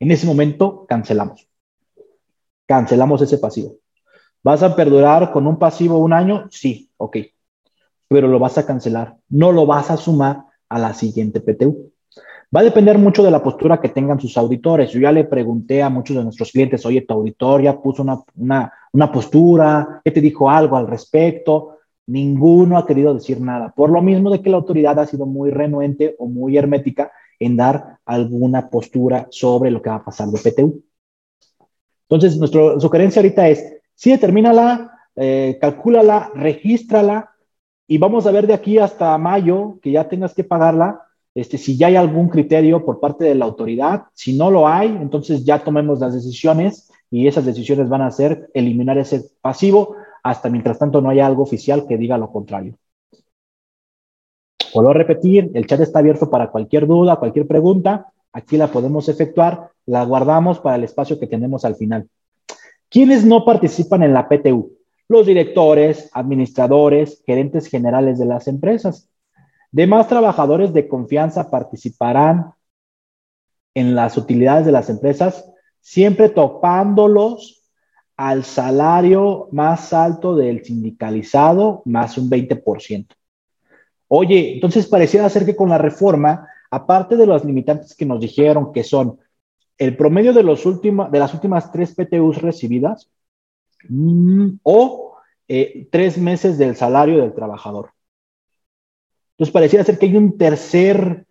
[0.00, 1.48] en ese momento cancelamos.
[2.66, 3.76] Cancelamos ese pasivo.
[4.42, 6.48] ¿Vas a perdurar con un pasivo un año?
[6.50, 7.18] Sí, ok.
[8.08, 9.18] Pero lo vas a cancelar.
[9.28, 11.92] No lo vas a sumar a la siguiente PTU.
[12.54, 14.90] Va a depender mucho de la postura que tengan sus auditores.
[14.90, 18.18] Yo ya le pregunté a muchos de nuestros clientes, oye, tu auditor ya puso una,
[18.34, 21.75] una, una postura, ¿qué te dijo algo al respecto?
[22.06, 25.50] Ninguno ha querido decir nada, por lo mismo de que la autoridad ha sido muy
[25.50, 30.38] renuente o muy hermética en dar alguna postura sobre lo que va a pasar de
[30.38, 30.82] PTU.
[32.08, 37.30] Entonces, nuestra sugerencia ahorita es, sí, determínala, eh, calcúlala, regístrala
[37.88, 41.02] y vamos a ver de aquí hasta mayo que ya tengas que pagarla,
[41.34, 44.04] este, si ya hay algún criterio por parte de la autoridad.
[44.14, 48.48] Si no lo hay, entonces ya tomemos las decisiones y esas decisiones van a ser
[48.54, 49.96] eliminar ese pasivo
[50.30, 52.76] hasta mientras tanto no haya algo oficial que diga lo contrario.
[54.74, 58.12] Vuelvo a repetir, el chat está abierto para cualquier duda, cualquier pregunta.
[58.32, 62.08] Aquí la podemos efectuar, la guardamos para el espacio que tenemos al final.
[62.88, 64.72] ¿Quiénes no participan en la PTU?
[65.08, 69.08] Los directores, administradores, gerentes generales de las empresas.
[69.70, 72.52] Demás trabajadores de confianza participarán
[73.74, 75.48] en las utilidades de las empresas,
[75.80, 77.55] siempre topándolos
[78.16, 83.06] al salario más alto del sindicalizado más un 20%.
[84.08, 88.72] Oye, entonces pareciera ser que con la reforma, aparte de los limitantes que nos dijeron
[88.72, 89.18] que son
[89.78, 93.10] el promedio de, los de las últimas tres PTUs recibidas
[93.88, 95.16] mm, o
[95.48, 97.90] eh, tres meses del salario del trabajador.
[99.32, 101.26] Entonces pareciera ser que hay un tercer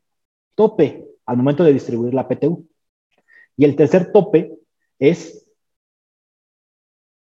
[0.54, 2.68] tope al momento de distribuir la PTU.
[3.58, 4.54] Y el tercer tope
[5.00, 5.45] es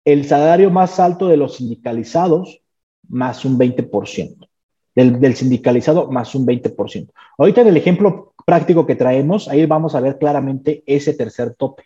[0.06, 2.61] el salario más alto de los sindicalizados
[3.07, 4.48] más un 20%,
[4.95, 7.11] del, del, sindicalizado más un 20%.
[7.38, 11.84] Ahorita en el ejemplo práctico que traemos, ahí vamos a ver claramente ese tercer tope.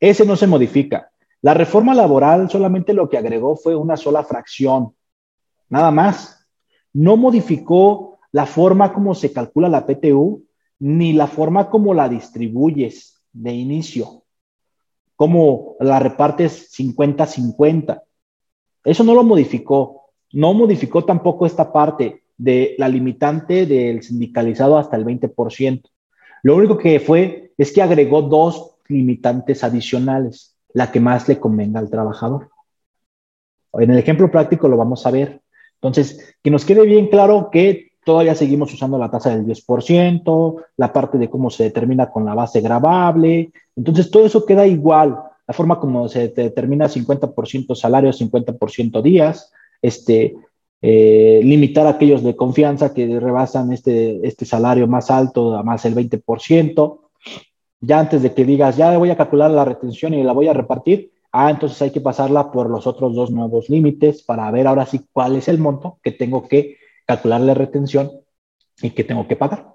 [0.00, 1.10] Ese no se modifica.
[1.42, 4.94] La reforma laboral solamente lo que agregó fue una sola fracción,
[5.68, 6.46] nada más.
[6.92, 10.44] No modificó la forma como se calcula la PTU,
[10.78, 14.24] ni la forma como la distribuyes de inicio
[15.16, 18.02] cómo la repartes 50-50.
[18.84, 20.12] Eso no lo modificó.
[20.32, 25.82] No modificó tampoco esta parte de la limitante del sindicalizado hasta el 20%.
[26.42, 31.80] Lo único que fue es que agregó dos limitantes adicionales, la que más le convenga
[31.80, 32.50] al trabajador.
[33.72, 35.40] En el ejemplo práctico lo vamos a ver.
[35.74, 40.92] Entonces, que nos quede bien claro que todavía seguimos usando la tasa del 10%, la
[40.92, 43.50] parte de cómo se determina con la base grabable.
[43.74, 45.18] Entonces, todo eso queda igual.
[45.44, 49.52] La forma como se determina 50% salario, 50% días,
[49.82, 50.36] este,
[50.80, 57.00] eh, limitar aquellos de confianza que rebasan este, este salario más alto más el 20%.
[57.80, 60.52] Ya antes de que digas, ya voy a calcular la retención y la voy a
[60.52, 64.86] repartir, ah, entonces hay que pasarla por los otros dos nuevos límites para ver ahora
[64.86, 66.76] sí cuál es el monto que tengo que
[67.06, 68.10] calcular la retención
[68.82, 69.74] y que tengo que pagar.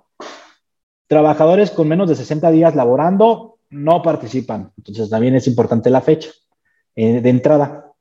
[1.08, 4.72] Trabajadores con menos de 60 días laborando no participan.
[4.78, 6.30] Entonces también es importante la fecha
[6.96, 7.92] eh, de entrada.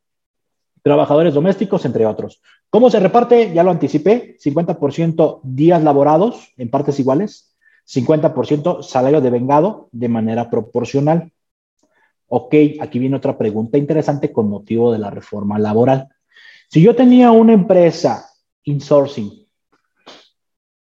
[0.82, 2.42] Trabajadores domésticos, entre otros.
[2.70, 3.52] ¿Cómo se reparte?
[3.52, 4.36] Ya lo anticipé.
[4.38, 7.56] 50% días laborados en partes iguales.
[7.86, 11.32] 50% salario de vengado de manera proporcional.
[12.28, 16.08] Ok, aquí viene otra pregunta interesante con motivo de la reforma laboral.
[16.68, 18.29] Si yo tenía una empresa
[18.64, 19.40] insourcing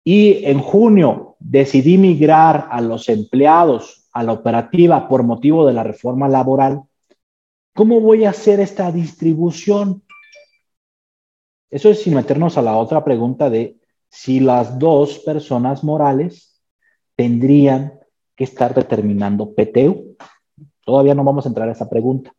[0.09, 5.83] y en junio decidí migrar a los empleados a la operativa por motivo de la
[5.83, 6.83] reforma laboral,
[7.75, 10.05] ¿cómo voy a hacer esta distribución?
[11.73, 16.63] Eso es sin meternos a la otra pregunta de si las dos personas morales
[17.17, 17.99] tendrían
[18.37, 20.17] que estar determinando PTU.
[20.85, 22.33] Todavía no vamos a entrar a esa pregunta.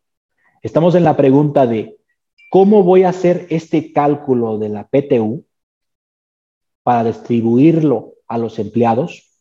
[0.61, 1.96] Estamos en la pregunta de
[2.49, 5.45] cómo voy a hacer este cálculo de la PTU
[6.83, 9.39] para distribuirlo a los empleados,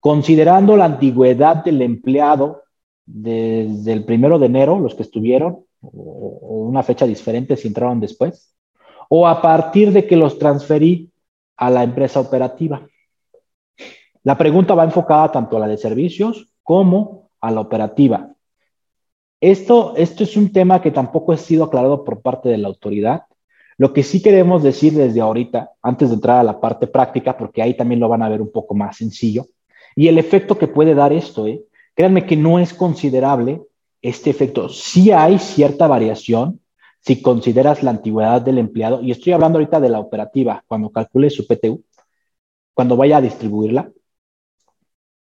[0.00, 2.62] considerando la antigüedad del empleado
[3.04, 8.54] desde el primero de enero, los que estuvieron, o una fecha diferente si entraron después,
[9.08, 11.10] o a partir de que los transferí
[11.56, 12.86] a la empresa operativa.
[14.22, 18.34] La pregunta va enfocada tanto a la de servicios como a la operativa.
[19.40, 23.22] Esto, esto es un tema que tampoco ha sido aclarado por parte de la autoridad.
[23.76, 27.62] Lo que sí queremos decir desde ahorita, antes de entrar a la parte práctica, porque
[27.62, 29.46] ahí también lo van a ver un poco más sencillo,
[29.94, 31.62] y el efecto que puede dar esto, ¿eh?
[31.94, 33.62] créanme que no es considerable
[34.02, 34.68] este efecto.
[34.68, 36.60] Sí hay cierta variación
[37.00, 41.30] si consideras la antigüedad del empleado, y estoy hablando ahorita de la operativa, cuando calcule
[41.30, 41.84] su PTU,
[42.74, 43.90] cuando vaya a distribuirla,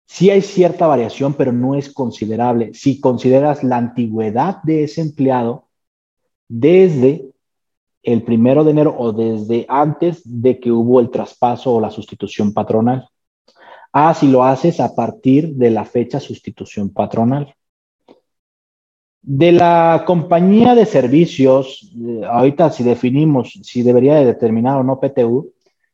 [0.07, 2.73] Sí hay cierta variación, pero no es considerable.
[2.73, 5.67] Si consideras la antigüedad de ese empleado
[6.47, 7.29] desde
[8.03, 12.53] el primero de enero o desde antes de que hubo el traspaso o la sustitución
[12.53, 13.09] patronal.
[13.91, 17.53] Ah, si lo haces a partir de la fecha sustitución patronal.
[19.21, 25.01] De la compañía de servicios, eh, ahorita si definimos si debería de determinar o no
[25.01, 25.51] PTU,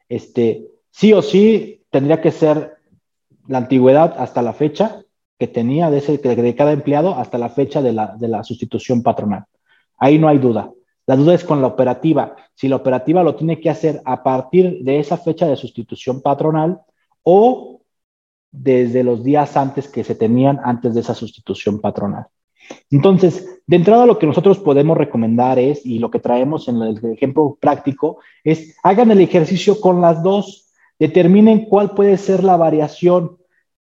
[0.07, 2.77] este, sí o sí tendría que ser
[3.48, 5.03] la antigüedad hasta la fecha
[5.40, 9.03] que tenía de, ese, de cada empleado hasta la fecha de la, de la sustitución
[9.03, 9.45] patronal.
[9.98, 10.72] Ahí no hay duda.
[11.06, 12.36] La duda es con la operativa.
[12.53, 16.82] Si la operativa lo tiene que hacer a partir de esa fecha de sustitución patronal
[17.24, 17.82] o
[18.52, 22.28] desde los días antes que se tenían antes de esa sustitución patronal.
[22.90, 27.06] Entonces, de entrada lo que nosotros podemos recomendar es, y lo que traemos en el
[27.11, 30.62] ejemplo práctico, es hagan el ejercicio con las dos
[31.04, 33.38] Determinen cuál puede ser la variación.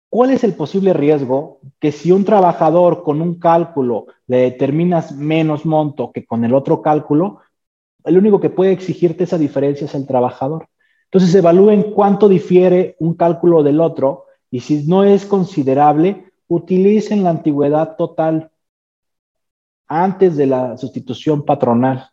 [0.09, 5.65] ¿Cuál es el posible riesgo que si un trabajador con un cálculo le determinas menos
[5.65, 7.39] monto que con el otro cálculo,
[8.03, 10.67] el único que puede exigirte esa diferencia es el trabajador?
[11.05, 17.31] Entonces evalúen cuánto difiere un cálculo del otro y si no es considerable, utilicen la
[17.31, 18.51] antigüedad total
[19.87, 22.11] antes de la sustitución patronal.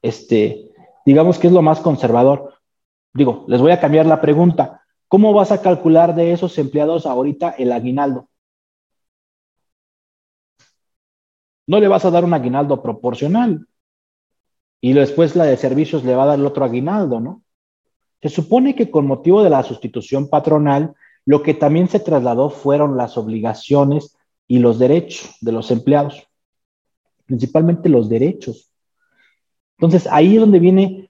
[0.00, 0.70] Este,
[1.04, 2.55] digamos que es lo más conservador.
[3.16, 4.82] Digo, les voy a cambiar la pregunta.
[5.08, 8.28] ¿Cómo vas a calcular de esos empleados ahorita el aguinaldo?
[11.66, 13.66] No le vas a dar un aguinaldo proporcional.
[14.82, 17.42] Y después la de servicios le va a dar el otro aguinaldo, ¿no?
[18.20, 20.94] Se supone que con motivo de la sustitución patronal,
[21.24, 24.14] lo que también se trasladó fueron las obligaciones
[24.46, 26.28] y los derechos de los empleados,
[27.24, 28.70] principalmente los derechos.
[29.78, 31.05] Entonces, ahí es donde viene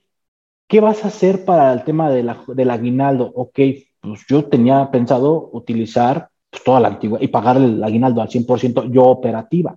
[0.69, 3.31] ¿qué vas a hacer para el tema del aguinaldo?
[3.35, 3.59] Ok,
[4.01, 8.91] pues yo tenía pensado utilizar pues, toda la antigua y pagar el aguinaldo al 100%
[8.91, 9.77] yo operativa,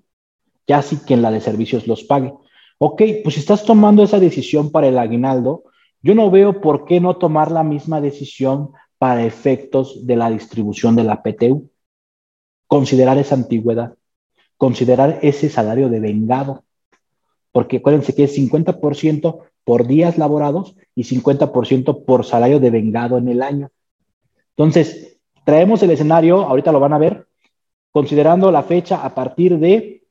[0.68, 2.34] ya sí que en la de servicios los pague.
[2.78, 5.64] Ok, pues si estás tomando esa decisión para el aguinaldo,
[6.02, 10.96] yo no veo por qué no tomar la misma decisión para efectos de la distribución
[10.96, 11.70] de la PTU.
[12.68, 13.96] Considerar esa antigüedad,
[14.58, 16.64] considerar ese salario de vengado,
[17.52, 23.28] porque acuérdense que es 50% por días laborados y 50% por salario de vengado en
[23.28, 23.70] el año.
[24.58, 27.28] Entonces, traemos el escenario, ahorita lo van a ver,
[27.92, 30.08] considerando la fecha a partir de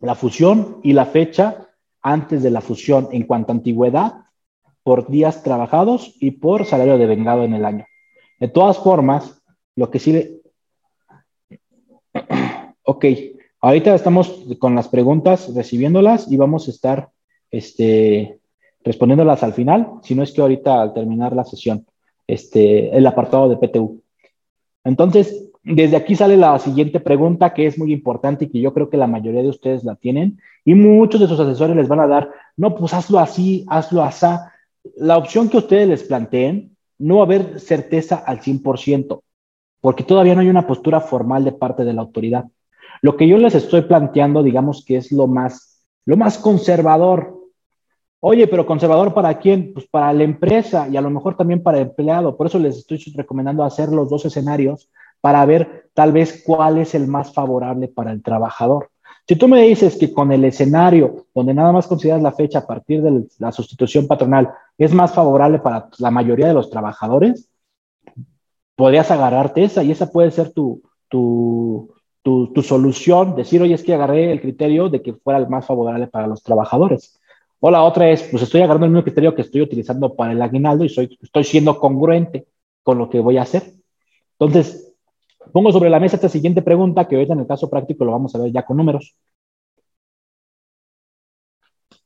[0.00, 1.70] la fusión y la fecha
[2.02, 4.26] antes de la fusión en cuanto a antigüedad,
[4.82, 7.86] por días trabajados y por salario de vengado en el año.
[8.38, 9.42] De todas formas,
[9.76, 10.42] lo que sí
[12.82, 13.06] Ok,
[13.62, 17.08] ahorita estamos con las preguntas, recibiéndolas y vamos a estar
[17.50, 18.39] este,
[18.84, 21.86] respondiéndolas al final, si no es que ahorita al terminar la sesión,
[22.26, 24.02] este, el apartado de PTU.
[24.84, 28.88] Entonces, desde aquí sale la siguiente pregunta que es muy importante y que yo creo
[28.88, 32.06] que la mayoría de ustedes la tienen y muchos de sus asesores les van a
[32.06, 34.26] dar, no, pues hazlo así, hazlo así.
[34.96, 39.22] La opción que ustedes les planteen, no va a haber certeza al 100%,
[39.80, 42.44] porque todavía no hay una postura formal de parte de la autoridad.
[43.02, 47.39] Lo que yo les estoy planteando, digamos que es lo más, lo más conservador,
[48.20, 49.72] Oye, pero conservador para quién?
[49.72, 52.36] Pues para la empresa y a lo mejor también para el empleado.
[52.36, 54.90] Por eso les estoy recomendando hacer los dos escenarios
[55.20, 58.90] para ver tal vez cuál es el más favorable para el trabajador.
[59.26, 62.66] Si tú me dices que con el escenario donde nada más consideras la fecha a
[62.66, 67.48] partir de la sustitución patronal es más favorable para la mayoría de los trabajadores,
[68.74, 73.94] podrías agarrarte esa y esa puede ser tu, tu, tu, solución, decir, oye, es que
[73.94, 77.19] agarré el criterio de que fuera el más favorable para los trabajadores.
[77.60, 80.42] O la otra es, pues estoy agarrando el mismo criterio que estoy utilizando para el
[80.42, 82.46] aguinaldo y soy, estoy siendo congruente
[82.82, 83.62] con lo que voy a hacer.
[84.38, 84.90] Entonces,
[85.52, 88.34] Pongo sobre la mesa esta siguiente pregunta, que ahorita en el caso práctico lo vamos
[88.34, 89.16] a ver ya con números.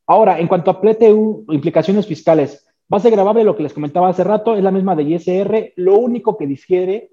[0.07, 4.55] Ahora, en cuanto a PTU, implicaciones fiscales, base grabable, lo que les comentaba hace rato,
[4.55, 5.73] es la misma de ISR.
[5.77, 7.11] Lo único que difiere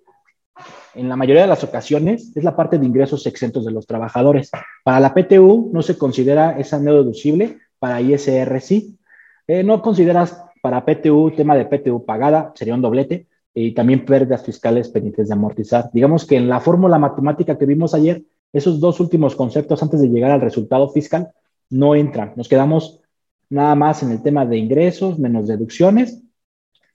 [0.93, 4.51] en la mayoría de las ocasiones es la parte de ingresos exentos de los trabajadores.
[4.83, 8.99] Para la PTU no se considera esa no deducible, para ISR sí.
[9.47, 13.25] Eh, no consideras para PTU tema de PTU pagada, sería un doblete
[13.55, 15.89] y también pérdidas fiscales pendientes de amortizar.
[15.91, 18.21] Digamos que en la fórmula matemática que vimos ayer,
[18.53, 21.31] esos dos últimos conceptos antes de llegar al resultado fiscal
[21.71, 22.33] no entran.
[22.35, 23.01] Nos quedamos
[23.49, 26.21] nada más en el tema de ingresos menos deducciones,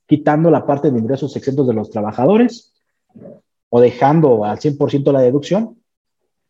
[0.07, 2.73] quitando la parte de ingresos exentos de los trabajadores
[3.71, 5.81] o dejando al 100% la deducción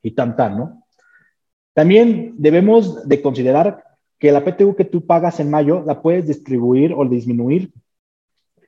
[0.03, 0.83] y tan tan, ¿no?
[1.73, 3.86] También debemos de considerar
[4.19, 7.73] que la PTU que tú pagas en mayo la puedes distribuir o disminuir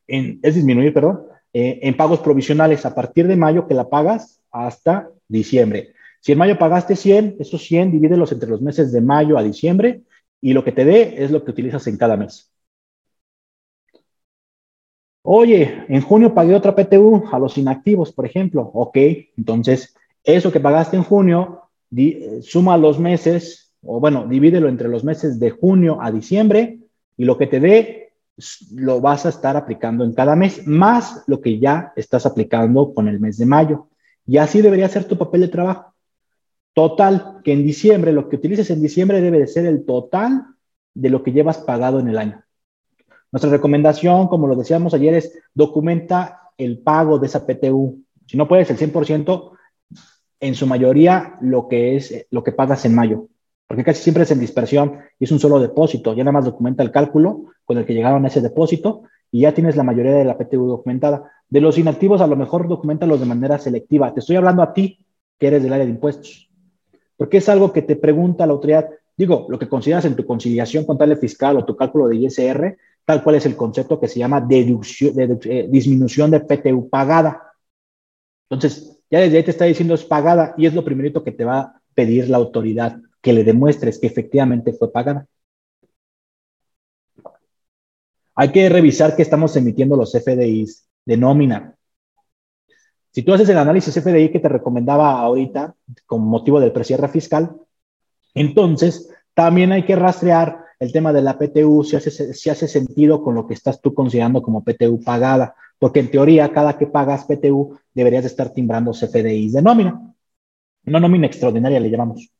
[0.08, 5.10] es disminuir, perdón, eh, en pagos provisionales a partir de mayo que la pagas hasta
[5.28, 5.92] diciembre.
[6.20, 10.02] Si en mayo pagaste 100, esos 100 divídelos entre los meses de mayo a diciembre
[10.40, 12.50] y lo que te dé es lo que utilizas en cada mes.
[15.22, 18.70] Oye, en junio pagué otra PTU a los inactivos, por ejemplo.
[18.72, 18.96] Ok,
[19.36, 19.94] entonces
[20.24, 21.62] eso que pagaste en junio,
[22.40, 26.78] suma los meses, o bueno, divídelo entre los meses de junio a diciembre
[27.16, 28.12] y lo que te dé
[28.72, 33.09] lo vas a estar aplicando en cada mes, más lo que ya estás aplicando con
[33.09, 33.88] el mes de mayo.
[34.26, 35.94] Y así debería ser tu papel de trabajo.
[36.72, 40.46] Total, que en diciembre, lo que utilices en diciembre debe de ser el total
[40.94, 42.44] de lo que llevas pagado en el año.
[43.32, 48.05] Nuestra recomendación, como lo decíamos ayer, es documenta el pago de esa PTU.
[48.26, 49.52] Si no puedes el 100%,
[50.40, 53.28] en su mayoría lo que es lo que pagas en mayo
[53.69, 56.15] porque casi siempre es en dispersión y es un solo depósito.
[56.15, 59.53] Ya nada más documenta el cálculo con el que llegaron a ese depósito y ya
[59.53, 61.31] tienes la mayoría de la PTU documentada.
[61.51, 64.12] De los inactivos, a lo mejor documentalos de manera selectiva.
[64.15, 65.05] Te estoy hablando a ti,
[65.39, 66.51] que eres del área de impuestos,
[67.16, 68.89] porque es algo que te pregunta la autoridad.
[69.15, 73.23] Digo, lo que consideras en tu conciliación contable fiscal o tu cálculo de ISR, tal
[73.23, 77.53] cual es el concepto que se llama deducción, eh, disminución de PTU pagada.
[78.49, 81.45] Entonces, ya desde ahí te está diciendo es pagada y es lo primerito que te
[81.45, 85.27] va a pedir la autoridad que le demuestres que efectivamente fue pagada.
[88.35, 91.74] Hay que revisar que estamos emitiendo los FDIs de nómina.
[93.11, 95.74] Si tú haces el análisis FDI que te recomendaba ahorita
[96.07, 97.57] con motivo del precierre fiscal,
[98.35, 103.23] entonces también hay que rastrear el tema de la PTU si hace, si hace sentido
[103.23, 107.24] con lo que estás tú considerando como PTU pagada, porque en teoría cada que pagas
[107.24, 110.15] PTU deberías de estar timbrando CFDIs de nómina.
[110.86, 112.31] Una nómina extraordinaria le llamamos.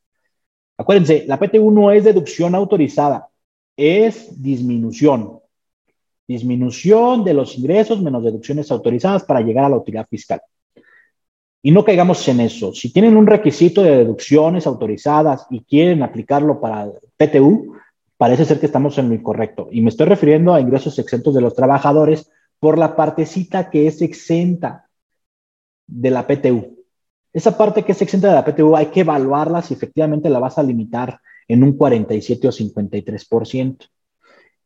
[0.79, 3.29] Acuérdense, la PTU no es deducción autorizada,
[3.77, 5.41] es disminución.
[6.27, 10.41] Disminución de los ingresos menos deducciones autorizadas para llegar a la utilidad fiscal.
[11.63, 12.73] Y no caigamos en eso.
[12.73, 17.75] Si tienen un requisito de deducciones autorizadas y quieren aplicarlo para PTU,
[18.17, 19.69] parece ser que estamos en lo incorrecto.
[19.73, 22.31] Y me estoy refiriendo a ingresos exentos de los trabajadores
[22.61, 24.89] por la partecita que es exenta
[25.89, 26.78] de la PTU.
[27.39, 30.59] Esa parte que es exenta de la PTU hay que evaluarla si efectivamente la vas
[30.59, 33.77] a limitar en un 47 o 53%.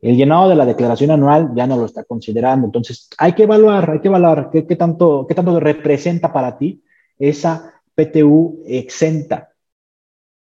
[0.00, 2.64] El llenado de la declaración anual ya no lo está considerando.
[2.64, 6.82] Entonces, hay que evaluar, hay que evaluar qué, tanto, qué tanto representa para ti
[7.18, 9.50] esa PTU exenta,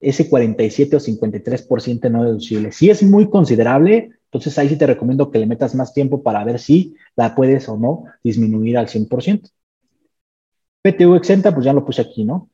[0.01, 2.73] ese 47 o 53% no deducible.
[2.73, 6.43] Si es muy considerable, entonces ahí sí te recomiendo que le metas más tiempo para
[6.43, 9.53] ver si la puedes o no disminuir al 100%.
[10.83, 12.49] PTU exenta, pues ya lo puse aquí, ¿no?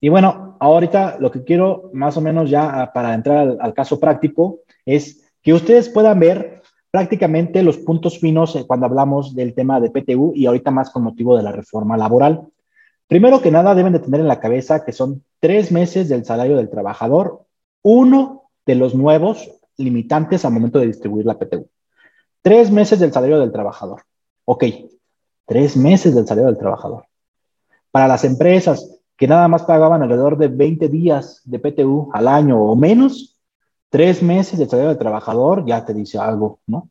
[0.00, 4.00] Y bueno, ahorita lo que quiero más o menos ya ah, para entrar al, caso
[4.00, 9.78] práctico es que ustedes puedan ver prácticamente los puntos finos eh, cuando hablamos del tema
[9.78, 12.48] de PTU y ahorita más con motivo de la reforma laboral.
[13.06, 16.56] Primero que nada, deben de tener en la cabeza que son tres meses del salario
[16.56, 17.44] del trabajador,
[17.82, 21.68] uno de los nuevos limitantes al momento de distribuir la PTU.
[22.42, 24.02] Tres meses del salario del trabajador.
[24.44, 24.64] Ok,
[25.50, 27.06] tres meses del salario del trabajador.
[27.90, 32.62] Para las empresas que nada más pagaban alrededor de 20 días de PTU al año
[32.62, 33.36] o menos,
[33.88, 36.88] tres meses del salario del trabajador ya te dice algo, ¿no?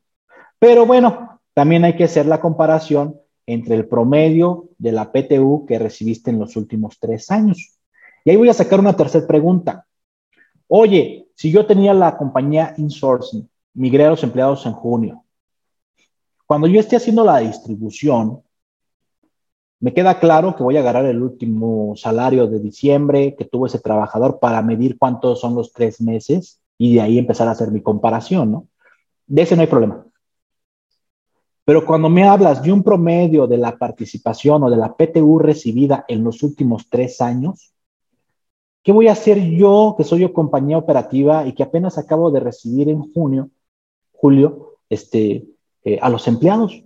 [0.58, 5.78] Pero bueno, también hay que hacer la comparación entre el promedio de la PTU que
[5.78, 7.78] recibiste en los últimos tres años.
[8.26, 9.86] Y ahí voy a sacar una tercera pregunta.
[10.68, 15.24] Oye, si yo tenía la compañía insourcing, migré a los empleados en junio,
[16.44, 18.42] cuando yo esté haciendo la distribución,
[19.80, 23.78] me queda claro que voy a agarrar el último salario de diciembre que tuvo ese
[23.78, 27.82] trabajador para medir cuántos son los tres meses y de ahí empezar a hacer mi
[27.82, 28.68] comparación, ¿no?
[29.26, 30.06] De ese no hay problema.
[31.64, 36.04] Pero cuando me hablas de un promedio de la participación o de la PTU recibida
[36.08, 37.72] en los últimos tres años,
[38.82, 42.40] ¿qué voy a hacer yo, que soy yo compañía operativa y que apenas acabo de
[42.40, 43.50] recibir en junio,
[44.12, 45.46] julio, este,
[45.84, 46.82] eh, a los empleados?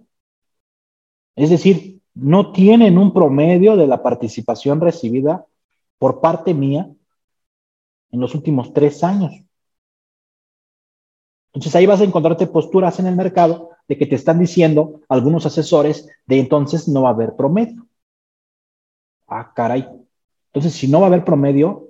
[1.35, 5.47] Es decir, no tienen un promedio de la participación recibida
[5.99, 6.89] por parte mía
[8.11, 9.33] en los últimos tres años.
[11.53, 15.47] Entonces ahí vas a encontrarte posturas en el mercado de que te están diciendo algunos
[15.47, 17.87] asesores de entonces no va a haber promedio.
[19.27, 19.89] Ah, caray.
[20.47, 21.89] Entonces, si no va a haber promedio,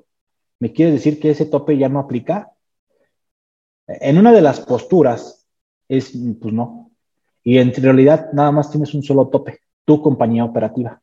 [0.58, 2.52] ¿me quiere decir que ese tope ya no aplica?
[3.86, 5.46] En una de las posturas
[5.88, 6.90] es, pues no.
[7.42, 11.00] Y en realidad nada más tienes un solo tope, tu compañía operativa,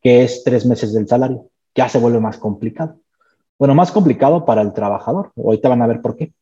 [0.00, 1.48] que es tres meses del salario.
[1.74, 3.00] Ya se vuelve más complicado.
[3.58, 5.32] Bueno, más complicado para el trabajador.
[5.36, 6.32] Ahorita van a ver por qué.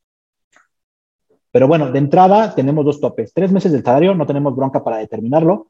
[1.51, 3.33] Pero bueno, de entrada tenemos dos topes.
[3.33, 5.69] Tres meses del salario, no tenemos bronca para determinarlo.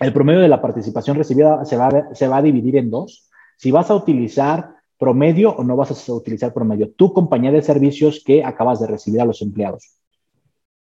[0.00, 3.28] El promedio de la participación recibida se va, a, se va a dividir en dos.
[3.58, 6.92] Si vas a utilizar promedio o no vas a utilizar promedio.
[6.92, 9.96] Tu compañía de servicios que acabas de recibir a los empleados.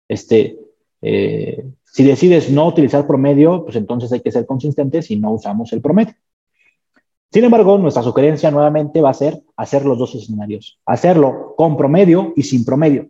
[0.08, 0.58] Este,
[1.02, 5.72] eh, si decides no utilizar promedio, pues entonces hay que ser consistentes y no usamos
[5.72, 6.14] el promedio.
[7.30, 10.80] Sin embargo, nuestra sugerencia nuevamente va a ser hacer los dos escenarios.
[10.86, 13.08] Hacerlo con promedio y sin promedio.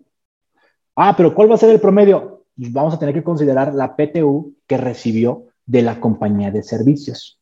[0.96, 2.44] Ah, pero ¿cuál va a ser el promedio?
[2.56, 7.38] Pues vamos a tener que considerar la PTU que recibió de la compañía de servicios.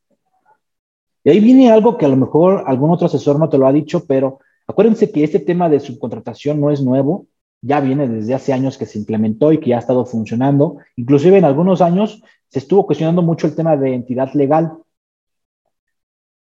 [1.25, 3.73] Y ahí viene algo que a lo mejor algún otro asesor no te lo ha
[3.73, 7.27] dicho, pero acuérdense que este tema de subcontratación no es nuevo,
[7.63, 10.79] ya viene desde hace años que se implementó y que ya ha estado funcionando.
[10.97, 14.73] Inclusive en algunos años se estuvo cuestionando mucho el tema de entidad legal.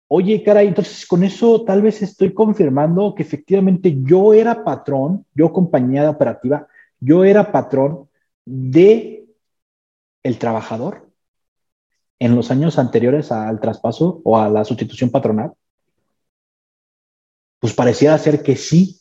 [0.08, 5.52] Oye, caray, entonces con eso tal vez estoy confirmando que efectivamente yo era patrón, yo
[5.52, 6.68] compañía operativa,
[7.00, 8.08] yo era patrón
[8.46, 9.26] de
[10.24, 11.10] el trabajador
[12.20, 15.54] en los años anteriores al traspaso o a la sustitución patronal.
[17.60, 19.00] Pues pareciera ser que sí.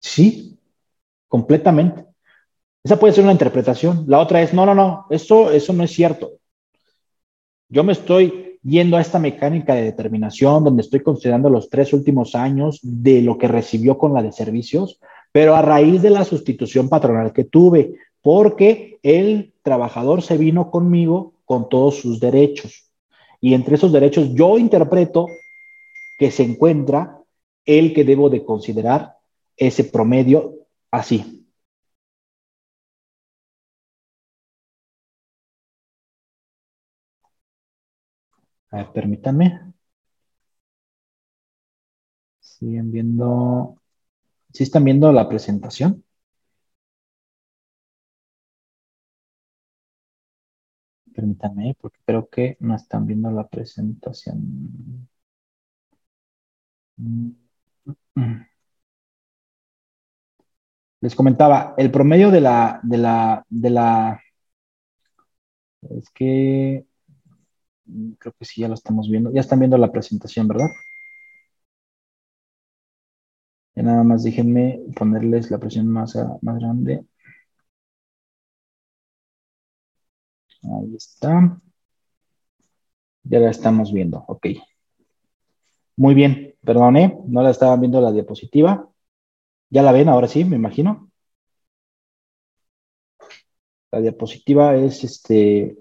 [0.00, 0.58] Sí,
[1.28, 2.06] completamente.
[2.84, 4.04] Esa puede ser una interpretación.
[4.06, 6.38] La otra es, no, no, no, eso, eso no es cierto.
[7.68, 12.34] Yo me estoy yendo a esta mecánica de determinación donde estoy considerando los tres últimos
[12.34, 15.00] años de lo que recibió con la de servicios,
[15.32, 21.34] pero a raíz de la sustitución patronal que tuve, porque el trabajador se vino conmigo
[21.44, 22.90] con todos sus derechos.
[23.40, 25.26] Y entre esos derechos yo interpreto
[26.18, 27.18] que se encuentra
[27.64, 29.15] el que debo de considerar
[29.56, 30.54] ese promedio
[30.90, 31.46] así.
[38.76, 39.46] A permítanme.
[42.40, 43.76] Siguen viendo.
[44.52, 46.04] ¿Sí están viendo la presentación?
[51.12, 55.08] Permítanme, porque creo que no están viendo la presentación.
[61.06, 64.20] Les comentaba, el promedio de la, de la, de la,
[65.90, 66.86] es que
[67.86, 69.32] Mm, creo que sí, ya lo estamos viendo.
[69.32, 70.68] Ya están viendo la presentación, ¿verdad?
[73.76, 77.06] Ya nada más déjenme ponerles la presión más, más grande.
[80.62, 81.58] Ahí está.
[83.24, 84.46] Ya la estamos viendo, ok.
[85.96, 87.18] Muy bien, perdón, ¿eh?
[87.26, 88.88] no la estaban viendo la diapositiva.
[89.70, 91.10] Ya la ven, ahora sí, me imagino.
[93.90, 95.76] La diapositiva es este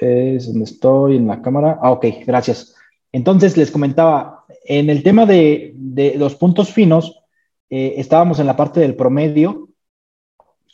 [0.00, 1.78] es donde estoy en la cámara.
[1.82, 2.74] Ah, ok, gracias.
[3.12, 5.74] Entonces les comentaba, en el tema de,
[6.16, 7.20] los puntos finos,
[7.70, 9.68] eh, estábamos en la parte del promedio.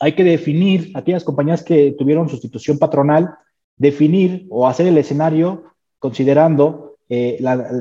[0.01, 3.35] Hay que definir, aquellas compañías que tuvieron sustitución patronal,
[3.77, 5.65] definir o hacer el escenario
[5.99, 7.73] considerando eh, la,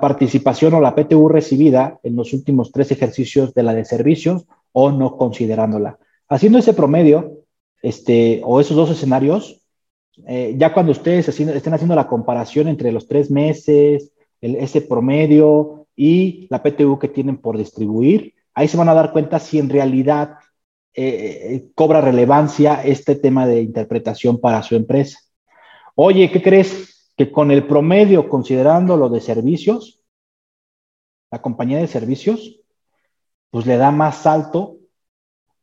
[0.00, 4.90] participación o la PTU recibida en los últimos tres ejercicios de la de servicios o
[4.90, 5.98] no considerándola.
[6.28, 7.42] Haciendo ese promedio,
[7.82, 9.60] este, o esos dos escenarios,
[10.26, 15.86] eh, ya cuando ustedes estén haciendo la comparación entre los tres meses, el, ese promedio
[15.94, 19.68] y la PTU que tienen por distribuir, ahí se van a dar cuenta si en
[19.68, 20.36] realidad
[20.94, 25.18] eh, cobra relevancia este tema de interpretación para su empresa.
[25.94, 26.95] Oye, ¿qué crees?
[27.16, 30.02] Que con el promedio, considerando lo de servicios,
[31.30, 32.60] la compañía de servicios,
[33.50, 34.76] pues le da más alto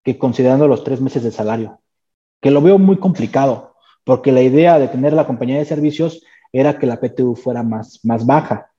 [0.03, 1.79] que considerando los tres meses de salario,
[2.41, 6.77] que lo veo muy complicado, porque la idea de tener la compañía de servicios era
[6.77, 8.71] que la PTU fuera más, más baja,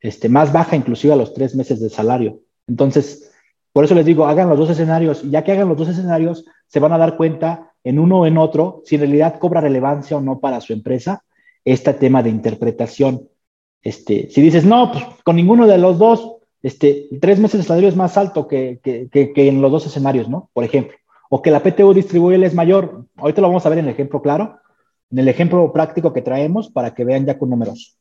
[0.00, 2.40] este, más baja inclusive a los tres meses de salario.
[2.66, 3.30] Entonces,
[3.72, 6.44] por eso les digo, hagan los dos escenarios, y ya que hagan los dos escenarios,
[6.66, 10.16] se van a dar cuenta en uno o en otro si en realidad cobra relevancia
[10.16, 11.24] o no para su empresa
[11.64, 13.28] este tema de interpretación.
[13.82, 17.88] Este, si dices, no, pues con ninguno de los dos, este, tres meses de salario
[17.88, 20.50] es más alto que, en los dos escenarios, ¿no?
[20.52, 20.96] Por ejemplo.
[21.30, 23.06] O que la PTU distribuible es mayor.
[23.16, 24.58] Ahorita lo vamos a ver en el ejemplo claro,
[25.10, 27.98] en el ejemplo práctico que traemos para que vean ya con números.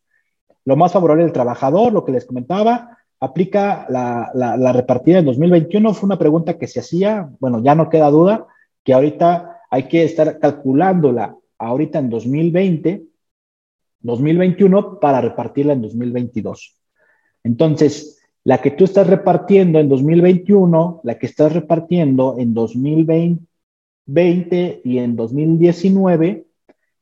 [0.65, 5.93] Lo más favorable del trabajador, lo que les comentaba, aplica la, la, repartida en 2021.
[5.93, 8.47] Fue una pregunta que se hacía, bueno, ya no queda duda
[8.83, 13.03] que ahorita hay que estar calculándola ahorita en 2020,
[14.01, 16.77] 2021 para repartirla en 2022.
[17.43, 24.97] Entonces, la que tú estás repartiendo en 2021, la que estás repartiendo en 2020 y
[24.97, 26.45] en 2019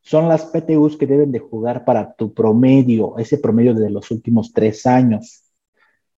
[0.02, 4.52] son las PTUs que deben de jugar para tu promedio, ese promedio de los últimos
[4.54, 5.44] tres años.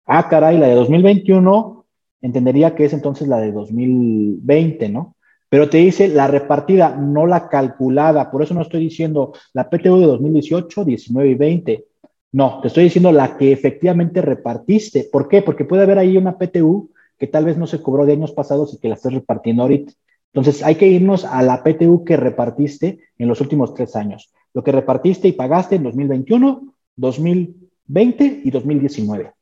[0.06, 1.86] Ah, caray, la de 2021
[2.22, 5.16] entendería que es entonces la de 2020, ¿no?
[5.50, 8.30] Pero te dice la repartida, no la calculada.
[8.30, 11.84] Por eso no estoy diciendo la PTU de 2018, 19 y 20.
[12.32, 15.08] No, te estoy diciendo la que efectivamente repartiste.
[15.10, 15.42] ¿Por qué?
[15.42, 18.72] Porque puede haber ahí una PTU que tal vez no se cobró de años pasados
[18.72, 19.92] y que la estás repartiendo ahorita.
[20.32, 24.32] Entonces hay que irnos a la PTU que repartiste en los últimos tres años.
[24.54, 29.32] Lo que repartiste y pagaste en 2021, 2020 y 2019.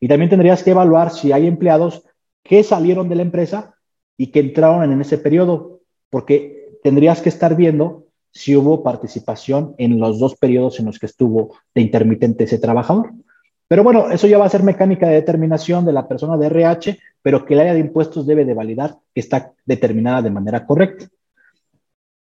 [0.00, 2.04] Y también tendrías que evaluar si hay empleados
[2.42, 3.75] que salieron de la empresa
[4.16, 5.80] y que entraron en ese periodo,
[6.10, 11.06] porque tendrías que estar viendo si hubo participación en los dos periodos en los que
[11.06, 13.12] estuvo de intermitente ese trabajador.
[13.68, 16.98] Pero bueno, eso ya va a ser mecánica de determinación de la persona de RH,
[17.22, 21.06] pero que el área de impuestos debe de validar que está determinada de manera correcta.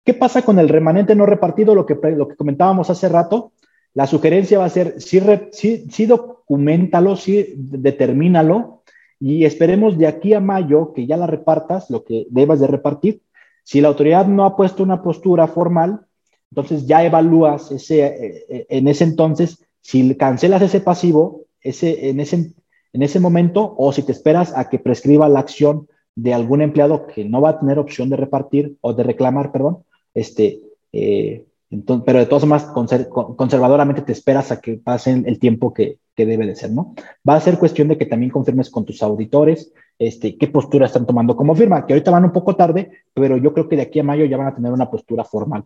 [0.04, 1.74] ¿Qué pasa con el remanente no repartido?
[1.74, 3.52] Lo que, lo que comentábamos hace rato,
[3.94, 5.20] la sugerencia va a ser, sí,
[5.52, 8.83] sí, sí documentalo, sí determínalo,
[9.20, 13.22] y esperemos de aquí a mayo que ya la repartas, lo que debas de repartir,
[13.62, 16.06] si la autoridad no ha puesto una postura formal,
[16.50, 22.20] entonces ya evalúas ese, eh, eh, en ese entonces si cancelas ese pasivo ese, en,
[22.20, 22.52] ese,
[22.92, 27.06] en ese momento o si te esperas a que prescriba la acción de algún empleado
[27.06, 29.84] que no va a tener opción de repartir o de reclamar, perdón,
[30.14, 30.60] este,
[30.92, 32.64] eh, pero de todas formas,
[33.36, 36.94] conservadoramente te esperas a que pasen el tiempo que, debe de ser, ¿no?
[37.28, 41.06] Va a ser cuestión de que también confirmes con tus auditores este, qué postura están
[41.06, 43.98] tomando como firma, que ahorita van un poco tarde, pero yo creo que de aquí
[43.98, 45.64] a mayo ya van a tener una postura formal.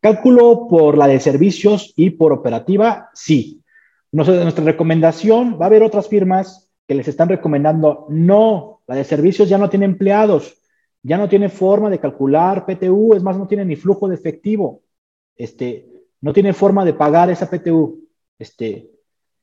[0.00, 3.62] Cálculo por la de servicios y por operativa, sí.
[4.10, 9.48] nuestra recomendación, va a haber otras firmas que les están recomendando, no, la de servicios
[9.48, 10.58] ya no tiene empleados,
[11.02, 14.82] ya no tiene forma de calcular PTU, es más, no tiene ni flujo de efectivo,
[15.36, 15.88] este,
[16.20, 18.00] no tiene forma de pagar esa PTU.
[18.38, 18.90] Este,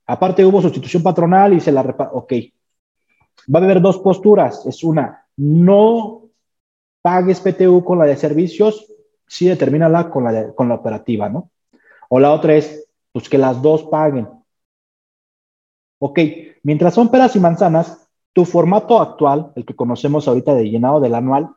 [0.06, 2.34] aparte hubo sustitución patronal y se la repara, ok,
[3.54, 4.66] va a haber dos posturas.
[4.66, 6.30] Es una, no
[7.02, 8.92] pagues PTU con la de servicios,
[9.28, 11.52] sí determínala con la, con la operativa, ¿no?
[12.10, 14.28] O la otra es, pues que las dos paguen.
[16.00, 16.20] Ok,
[16.64, 21.16] mientras son peras y manzanas, tu formato actual, el que conocemos ahorita de llenado del
[21.16, 21.50] anual,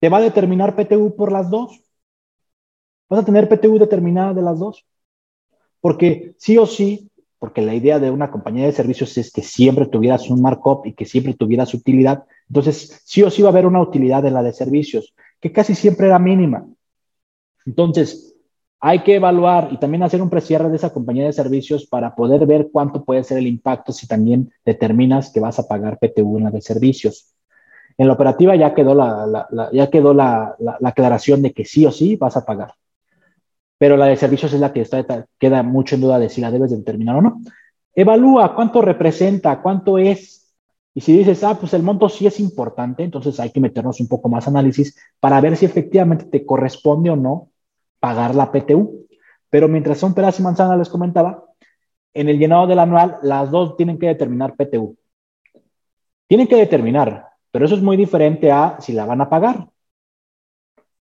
[0.00, 1.80] te va a determinar PTU por las dos.
[3.10, 4.86] Vas a tener PTU determinada de las dos.
[5.80, 9.86] Porque sí o sí, porque la idea de una compañía de servicios es que siempre
[9.86, 12.24] tuvieras un markup y que siempre tuvieras utilidad.
[12.48, 15.74] Entonces, sí o sí va a haber una utilidad en la de servicios, que casi
[15.74, 16.66] siempre era mínima.
[17.66, 18.34] Entonces,
[18.78, 22.46] hay que evaluar y también hacer un precierre de esa compañía de servicios para poder
[22.46, 26.44] ver cuánto puede ser el impacto si también determinas que vas a pagar PTU en
[26.44, 27.34] la de servicios.
[27.98, 32.16] En la operativa ya quedó la, ya quedó la, aclaración de que sí o sí
[32.16, 32.74] vas a pagar
[33.80, 34.86] pero la de servicios es la que
[35.38, 37.40] queda mucho en duda de si la debes de determinar o no.
[37.94, 40.54] Evalúa cuánto representa, cuánto es.
[40.92, 44.06] Y si dices, ah, pues el monto sí es importante, entonces hay que meternos un
[44.06, 47.52] poco más análisis para ver si efectivamente te corresponde o no
[48.00, 49.06] pagar la PTU.
[49.48, 51.42] Pero mientras son peras y manzanas, les comentaba,
[52.12, 54.94] en el llenado del anual, las dos tienen que determinar PTU.
[56.26, 59.70] Tienen que determinar, pero eso es muy diferente a si la van a pagar.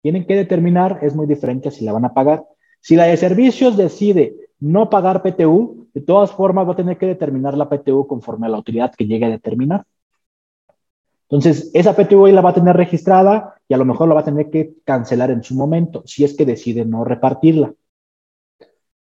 [0.02, 2.44] Tienen que determinar, es muy diferente a si la van a pagar.
[2.80, 7.06] Si la de servicios decide no pagar PTU, de todas formas va a tener que
[7.06, 9.84] determinar la PTU conforme a la utilidad que llegue a determinar.
[11.28, 14.24] Entonces, esa PTU la va a tener registrada y a lo mejor la va a
[14.24, 17.72] tener que cancelar en su momento, si es que decide no repartirla.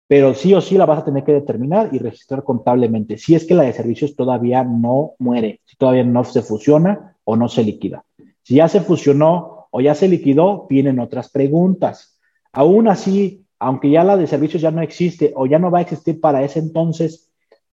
[0.08, 3.44] Pero sí o sí la vas a tener que determinar y registrar contablemente, si es
[3.44, 7.64] que la de servicios todavía no muere, si todavía no se fusiona o no se
[7.64, 8.04] liquida.
[8.42, 12.18] Si ya se fusionó o ya se liquidó, vienen otras preguntas.
[12.52, 15.82] Aún así, aunque ya la de servicios ya no existe o ya no va a
[15.82, 17.30] existir para ese entonces,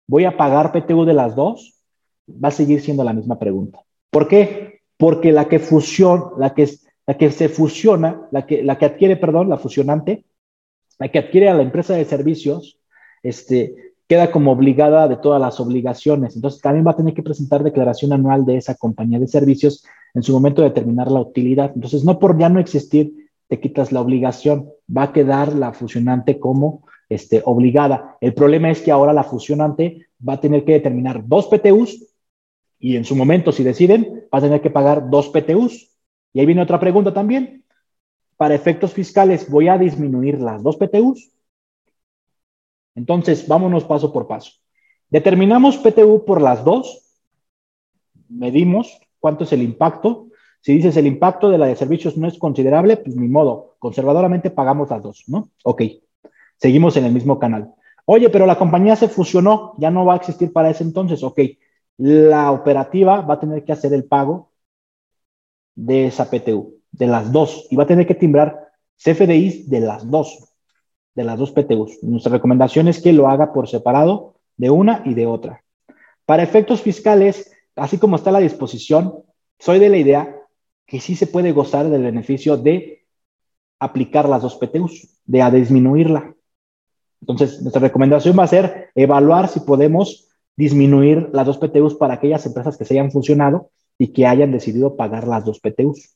[0.08, 1.80] ¿voy a pagar PTU de las dos?
[2.30, 3.80] Va a seguir siendo la misma pregunta.
[4.10, 4.82] ¿Por qué?
[4.98, 6.70] Porque la que fusiona, la que,
[7.06, 10.26] la que se fusiona, la que, la que adquiere, perdón, la fusionante,
[10.98, 12.80] la que adquiere a la empresa de servicios,
[13.22, 13.76] este,
[14.08, 16.36] queda como obligada de todas las obligaciones.
[16.36, 20.24] Entonces, también va a tener que presentar declaración anual de esa compañía de servicios en
[20.24, 21.72] su momento de determinar la utilidad.
[21.76, 26.40] Entonces, no por ya no existir, te quitas la obligación, va a quedar la fusionante
[26.40, 28.18] como este, obligada.
[28.22, 32.08] El problema es que ahora la fusionante va a tener que determinar dos PTUs
[32.80, 35.98] y en su momento, si deciden, va a tener que pagar dos PTUs.
[36.34, 37.64] Y ahí viene otra pregunta también.
[38.36, 41.32] Para efectos fiscales, ¿voy a disminuir las dos PTUs?
[42.94, 44.52] Entonces, vámonos paso por paso.
[45.10, 47.04] Determinamos PTU por las dos,
[48.28, 50.27] medimos cuánto es el impacto.
[50.62, 54.50] Si dices el impacto de la de servicios no es considerable, pues ni modo, conservadoramente
[54.50, 55.50] pagamos las dos, ¿no?
[55.64, 55.84] Ok,
[56.58, 57.74] seguimos en el mismo canal.
[58.06, 61.40] Oye, pero la compañía se fusionó, ya no va a existir para ese entonces, ok
[61.98, 64.52] la operativa va a tener que hacer el pago
[65.76, 70.10] de esa PTU, de las dos, y va a tener que timbrar CFDIs de las
[70.10, 70.54] dos,
[71.16, 72.04] de las dos PTUs.
[72.04, 75.64] Nuestra recomendación es que lo haga por separado de una y de otra.
[76.26, 79.24] Para efectos fiscales, así como está la disposición,
[79.60, 80.36] soy de la idea
[80.88, 83.06] que sí se puede gozar del beneficio de
[83.80, 86.34] aplicar las dos PTUs, de a disminuirla.
[87.22, 92.46] Entonces, nuestra recomendación va a ser evaluar si podemos disminuir las dos PTUs para aquellas
[92.46, 96.16] empresas que se hayan funcionado y que hayan decidido pagar las dos PTUs.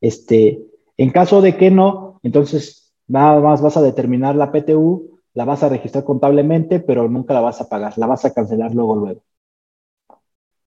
[0.00, 0.60] Este,
[0.96, 5.62] en caso de que no, entonces nada más vas a determinar la PTU, la vas
[5.62, 9.22] a registrar contablemente, pero nunca la vas a pagar, la vas a cancelar luego, luego.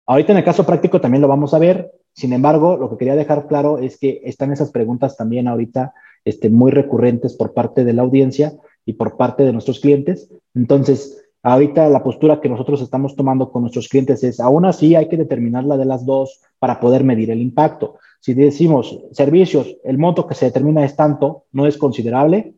[0.05, 1.91] Ahorita en el caso práctico también lo vamos a ver.
[2.15, 5.93] Sin embargo, lo que quería dejar claro es que están esas preguntas también ahorita
[6.23, 8.53] este, muy recurrentes por parte de la audiencia
[8.85, 10.29] y por parte de nuestros clientes.
[10.53, 15.07] Entonces, Ahorita la postura que nosotros estamos tomando con nuestros clientes es, aún así hay
[15.07, 17.99] que determinar la de las dos para poder medir el impacto.
[18.19, 22.55] Si decimos servicios, el monto que se determina es tanto, no es considerable,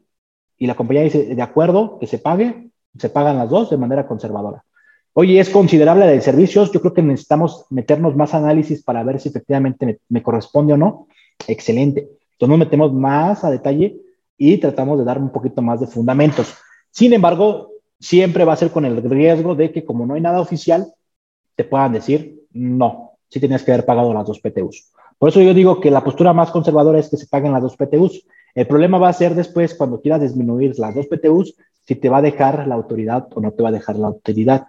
[0.57, 4.07] y la compañía dice, de acuerdo, que se pague, se pagan las dos de manera
[4.07, 4.63] conservadora.
[5.19, 6.71] Oye, ¿es considerable la de servicios?
[6.71, 11.07] Yo creo que necesitamos meternos más análisis para ver si efectivamente me, corresponde o no.
[11.47, 12.01] Excelente.
[12.33, 13.97] Entonces nos metemos más a detalle
[14.37, 16.53] y tratamos de dar un poquito más de fundamentos.
[16.91, 20.39] Sin embargo, siempre va a ser con el riesgo de que como no hay nada
[20.39, 20.93] oficial,
[21.55, 24.91] te puedan decir, no, si tienes que haber pagado las dos PTUs.
[25.17, 27.75] Por eso yo digo que la postura más conservadora es que se paguen las dos
[27.75, 28.23] PTUs.
[28.53, 31.55] El problema va a ser después cuando quieras disminuir las dos PTUs,
[31.87, 34.67] si te va a dejar la autoridad o no te va a dejar la autoridad.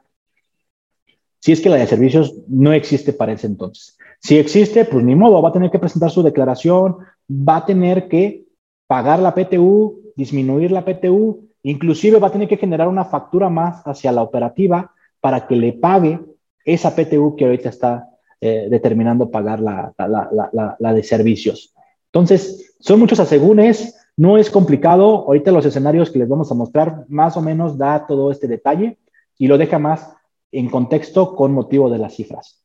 [1.40, 3.96] Si es que la de servicios no existe para ese entonces.
[4.20, 6.96] Si existe, pues ni modo, va a tener que presentar su declaración,
[7.30, 8.44] va a tener que
[8.86, 13.82] pagar la PTU, disminuir la PTU Inclusive va a tener que generar una factura más
[13.84, 16.20] hacia la operativa para que le pague
[16.64, 18.08] esa PTU que ahorita está
[18.40, 21.74] eh, determinando pagar la, la, de servicios.
[22.06, 25.26] Entonces, son muchos asegúnes, no es complicado.
[25.26, 28.98] Ahorita los escenarios que les vamos a mostrar más o menos da todo este detalle
[29.36, 30.14] y lo deja más
[30.52, 32.62] en contexto con motivo de las cifras.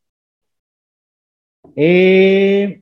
[1.76, 2.81] Eh,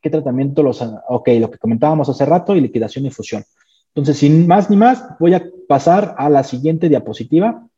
[0.00, 0.82] ¿Qué tratamiento los...
[1.08, 3.44] Ok, lo que comentábamos hace rato y liquidación y fusión.
[3.88, 7.68] Entonces, sin más ni más, voy a pasar a la siguiente diapositiva.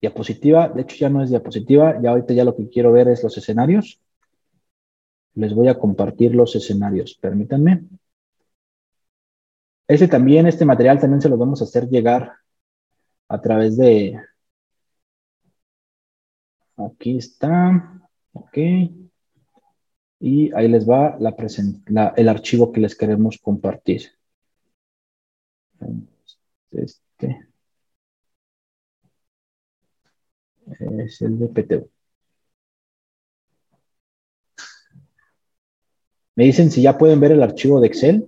[0.00, 3.22] Diapositiva, de hecho ya no es diapositiva, ya ahorita ya lo que quiero ver es
[3.22, 4.00] los escenarios.
[5.34, 7.84] Les voy a compartir los escenarios, permítanme.
[9.86, 12.32] Este también, este material también se lo vamos a hacer llegar
[13.28, 14.18] a través de...
[16.86, 18.00] Aquí está,
[18.32, 18.58] ok.
[20.20, 21.16] Y ahí les va
[22.16, 24.02] el archivo que les queremos compartir.
[26.70, 27.50] Este
[30.98, 31.90] es el de PTU.
[36.34, 38.26] Me dicen si ya pueden ver el archivo de Excel.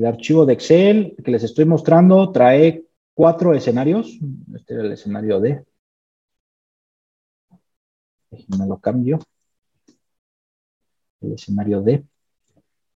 [0.00, 4.18] El archivo de Excel que les estoy mostrando trae cuatro escenarios.
[4.56, 5.62] Este era el escenario D.
[8.30, 9.18] Me lo cambio
[11.20, 12.02] el escenario D.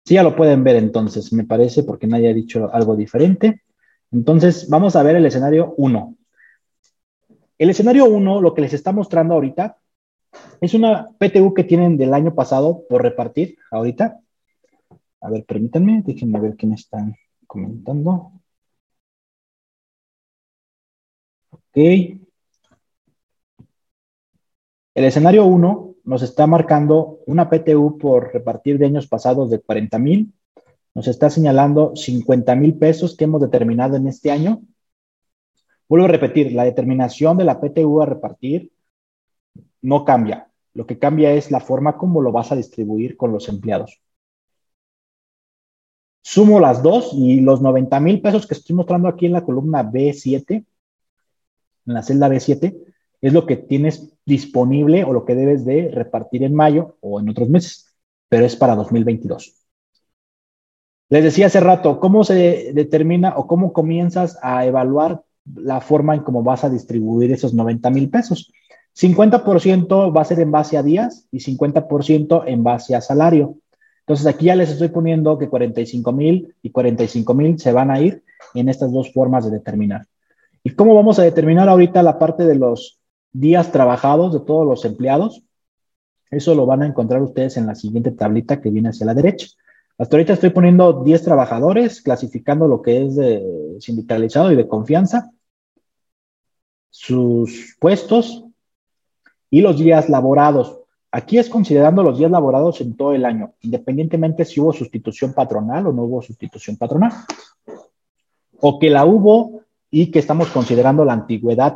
[0.06, 3.64] Sí, ya lo pueden ver entonces, me parece, porque nadie ha dicho algo diferente.
[4.12, 6.16] Entonces, vamos a ver el escenario 1.
[7.58, 9.80] El escenario 1, lo que les está mostrando ahorita,
[10.62, 14.20] es una PTU que tienen del año pasado por repartir ahorita.
[15.22, 17.16] A ver, permítanme, déjenme ver qué me están
[17.48, 18.34] comentando.
[21.52, 21.78] Ok.
[24.94, 30.00] El escenario 1 nos está marcando una PTU por repartir de años pasados de 40
[30.00, 30.34] mil.
[30.94, 34.62] Nos está señalando 50 mil pesos que hemos determinado en este año.
[35.88, 38.72] Vuelvo a repetir, la determinación de la PTU a repartir
[39.82, 40.50] no cambia.
[40.74, 44.02] Lo que cambia es la forma como lo vas a distribuir con los empleados.
[46.22, 49.84] Sumo las dos y los 90 mil pesos que estoy mostrando aquí en la columna
[49.84, 50.66] B7,
[51.86, 52.78] en la celda B7,
[53.22, 57.30] es lo que tienes disponible o lo que debes de repartir en mayo o en
[57.30, 57.96] otros meses,
[58.30, 59.56] pero es para 2022.
[61.10, 65.24] Les decía hace rato, ¿cómo se determina o cómo comienzas a evaluar
[65.56, 68.52] la forma en cómo vas a distribuir esos 90 mil pesos?
[68.94, 73.58] 50% va a ser en base a días y 50% en base a salario.
[74.02, 78.00] Entonces aquí ya les estoy poniendo que 45 mil y 45 mil se van a
[78.02, 78.24] ir
[78.54, 80.08] en estas dos formas de determinar.
[80.64, 83.02] ¿Y cómo vamos a determinar ahorita la parte de los
[83.32, 85.44] días trabajados de todos los empleados.
[86.30, 89.48] Eso lo van a encontrar ustedes en la siguiente tablita que viene hacia la derecha.
[89.98, 95.32] Hasta ahorita estoy poniendo 10 trabajadores, clasificando lo que es de sindicalizado y de confianza,
[96.90, 98.46] sus puestos
[99.50, 100.81] y los días laborados.
[101.14, 105.88] Aquí es considerando los días laborados en todo el año, independientemente si hubo sustitución patronal
[105.88, 107.12] o no hubo sustitución patronal.
[108.62, 111.76] O que la hubo y que estamos considerando la antigüedad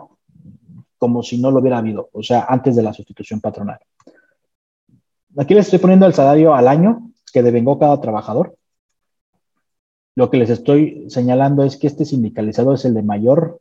[0.97, 3.79] como si no lo hubiera habido, o sea, antes de la sustitución patronal.
[5.37, 8.55] Aquí les estoy poniendo el salario al año que devengó cada trabajador.
[10.15, 13.59] Lo que les estoy señalando es que este sindicalizado es el de mayor,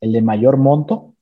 [0.00, 1.14] el de mayor monto.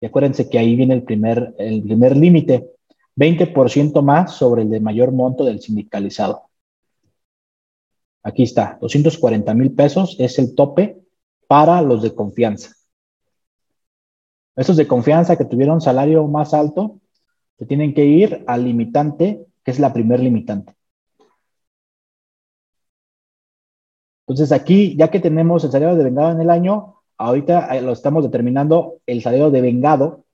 [0.00, 2.70] Y acuérdense que ahí viene el primer, el primer límite,
[3.16, 6.42] 20% más sobre el de mayor monto del sindicalizado.
[8.22, 11.00] Aquí está, 240 mil pesos es el tope
[11.46, 12.72] para los de confianza.
[14.56, 17.00] Estos de confianza que tuvieron salario más alto,
[17.58, 20.74] se tienen que ir al limitante, que es la primer limitante.
[24.26, 27.92] Entonces aquí, ya que tenemos el salario de vengado en el año, ahorita eh, lo
[27.92, 30.25] estamos determinando el salario de vengado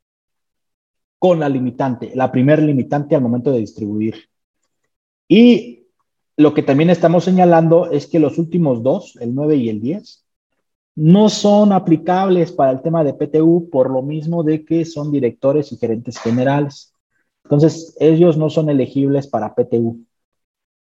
[1.23, 4.29] con la limitante, la primer limitante al momento de distribuir.
[5.29, 5.87] Y
[6.37, 10.27] lo que también estamos señalando es que los últimos dos, el 9 y el 10,
[10.97, 15.71] no son aplicables para el tema de PTU por lo mismo de que son directores
[15.71, 16.93] y gerentes generales.
[17.45, 20.05] Entonces, ellos no son elegibles para PTU.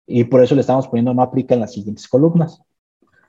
[0.07, 2.63] Y por eso le estamos poniendo no aplica en las siguientes columnas.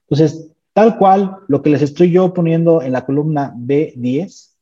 [0.03, 4.54] Entonces, tal cual, lo que les estoy yo poniendo en la columna B10,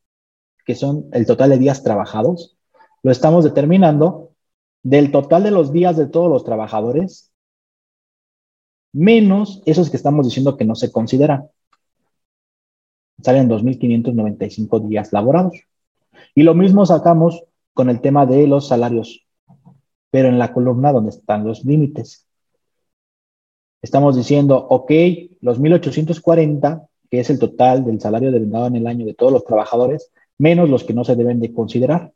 [0.65, 2.57] que son el total de días trabajados,
[3.02, 4.31] lo estamos determinando
[4.81, 7.31] del total de los días de todos los trabajadores,
[8.94, 11.49] menos esos que estamos diciendo que no se consideran
[13.23, 15.61] salen 2.595 días laborados.
[16.35, 19.26] Y lo mismo sacamos con el tema de los salarios,
[20.11, 22.27] pero en la columna donde están los límites.
[23.81, 24.91] Estamos diciendo, ok,
[25.41, 29.45] los 1.840, que es el total del salario devengado en el año de todos los
[29.45, 32.14] trabajadores, menos los que no se deben de considerar,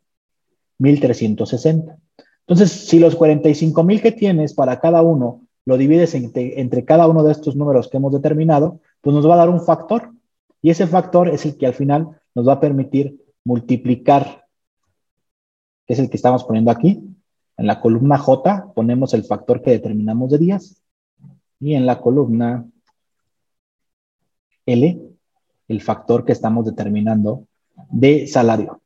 [0.79, 1.97] 1.360.
[2.41, 7.23] Entonces, si los 45.000 que tienes para cada uno lo divides entre, entre cada uno
[7.23, 10.11] de estos números que hemos determinado, pues nos va a dar un factor
[10.61, 14.45] y ese factor es el que al final nos va a permitir multiplicar,
[15.85, 17.03] que es el que estamos poniendo aquí.
[17.57, 20.81] En la columna J ponemos el factor que determinamos de días
[21.59, 22.65] y en la columna
[24.65, 25.01] L
[25.67, 27.46] el factor que estamos determinando
[27.89, 28.81] de salario.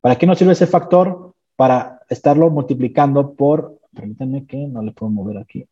[0.00, 1.34] ¿Para qué nos sirve ese factor?
[1.56, 5.66] Para estarlo multiplicando por, permítanme que no le puedo mover aquí.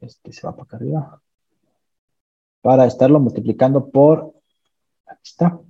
[0.00, 1.22] Este se va para acá arriba
[2.62, 4.34] para estarlo multiplicando por,
[5.06, 5.60] aquí está,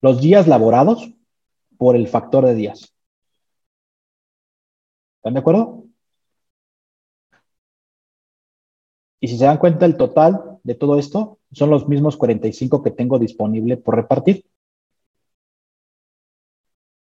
[0.00, 1.12] los días laborados
[1.76, 2.94] por el factor de días.
[5.16, 5.84] ¿Están de acuerdo?
[9.22, 12.90] Y si se dan cuenta, el total de todo esto son los mismos 45 que
[12.90, 14.44] tengo disponible por repartir.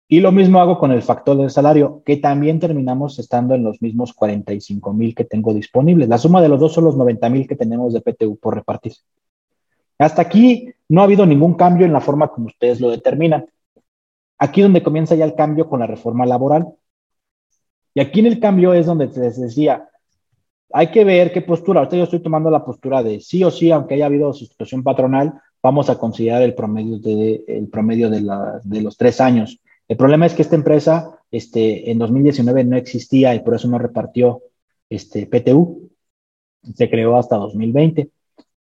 [0.09, 3.81] Y lo mismo hago con el factor del salario, que también terminamos estando en los
[3.81, 6.07] mismos 45 mil que tengo disponibles.
[6.07, 8.93] La suma de los dos son los 90 mil que tenemos de PTU por repartir.
[9.99, 13.47] Hasta aquí no ha habido ningún cambio en la forma como ustedes lo determinan.
[14.37, 16.75] Aquí donde comienza ya el cambio con la reforma laboral.
[17.95, 19.89] Y aquí en el cambio es donde les decía,
[20.73, 21.81] hay que ver qué postura.
[21.81, 25.35] Ahorita yo estoy tomando la postura de sí o sí, aunque haya habido sustitución patronal,
[25.63, 29.61] vamos a considerar el promedio de, el promedio de, los tres años.
[29.89, 33.79] El problema es que esta empresa este, en 2019 no existía y por eso no
[33.79, 34.43] repartió
[34.89, 35.91] este, PTU.
[36.75, 38.11] Se creó hasta 2020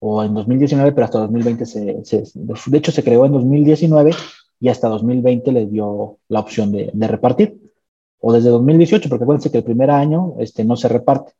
[0.00, 4.12] o en 2019, pero hasta 2020 se, se, de hecho se creó en 2019
[4.60, 7.60] y hasta 2020 les dio la opción de, de, repartir.
[8.18, 11.32] O desde 2018, porque acuérdense que el primer año este, no se reparte.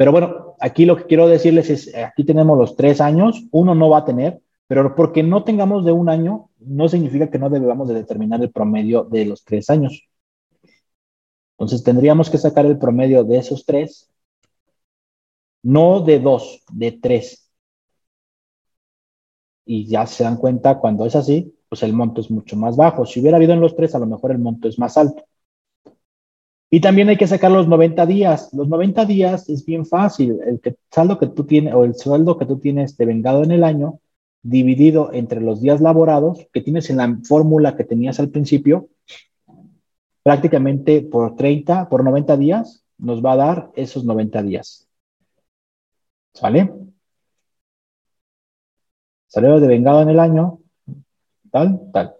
[0.00, 3.90] Pero bueno, aquí lo que quiero decirles es, aquí tenemos los tres años, uno no
[3.90, 7.86] va a tener, pero porque no tengamos de un año, no significa que no debamos
[7.86, 10.08] de determinar el promedio de los tres años.
[11.58, 14.10] Entonces tendríamos que sacar el promedio de esos tres,
[15.62, 17.50] no de dos, de tres.
[19.66, 23.04] Y ya se dan cuenta, cuando es así, pues el monto es mucho más bajo.
[23.04, 25.22] Si hubiera habido en los tres, a lo mejor el monto es más alto.
[26.70, 28.52] Y también hay que sacar los 90 días.
[28.52, 30.38] Los 90 días es bien fácil.
[30.46, 30.60] El
[30.90, 33.98] saldo que tú tienes o el sueldo que tú tienes de vengado en el año
[34.42, 38.88] dividido entre los días laborados que tienes en la fórmula que tenías al principio,
[40.22, 44.88] prácticamente por 30, por 90 días, nos va a dar esos 90 días.
[46.34, 46.72] ¿Sale?
[49.26, 50.60] Salario de vengado en el año,
[51.50, 52.14] tal, tal.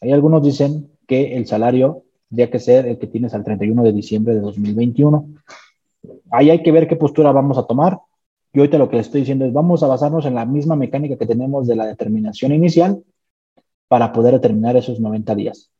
[0.00, 2.03] Hay algunos dicen que el salario
[2.34, 5.28] tendría que ser el que tienes al 31 de diciembre de 2021.
[6.32, 8.00] Ahí hay que ver qué postura vamos a tomar.
[8.52, 11.16] Yo ahorita lo que les estoy diciendo es vamos a basarnos en la misma mecánica
[11.16, 13.04] que tenemos de la determinación inicial
[13.86, 15.70] para poder determinar esos 90 días.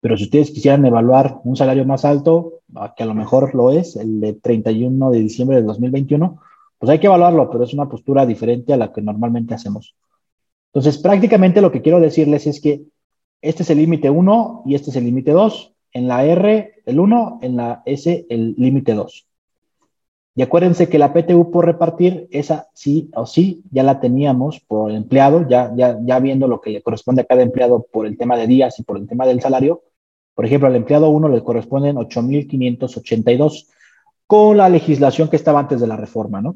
[0.00, 2.60] Pero si ustedes quisieran evaluar un salario más alto,
[2.94, 6.42] que a lo mejor lo es, el de 31 de diciembre de 2021,
[6.78, 9.96] pues hay que evaluarlo, pero es una postura diferente a la que normalmente hacemos.
[10.74, 12.82] Entonces, prácticamente lo que quiero decirles es que
[13.40, 15.74] este es el límite 1 y este es el límite 2.
[15.92, 19.26] En la R, el 1, en la S, el límite 2.
[20.38, 24.92] Y acuérdense que la PTU por repartir, esa sí o sí, ya la teníamos por
[24.92, 28.36] empleado, ya, ya, ya viendo lo que le corresponde a cada empleado por el tema
[28.36, 29.82] de días y por el tema del salario.
[30.34, 33.66] Por ejemplo, al empleado 1 le corresponden 8.582
[34.28, 36.54] con la legislación que estaba antes de la reforma, ¿no?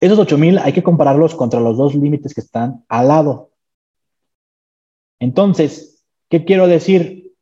[0.00, 3.51] Esos 8.000 hay que compararlos contra los dos límites que están al lado.
[5.22, 7.32] Entonces, ¿qué quiero decir?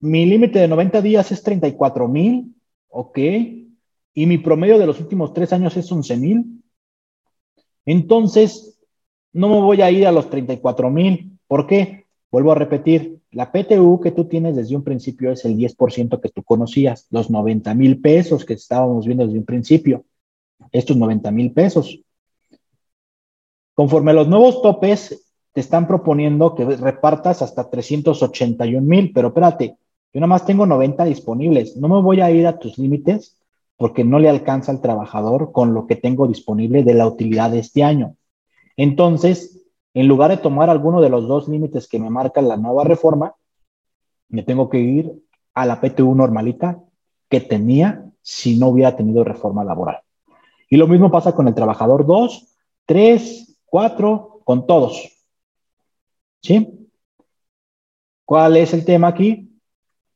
[0.00, 2.56] Mi límite de 90 días es 34 mil,
[2.88, 3.18] ok,
[4.14, 6.64] y mi promedio de los últimos tres años es 11 mil.
[7.86, 8.80] Entonces,
[9.32, 11.38] no me voy a ir a los 34 mil.
[11.46, 12.06] ¿Por qué?
[12.32, 16.30] Vuelvo a repetir, la PTU que tú tienes desde un principio es el 10% que
[16.30, 20.04] tú conocías, los 90 mil pesos que estábamos viendo desde un principio,
[20.72, 21.96] estos 90 mil pesos.
[23.74, 25.23] Conforme los nuevos topes,
[25.54, 29.76] te están proponiendo que repartas hasta 381 mil, pero espérate,
[30.12, 31.76] yo nada más tengo 90 disponibles.
[31.76, 33.36] No me voy a ir a tus límites
[33.76, 37.60] porque no le alcanza al trabajador con lo que tengo disponible de la utilidad de
[37.60, 38.16] este año.
[38.76, 39.64] Entonces,
[39.94, 43.34] en lugar de tomar alguno de los dos límites que me marca la nueva reforma,
[44.28, 45.12] me tengo que ir
[45.54, 46.80] a la PTU normalita
[47.28, 50.00] que tenía si no hubiera tenido reforma laboral.
[50.68, 52.56] Y lo mismo pasa con el trabajador 2,
[52.86, 55.13] 3, 4, con todos.
[56.44, 56.88] ¿Sí?
[58.24, 59.50] ¿Cuál es el tema aquí?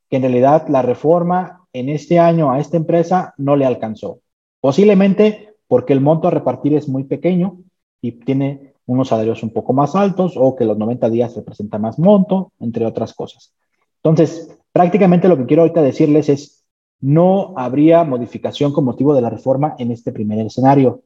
[0.09, 4.21] que en realidad la reforma en este año a esta empresa no le alcanzó.
[4.61, 7.59] Posiblemente porque el monto a repartir es muy pequeño
[8.01, 11.99] y tiene unos salarios un poco más altos o que los 90 días representa más
[11.99, 13.53] monto, entre otras cosas.
[13.97, 16.65] Entonces, prácticamente lo que quiero ahorita decirles es,
[17.01, 21.03] no habría modificación con motivo de la reforma en este primer escenario.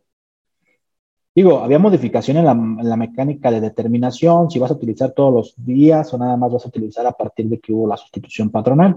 [1.34, 6.12] Digo, había modificación en la, mecánica de determinación, si vas a utilizar todos los días
[6.12, 8.96] o nada más vas a utilizar a partir de que hubo la sustitución patronal.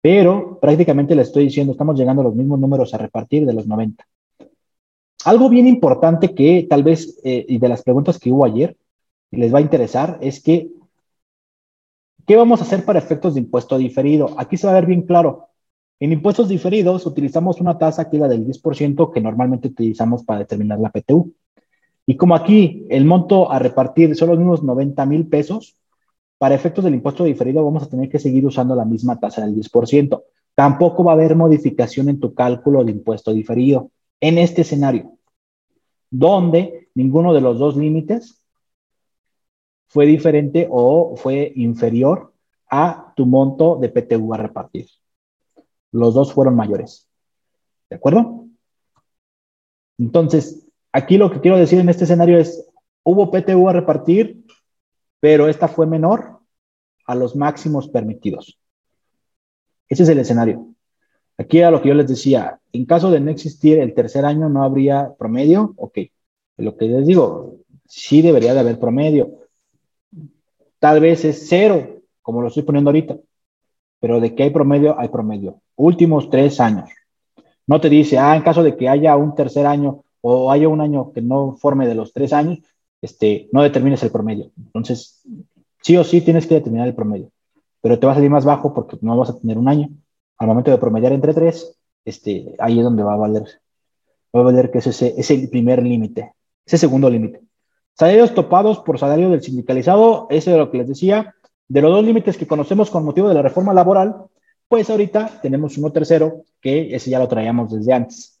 [0.00, 3.66] Pero prácticamente le estoy diciendo, estamos llegando a los mismos números a repartir de los
[3.66, 4.06] 90.
[5.26, 8.76] Algo bien importante que tal vez, eh, y de las preguntas que hubo ayer,
[9.30, 10.70] les va a interesar, es que,
[12.26, 14.34] ¿qué vamos a hacer para efectos de impuesto diferido?
[14.38, 15.48] Aquí se va a ver bien claro.
[16.00, 20.40] En impuestos diferidos utilizamos una tasa que es la del 10% que normalmente utilizamos para
[20.40, 21.32] determinar la PTU.
[22.06, 25.76] Y como aquí el monto a repartir son los mismos 90 mil pesos,
[26.36, 29.54] para efectos del impuesto diferido vamos a tener que seguir usando la misma tasa del
[29.54, 30.22] 10%.
[30.54, 33.90] Tampoco va a haber modificación en tu cálculo de impuesto diferido
[34.20, 35.12] en este escenario,
[36.10, 38.44] donde ninguno de los dos límites
[39.88, 42.32] fue diferente o fue inferior
[42.70, 44.86] a tu monto de PTU a repartir.
[45.94, 47.08] Los dos fueron mayores.
[47.88, 48.46] ¿De acuerdo?
[49.96, 52.68] Entonces, aquí lo que quiero decir en este escenario es,
[53.04, 54.44] hubo PTU a repartir,
[55.20, 56.40] pero esta fue menor
[57.06, 58.58] a los máximos permitidos.
[59.88, 60.66] Ese es el escenario.
[61.38, 64.48] Aquí a lo que yo les decía, en caso de no existir el tercer año,
[64.48, 65.98] no habría promedio, ok.
[66.56, 69.42] Lo que les digo, sí debería de haber promedio.
[70.80, 73.16] Tal vez es cero, como lo estoy poniendo ahorita,
[74.04, 75.62] pero de que hay promedio, hay promedio.
[75.76, 76.90] Últimos tres años.
[77.66, 80.82] No te dice, ah, en caso de que haya un tercer año o haya un
[80.82, 82.58] año que no forme de los tres años,
[83.00, 84.50] este, no determines el promedio.
[84.58, 85.22] Entonces,
[85.80, 87.30] sí o sí tienes que determinar el promedio,
[87.80, 89.88] pero te va a salir más bajo porque no vas a tener un año.
[90.36, 91.74] Al momento de promediar entre tres,
[92.04, 93.44] este, ahí es donde va a valer,
[94.36, 96.34] va a valer que ese es el primer límite,
[96.66, 97.40] ese segundo límite.
[97.94, 101.34] Salarios topados por salario del sindicalizado, eso es lo que les decía.
[101.68, 104.26] De los dos límites que conocemos con motivo de la reforma laboral,
[104.68, 108.40] pues ahorita tenemos uno tercero, que ese ya lo traíamos desde antes.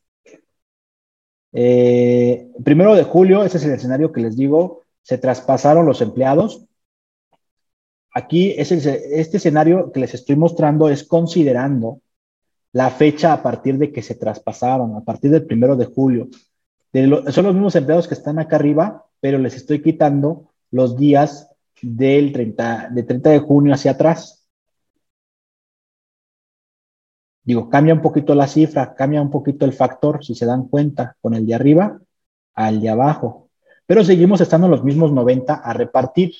[1.52, 6.66] Eh, primero de julio, ese es el escenario que les digo, se traspasaron los empleados.
[8.12, 12.00] Aquí es este escenario que les estoy mostrando es considerando
[12.72, 16.28] la fecha a partir de que se traspasaron, a partir del primero de julio.
[16.92, 21.53] son los mismos empleados que están acá arriba, pero les estoy quitando los días
[21.84, 24.46] del 30, de 30 de junio hacia atrás.
[27.44, 31.16] Digo, cambia un poquito la cifra, cambia un poquito el factor, si se dan cuenta,
[31.20, 32.00] con el de arriba
[32.54, 33.50] al de abajo.
[33.86, 36.32] Pero seguimos estando los mismos 90 a repartir.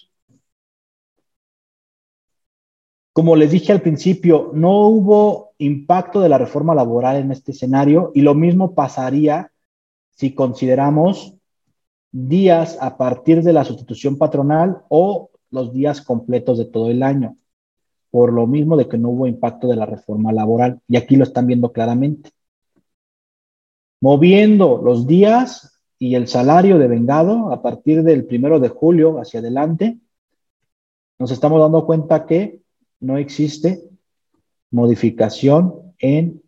[3.13, 8.11] Como les dije al principio, no hubo impacto de la reforma laboral en este escenario
[8.15, 9.53] y lo mismo pasaría
[10.11, 11.35] si consideramos
[12.11, 17.39] días a partir de la sustitución patronal o los días completos de todo el año,
[18.11, 20.81] por lo mismo de que no hubo impacto de la reforma laboral.
[20.89, 22.31] Y aquí lo están viendo claramente.
[24.01, 29.41] Moviendo los días y el salario de vengado a partir del primero de julio hacia
[29.41, 29.99] adelante,
[31.19, 32.61] nos estamos dando cuenta que
[32.99, 33.81] no existe
[34.73, 36.43] modificación en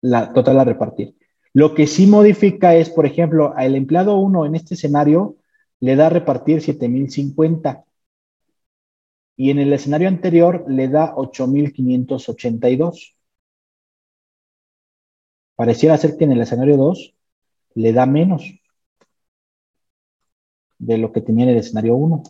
[0.00, 1.16] la total a repartir.
[1.52, 5.36] Lo que sí modifica es, por ejemplo, al empleado 1 en este escenario
[5.80, 7.82] le da a repartir 7050
[9.36, 13.16] y en el escenario anterior le da 8582.
[15.54, 17.14] Pareciera ser que en el escenario 2
[17.74, 18.42] le da menos
[20.78, 22.22] de lo que tenía en el escenario 1.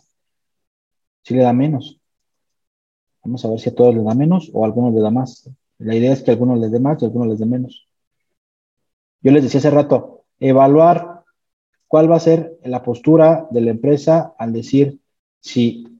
[1.23, 1.99] Sí le da menos.
[3.23, 5.49] Vamos a ver si a todos les da menos o a algunos les da más.
[5.79, 7.87] La idea es que a algunos les dé más y a algunos les dé menos.
[9.21, 11.23] Yo les decía hace rato, evaluar
[11.87, 14.99] cuál va a ser la postura de la empresa al decir
[15.39, 15.96] si,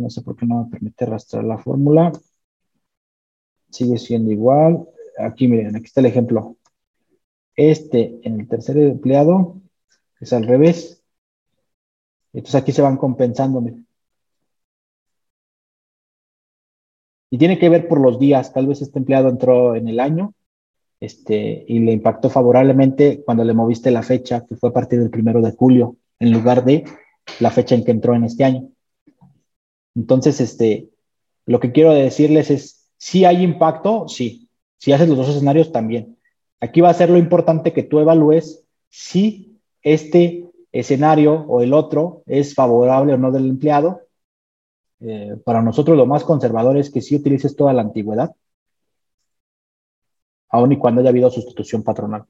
[0.00, 2.12] no sé por qué no me permite arrastrar la fórmula,
[3.70, 4.86] sigue siendo igual.
[5.18, 6.56] Aquí miren, aquí está el ejemplo.
[7.56, 9.60] Este en el tercer empleado
[10.20, 11.02] es al revés.
[12.32, 13.62] Entonces aquí se van compensando.
[17.30, 18.52] Y tiene que ver por los días.
[18.52, 20.34] Tal vez este empleado entró en el año
[21.00, 25.10] este, y le impactó favorablemente cuando le moviste la fecha, que fue a partir del
[25.10, 26.84] primero de julio, en lugar de
[27.40, 28.68] la fecha en que entró en este año.
[29.94, 30.88] Entonces, este,
[31.46, 34.48] lo que quiero decirles es, si hay impacto, sí.
[34.78, 36.16] Si haces los dos escenarios, también.
[36.60, 42.22] Aquí va a ser lo importante que tú evalúes si este escenario o el otro
[42.26, 44.02] es favorable o no del empleado.
[45.00, 48.34] Eh, para nosotros lo más conservador es que sí utilices toda la antigüedad
[50.50, 52.24] aun y cuando haya habido sustitución patronal.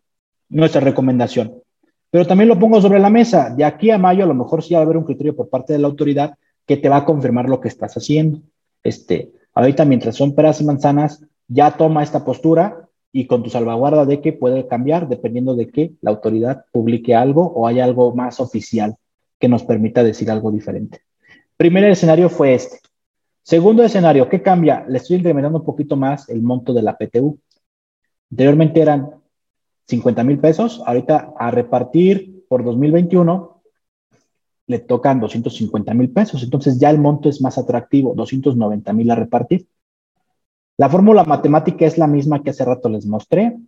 [0.49, 1.63] Nuestra recomendación.
[2.11, 3.51] Pero también lo pongo sobre la mesa.
[3.51, 5.73] De aquí a mayo, a lo mejor sí va a haber un criterio por parte
[5.73, 6.35] de la autoridad
[6.71, 8.43] que te va a confirmar lo que estás haciendo.
[8.85, 14.07] Este, ahorita, mientras son peras y manzanas, ya toma esta postura y con tu salvaguarda
[14.07, 18.39] de que puede cambiar dependiendo de que la autoridad publique algo o haya algo más
[18.39, 18.95] oficial
[19.41, 21.01] que nos permita decir algo diferente.
[21.57, 22.79] Primer escenario fue este.
[23.43, 24.85] Segundo escenario, ¿qué cambia?
[24.87, 27.37] Le estoy incrementando un poquito más el monto de la PTU.
[28.31, 29.11] Anteriormente eran
[29.89, 33.50] 50 mil pesos, ahorita a repartir por 2021
[34.71, 39.17] le tocan 250 mil pesos, entonces ya el monto es más atractivo, 290 mil a
[39.17, 39.67] repartir.
[40.77, 43.59] La fórmula matemática es la misma que hace rato les mostré,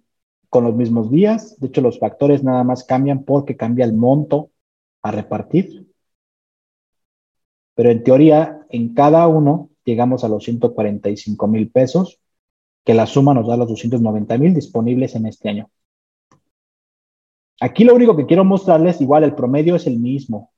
[0.48, 4.50] con los mismos días, de hecho los factores nada más cambian porque cambia el monto
[5.02, 5.88] a repartir.
[7.74, 12.20] Pero en teoría, en cada uno llegamos a los 145 mil pesos
[12.84, 15.68] que la suma nos da los 290 mil disponibles en este año.
[17.60, 20.51] Aquí lo único que quiero mostrarles, igual el promedio es el mismo.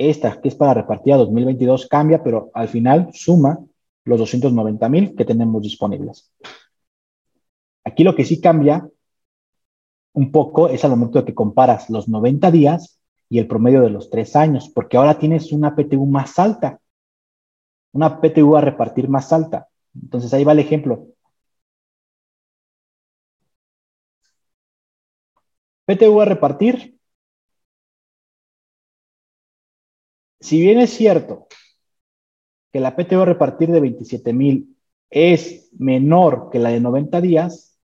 [0.00, 3.58] Esta, que es para repartir a 2022, cambia, pero al final suma
[4.06, 6.32] los 290 mil que tenemos disponibles.
[7.84, 8.88] Aquí lo que sí cambia
[10.14, 12.98] un poco es al momento de que comparas los 90 días
[13.28, 16.80] y el promedio de los tres años, porque ahora tienes una PTU más alta,
[17.92, 19.68] una PTU a repartir más alta.
[19.94, 21.08] Entonces ahí va el ejemplo.
[25.84, 26.99] PTU a repartir.
[30.40, 31.48] Si bien es cierto
[32.72, 34.76] que la PTU a repartir de 27 mil
[35.10, 37.78] es menor que la de 90 días,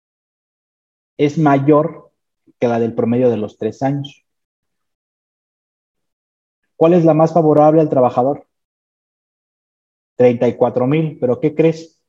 [1.19, 2.13] es mayor
[2.59, 4.25] que la del promedio de los tres años.
[6.77, 8.47] ¿Cuál es la más favorable al trabajador?
[10.17, 12.01] 34 mil, pero ¿qué crees?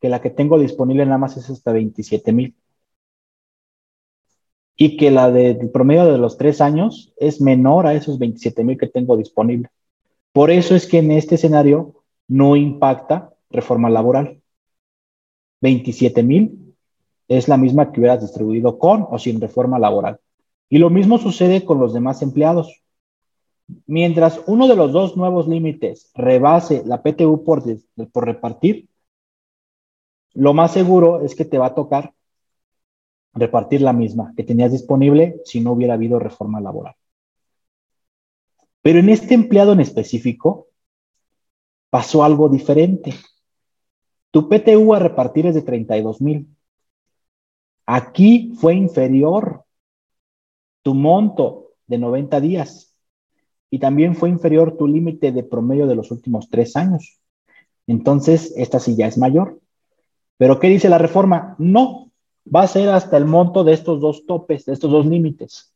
[0.00, 2.56] Que la que tengo disponible nada más es hasta 27 mil
[4.76, 8.78] y que la del promedio de los tres años es menor a esos 27 mil
[8.78, 9.68] que tengo disponible.
[10.32, 14.40] Por eso es que en este escenario no impacta reforma laboral.
[15.60, 16.74] 27 mil
[17.28, 20.18] es la misma que hubieras distribuido con o sin reforma laboral.
[20.68, 22.82] Y lo mismo sucede con los demás empleados.
[23.86, 27.62] Mientras uno de los dos nuevos límites rebase la PTU por,
[28.10, 28.88] por repartir,
[30.34, 32.14] lo más seguro es que te va a tocar
[33.34, 36.94] repartir la misma que tenías disponible si no hubiera habido reforma laboral.
[38.82, 40.68] Pero en este empleado en específico
[41.90, 43.14] pasó algo diferente.
[44.30, 46.48] Tu PTU a repartir es de 32 mil.
[47.86, 49.64] Aquí fue inferior
[50.82, 52.94] tu monto de 90 días
[53.70, 57.20] y también fue inferior tu límite de promedio de los últimos tres años.
[57.86, 59.60] Entonces, esta sí ya es mayor.
[60.36, 61.56] Pero ¿qué dice la reforma?
[61.58, 62.11] No,
[62.44, 65.72] va a ser hasta el monto de estos dos topes, de estos dos límites.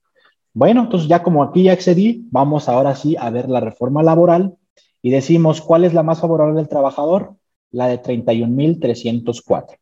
[0.52, 4.56] Bueno, entonces ya como aquí ya accedí, vamos ahora sí a ver la reforma laboral
[5.02, 7.34] y decimos cuál es la más favorable del trabajador,
[7.70, 9.78] la de 31.304.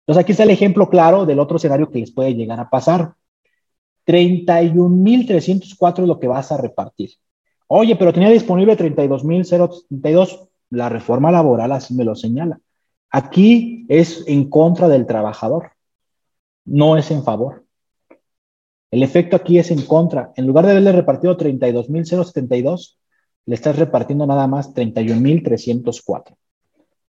[0.00, 3.14] Entonces aquí está el ejemplo claro del otro escenario que les puede llegar a pasar.
[4.06, 7.10] 31.304 es lo que vas a repartir.
[7.68, 10.48] Oye, pero tenía disponible 32.032.
[10.70, 12.58] La reforma laboral así me lo señala.
[13.10, 15.71] Aquí es en contra del trabajador
[16.64, 17.64] no es en favor.
[18.90, 20.32] El efecto aquí es en contra.
[20.36, 22.96] En lugar de haberle repartido 32.072,
[23.46, 26.36] le estás repartiendo nada más 31.304.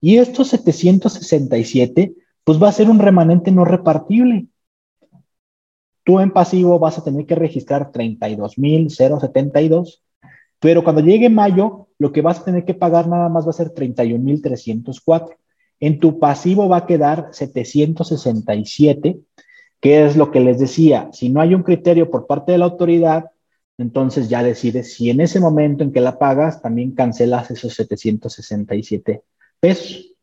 [0.02, 2.14] Y estos 767,
[2.44, 4.48] pues va a ser un remanente no repartible.
[6.03, 10.02] Tú en pasivo vas a tener que registrar 32.072,
[10.60, 13.53] pero cuando llegue mayo, lo que vas a tener que pagar nada más va a
[13.53, 15.36] ser 31.304.
[15.80, 19.19] En tu pasivo va a quedar 767,
[19.88, 22.65] que es lo que les decía, si no hay un criterio por parte de la
[22.65, 23.31] autoridad,
[23.77, 29.23] entonces ya decides si en ese momento en que la pagas también cancelas esos 767
[29.61, 30.14] pesos.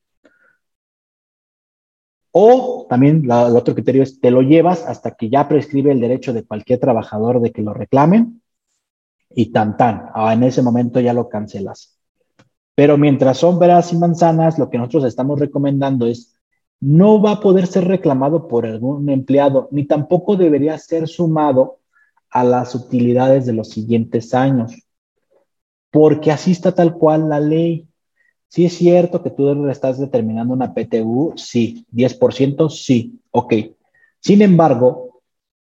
[2.30, 6.34] O también el otro criterio es te lo llevas hasta que ya prescribe el derecho
[6.34, 8.42] de cualquier trabajador de que lo reclamen
[9.30, 11.98] y tan tan, ah, en ese momento ya lo cancelas.
[12.74, 16.33] Pero mientras son veras y manzanas, lo que nosotros estamos recomendando es
[16.84, 21.78] no va a poder ser reclamado por algún empleado, ni tampoco debería ser sumado
[22.28, 24.74] a las utilidades de los siguientes años,
[25.90, 27.88] porque así está tal cual la ley.
[28.48, 33.54] Si es cierto que tú estás determinando una PTU, sí, 10%, sí, ok.
[34.20, 35.22] Sin embargo,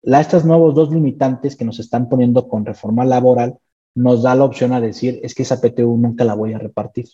[0.01, 3.57] la, estos nuevos dos limitantes que nos están poniendo con reforma laboral
[3.95, 7.05] nos da la opción a decir, es que esa PTU nunca la voy a repartir.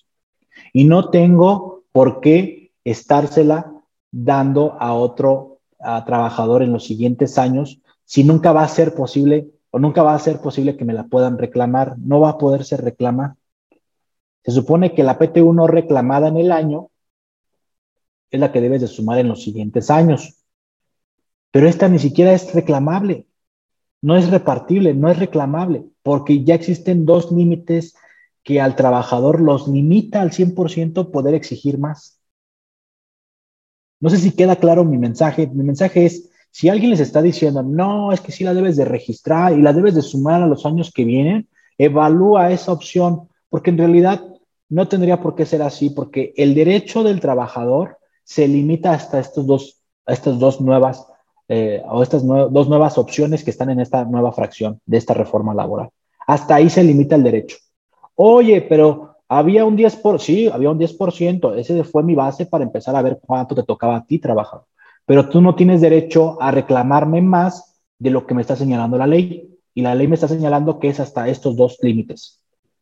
[0.73, 3.72] Y no tengo por qué estársela
[4.13, 5.59] dando a otro
[6.05, 10.19] trabajador en los siguientes años si nunca va a ser posible o nunca va a
[10.19, 13.35] ser posible que me la puedan reclamar, no va a poder ser reclamada.
[14.45, 16.89] Se supone que la PTU no reclamada en el año
[18.29, 20.43] es la que debes de sumar en los siguientes años.
[21.51, 23.27] Pero esta ni siquiera es reclamable
[24.03, 27.95] no es repartible, no es reclamable, porque ya existen dos límites
[28.43, 32.19] que al trabajador los limita al 100% poder exigir más.
[34.03, 35.47] No sé si queda claro mi mensaje.
[35.47, 38.83] Mi mensaje es, si alguien les está diciendo, no, es que sí la debes de
[38.83, 41.47] registrar y la debes de sumar a los años que vienen,
[41.77, 44.21] evalúa esa opción, porque en realidad
[44.67, 49.47] no tendría por qué ser así, porque el derecho del trabajador se limita hasta estos
[49.47, 51.07] dos, estas dos nuevas
[51.47, 55.53] eh, o estas dos nuevas opciones que están en esta nueva fracción de esta reforma
[55.53, 55.91] laboral.
[56.27, 57.55] Hasta ahí se limita el derecho.
[58.15, 62.95] Oye, pero había un 10%, sí, había un 10%, ese fue mi base para empezar
[62.95, 64.61] a ver cuánto te tocaba a ti trabajar.
[65.05, 69.07] Pero tú no tienes derecho a reclamarme más de lo que me está señalando la
[69.07, 69.49] ley.
[69.73, 72.41] Y la ley me está señalando que es hasta estos dos límites.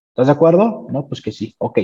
[0.09, 0.87] ¿Estás de acuerdo?
[0.91, 1.79] No, pues que sí, ok.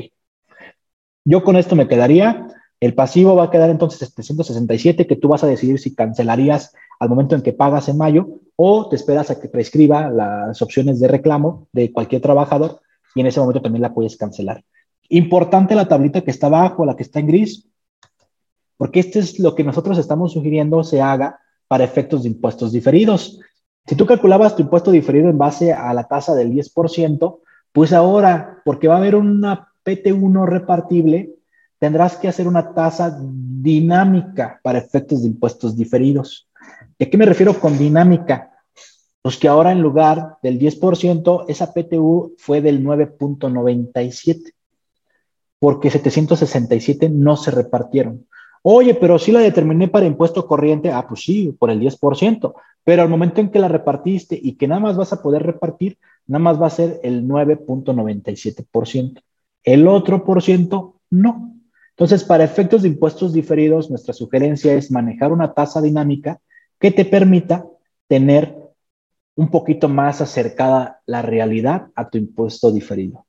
[1.24, 2.48] Yo con esto me quedaría.
[2.80, 7.10] El pasivo va a quedar entonces 767 que tú vas a decidir si cancelarías al
[7.10, 11.08] momento en que pagas en mayo o te esperas a que prescriba las opciones de
[11.08, 12.82] reclamo de cualquier trabajador
[13.16, 14.64] y en ese momento también la puedes cancelar.
[15.10, 17.68] Importante la tablita que está abajo, la que está en gris,
[18.78, 23.40] porque esto es lo que nosotros estamos sugiriendo se haga para efectos de impuestos diferidos.
[23.86, 27.40] Si tú calculabas tu impuesto diferido en base a la tasa del 10%,
[27.72, 31.36] pues ahora, porque va a haber una PT1 repartible,
[31.80, 36.50] tendrás que hacer una tasa dinámica para efectos de impuestos diferidos.
[36.98, 38.52] ¿Y a qué me refiero con dinámica?
[39.28, 44.54] Pues que ahora en lugar del 10%, esa PTU fue del 9.97,
[45.60, 48.26] porque 767 no se repartieron.
[48.62, 50.94] Oye, pero sí la determiné para impuesto corriente.
[50.94, 52.54] Ah, pues sí, por el 10%.
[52.86, 55.98] Pero al momento en que la repartiste y que nada más vas a poder repartir,
[56.26, 59.22] nada más va a ser el 9.97%.
[59.66, 61.54] El otro por ciento, no.
[61.90, 66.40] Entonces, para efectos de impuestos diferidos, nuestra sugerencia es manejar una tasa dinámica
[66.80, 67.66] que te permita
[68.08, 68.57] tener
[69.38, 73.26] un poquito más acercada la realidad a tu impuesto diferido.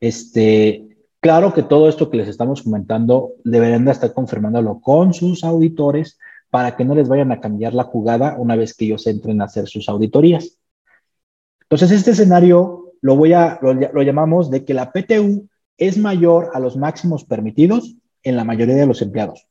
[0.00, 5.44] Este, claro que todo esto que les estamos comentando deberían de estar confirmándolo con sus
[5.44, 6.18] auditores
[6.48, 9.44] para que no les vayan a cambiar la jugada una vez que ellos entren a
[9.44, 10.58] hacer sus auditorías.
[11.62, 15.46] Entonces, este escenario lo, voy a, lo llamamos de que la PTU
[15.76, 19.46] es mayor a los máximos permitidos en la mayoría de los empleados.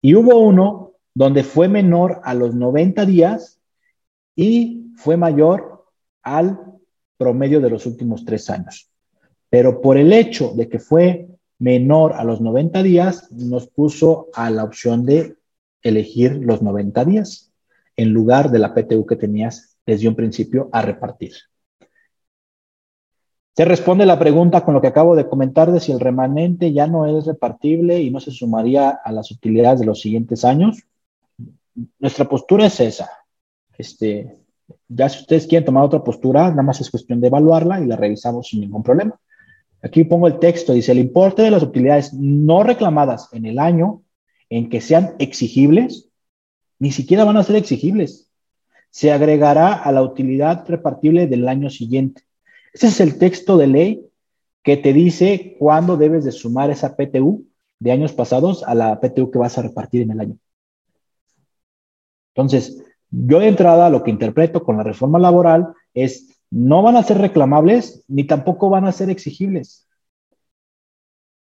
[0.00, 3.60] Y hubo uno donde fue menor a los 90 días
[4.34, 5.86] y fue mayor
[6.22, 6.60] al
[7.16, 8.90] promedio de los últimos tres años.
[9.48, 11.26] Pero por el hecho de que fue
[11.58, 15.36] menor a los 90 días, nos puso a la opción de
[15.82, 17.50] elegir los 90 días
[17.96, 21.32] en lugar de la PTU que tenías desde un principio a repartir.
[23.56, 26.86] Se responde la pregunta con lo que acabo de comentar de si el remanente ya
[26.86, 30.82] no es repartible y no se sumaría a las utilidades de los siguientes años.
[31.98, 33.10] Nuestra postura es esa.
[33.76, 34.39] Este,
[34.88, 37.96] ya si ustedes quieren tomar otra postura, nada más es cuestión de evaluarla y la
[37.96, 39.18] revisamos sin ningún problema.
[39.82, 44.02] Aquí pongo el texto, dice, el importe de las utilidades no reclamadas en el año
[44.50, 46.08] en que sean exigibles,
[46.78, 48.30] ni siquiera van a ser exigibles.
[48.90, 52.22] Se agregará a la utilidad repartible del año siguiente.
[52.72, 54.06] Ese es el texto de ley
[54.62, 57.46] que te dice cuándo debes de sumar esa PTU
[57.78, 60.36] de años pasados a la PTU que vas a repartir en el año.
[62.34, 67.02] Entonces, yo de entrada lo que interpreto con la reforma laboral es no van a
[67.02, 69.88] ser reclamables ni tampoco van a ser exigibles.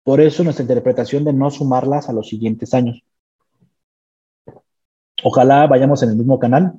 [0.05, 3.03] Por eso nuestra interpretación de no sumarlas a los siguientes años.
[5.23, 6.75] Ojalá vayamos en el mismo canal.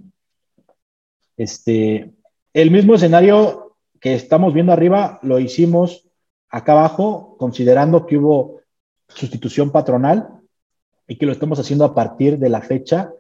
[1.37, 2.13] Este,
[2.53, 6.07] el mismo escenario que estamos viendo arriba lo hicimos
[6.49, 8.61] acá abajo, considerando que hubo
[9.07, 10.41] sustitución patronal
[11.07, 13.11] y que lo estamos haciendo a partir de la fecha,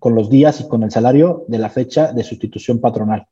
[0.00, 3.28] con los días y con el salario de la fecha de sustitución patronal.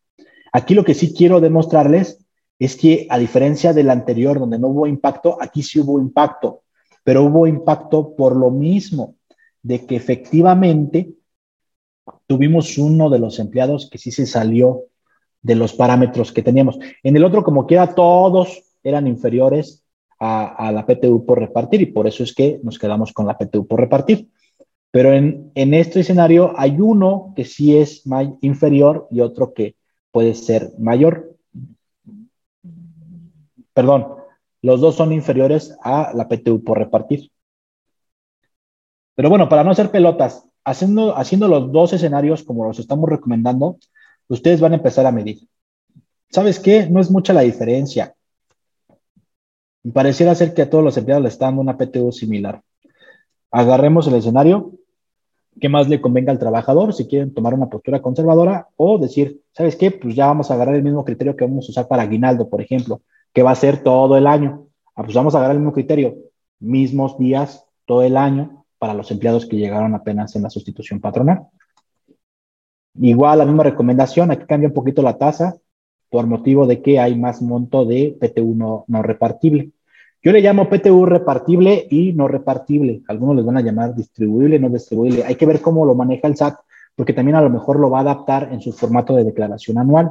[0.52, 2.24] Aquí lo que sí quiero demostrarles
[2.60, 6.62] es que a diferencia del anterior, donde no hubo impacto, aquí sí hubo impacto,
[7.02, 9.16] pero hubo impacto por lo mismo,
[9.62, 11.14] de que efectivamente
[12.26, 14.84] tuvimos uno de los empleados que sí se salió
[15.42, 16.78] de los parámetros que teníamos.
[17.02, 19.84] En el otro, como quiera, todos eran inferiores
[20.20, 23.66] a, la PTU por repartir y por eso es que nos quedamos con la PTU
[23.66, 24.28] por repartir.
[24.90, 28.04] Pero en, este escenario hay uno que sí es
[28.40, 29.76] inferior y otro que
[30.10, 31.36] puede ser mayor.
[33.74, 34.06] Perdón,
[34.62, 37.30] los dos son inferiores a la PTU por repartir.
[39.14, 43.78] Pero bueno, para no hacer pelotas, haciendo, haciendo los dos escenarios como los estamos recomendando,
[44.28, 45.48] ustedes van a empezar a medir.
[46.30, 46.88] ¿Sabes qué?
[46.88, 48.14] No es mucha la diferencia.
[49.92, 52.62] Pareciera ser que a todos los empleados le están dando una PTU similar.
[53.50, 54.77] Agarremos el escenario
[55.60, 59.76] que más le convenga al trabajador, si quieren tomar una postura conservadora o decir, ¿sabes
[59.76, 59.90] qué?
[59.90, 62.60] Pues ya vamos a agarrar el mismo criterio que vamos a usar para aguinaldo, por
[62.60, 63.02] ejemplo,
[63.32, 64.66] que va a ser todo el año.
[64.94, 66.16] Ah, pues vamos a agarrar el mismo criterio,
[66.60, 71.46] mismos días todo el año para los empleados que llegaron apenas en la sustitución patronal.
[73.00, 75.56] Igual la misma recomendación, aquí cambia un poquito la tasa
[76.10, 79.72] por motivo de que hay más monto de PTU no, repartible.
[80.22, 83.02] Yo le llamo PTU repartible y no repartible.
[83.08, 85.24] Algunos les van a llamar distribuible, no distribuible.
[85.24, 86.58] Hay que ver cómo lo maneja el SAT,
[86.96, 90.10] porque también a lo mejor lo va a adaptar en su formato de declaración anual.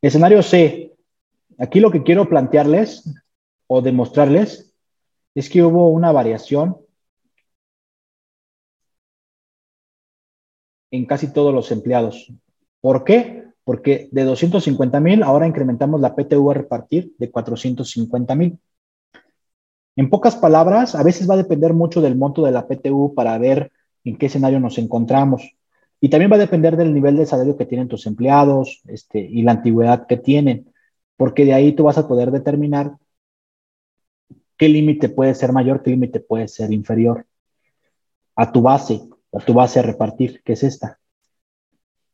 [0.00, 0.92] Escenario C.
[1.58, 3.08] Aquí lo que quiero plantearles
[3.68, 4.74] o demostrarles
[5.34, 6.76] es que hubo una variación
[10.90, 12.32] en casi todos los empleados.
[12.80, 13.41] ¿Por qué?
[13.64, 18.58] Porque de 250 mil ahora incrementamos la PTU a repartir de 450 mil.
[19.94, 23.36] En pocas palabras, a veces va a depender mucho del monto de la PTU para
[23.38, 23.70] ver
[24.04, 25.54] en qué escenario nos encontramos.
[26.00, 29.42] Y también va a depender del nivel de salario que tienen tus empleados este, y
[29.42, 30.72] la antigüedad que tienen.
[31.16, 32.96] porque de ahí tú vas a poder determinar
[34.56, 37.26] qué límite puede ser mayor, qué límite puede ser inferior
[38.34, 39.02] a tu base,
[39.32, 40.98] a tu base a repartir, que es esta.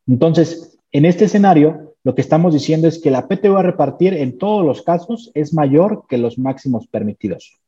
[0.07, 4.39] Entonces, en este escenario, lo que estamos diciendo es que la PTU a repartir en
[4.39, 7.61] todos los casos es mayor que los máximos permitidos.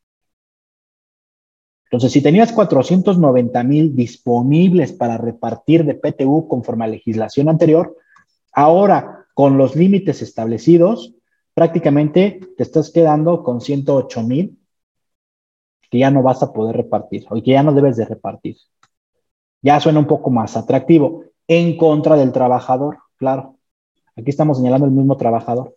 [1.84, 7.96] Entonces, si tenías 490 mil disponibles para repartir de PTU conforme a legislación anterior,
[8.52, 11.14] ahora con los límites establecidos,
[11.52, 14.56] prácticamente te estás quedando con 108 mil
[15.90, 18.56] que ya no vas a poder repartir o que ya no debes de repartir.
[19.60, 23.56] Ya suena un poco más atractivo en contra del trabajador, claro.
[24.16, 25.76] Aquí estamos señalando el mismo trabajador.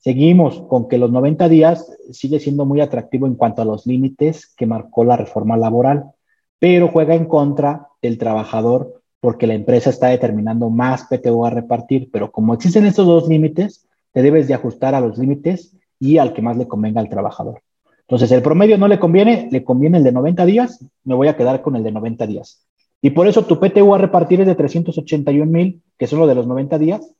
[0.00, 4.46] Seguimos con que los 90 días sigue siendo muy atractivo en cuanto a los límites
[4.56, 6.12] que marcó la reforma laboral,
[6.60, 12.08] pero juega en contra del trabajador porque la empresa está determinando más PTO a repartir,
[12.12, 16.32] pero como existen estos dos límites, te debes de ajustar a los límites y al
[16.32, 17.62] que más le convenga al trabajador.
[18.02, 21.36] Entonces, el promedio no le conviene, le conviene el de 90 días, me voy a
[21.36, 22.67] quedar con el de 90 días.
[23.00, 26.34] Y por eso tu PTU a repartir es de 381 mil, que son los de
[26.34, 27.14] los 90 días,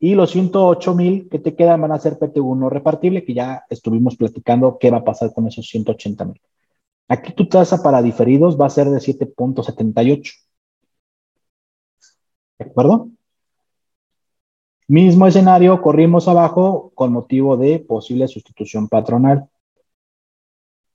[0.00, 3.64] y los 108 mil que te quedan van a ser PTU no repartible, que ya
[3.68, 6.40] estuvimos platicando qué va a pasar con esos 180 mil.
[7.08, 10.32] Aquí tu tasa para diferidos va a ser de 7.78.
[12.58, 13.10] ¿De acuerdo?
[14.88, 19.48] Mismo escenario, corrimos abajo con motivo de posible sustitución patronal.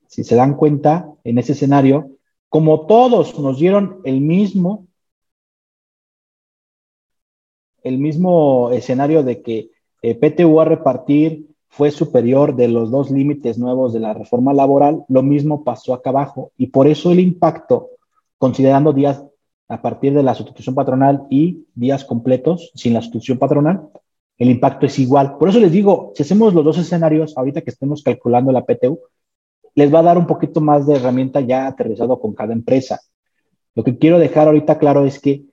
[0.08, 2.10] Si se dan cuenta, en ese escenario,
[2.54, 4.86] como todos nos dieron el mismo,
[7.82, 9.70] el mismo escenario de que
[10.02, 15.04] eh, PTU a repartir fue superior de los dos límites nuevos de la reforma laboral,
[15.08, 16.52] lo mismo pasó acá abajo.
[16.56, 17.88] Y por eso el impacto,
[18.38, 19.24] considerando días
[19.66, 23.88] a partir de la sustitución patronal y días completos sin la sustitución patronal,
[24.38, 25.38] el impacto es igual.
[25.38, 29.00] Por eso les digo, si hacemos los dos escenarios, ahorita que estemos calculando la PTU,
[29.74, 33.00] les va a dar un poquito más de herramienta ya aterrizado con cada empresa.
[33.74, 35.44] Lo que quiero dejar ahorita claro es que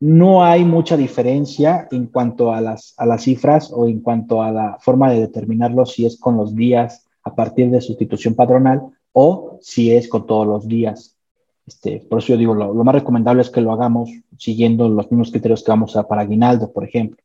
[0.00, 4.50] no hay mucha diferencia en cuanto a las, a las cifras o en cuanto a
[4.50, 8.82] la forma de determinarlo, si es con los días a partir de sustitución patronal
[9.12, 11.16] o si es con todos los días.
[11.66, 15.08] Este, por eso yo digo, lo, lo más recomendable es que lo hagamos siguiendo los
[15.10, 17.22] mismos criterios que vamos a para aguinaldo, por ejemplo.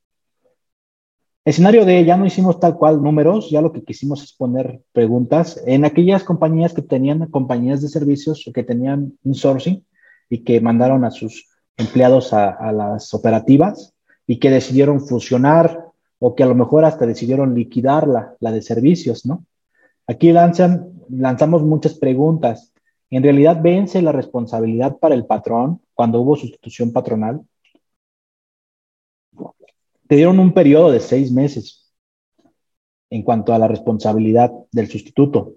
[1.48, 5.64] Escenario de ya no hicimos tal cual números, ya lo que quisimos es poner preguntas
[5.66, 9.86] en aquellas compañías que tenían compañías de servicios o que tenían insourcing
[10.30, 11.48] y que mandaron a sus
[11.78, 13.94] empleados a, las operativas
[14.28, 15.86] y que decidieron fusionar
[16.20, 19.46] o que a lo mejor hasta decidieron liquidar la, la de servicios, ¿no?
[20.06, 22.74] Aquí lanzan, lanzamos muchas preguntas.
[23.10, 27.40] ¿En realidad vence la responsabilidad para el patrón cuando hubo sustitución patronal?
[30.08, 31.92] Te dieron un periodo de seis meses
[33.10, 35.54] en cuanto a la responsabilidad del sustituto.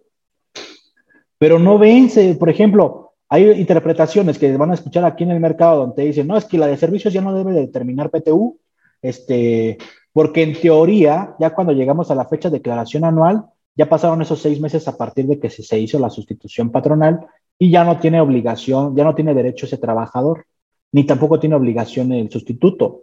[1.38, 5.86] Pero no vence, por ejemplo, hay interpretaciones que van a escuchar aquí en el mercado
[5.86, 8.58] donde dicen, no, es que la de servicios ya no debe determinar PTU,
[9.00, 9.78] este,
[10.12, 13.46] porque en teoría, ya cuando llegamos a la fecha de declaración anual,
[13.76, 17.20] ya pasaron esos seis meses a partir de que se, se hizo la sustitución patronal
[17.58, 20.44] y ya no tiene obligación, ya no tiene derecho ese trabajador,
[20.92, 23.02] ni tampoco tiene obligación el sustituto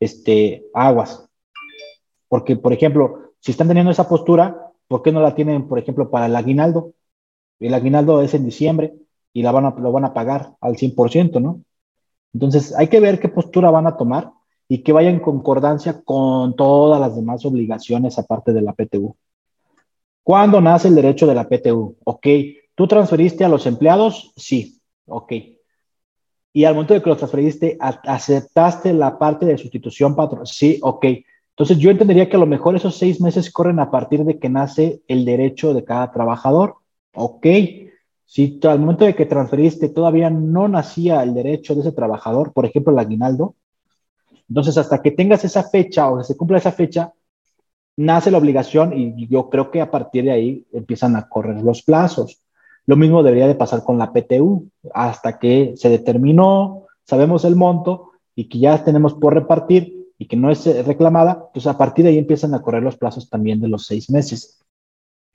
[0.00, 1.28] este, aguas.
[2.28, 6.10] Porque, por ejemplo, si están teniendo esa postura, ¿por qué no la tienen, por ejemplo,
[6.10, 6.92] para el aguinaldo?
[7.60, 8.94] El aguinaldo es en diciembre
[9.32, 11.62] y la van a, lo van a pagar al 100%, ¿no?
[12.32, 14.32] Entonces, hay que ver qué postura van a tomar
[14.68, 19.16] y que vaya en concordancia con todas las demás obligaciones aparte de la PTU.
[20.22, 21.96] ¿Cuándo nace el derecho de la PTU?
[22.04, 22.26] Ok,
[22.74, 24.32] ¿tú transferiste a los empleados?
[24.36, 25.32] Sí, ok
[26.56, 30.46] y al momento de que lo transferiste, aceptaste la parte de sustitución patrón.
[30.46, 31.04] Sí, ok.
[31.50, 34.48] Entonces yo entendería que a lo mejor esos seis meses corren a partir de que
[34.48, 36.76] nace el derecho de cada trabajador.
[37.14, 37.46] Ok.
[38.24, 42.64] Si al momento de que transferiste todavía no nacía el derecho de ese trabajador, por
[42.64, 43.54] ejemplo, el aguinaldo,
[44.48, 47.12] entonces hasta que tengas esa fecha o se cumpla esa fecha,
[47.96, 51.82] nace la obligación y yo creo que a partir de ahí empiezan a correr los
[51.82, 52.40] plazos.
[52.86, 58.12] Lo mismo debería de pasar con la PTU, hasta que se determinó, sabemos el monto
[58.34, 62.04] y que ya tenemos por repartir y que no es eh, reclamada, pues a partir
[62.04, 64.60] de ahí empiezan a correr los plazos también de los seis meses.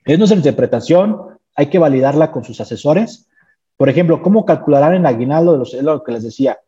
[0.04, 1.18] Es nuestra interpretación,
[1.54, 3.28] hay que validarla con sus asesores.
[3.76, 6.58] Por ejemplo, ¿cómo calcularán el aguinaldo de los, es lo que les decía?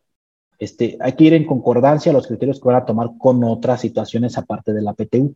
[0.59, 3.81] Este, hay que ir en concordancia a los criterios que van a tomar con otras
[3.81, 5.35] situaciones aparte de la PTU.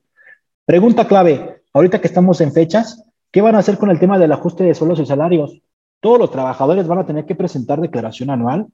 [0.64, 4.32] Pregunta clave, ahorita que estamos en fechas, ¿Qué van a hacer con el tema del
[4.32, 5.60] ajuste de sueldos y salarios?
[6.00, 8.66] Todos los trabajadores van a tener que presentar declaración anual.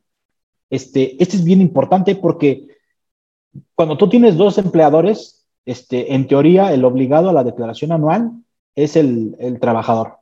[0.70, 2.68] Este, este es bien importante porque
[3.74, 8.30] cuando tú tienes dos empleadores, este, en teoría, el obligado a la declaración anual
[8.74, 10.18] es el, el trabajador.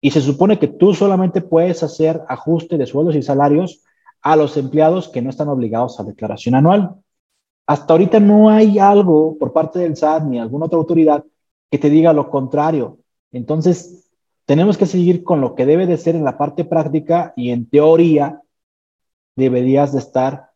[0.00, 3.82] Y se supone que tú solamente puedes hacer ajuste de sueldos y salarios
[4.22, 6.94] a los empleados que no están obligados a declaración anual.
[7.66, 11.24] Hasta ahorita no hay algo por parte del SAT ni alguna otra autoridad
[11.70, 12.98] que te diga lo contrario.
[13.32, 14.10] Entonces,
[14.46, 17.68] tenemos que seguir con lo que debe de ser en la parte práctica y en
[17.68, 18.40] teoría
[19.36, 20.50] deberías de estar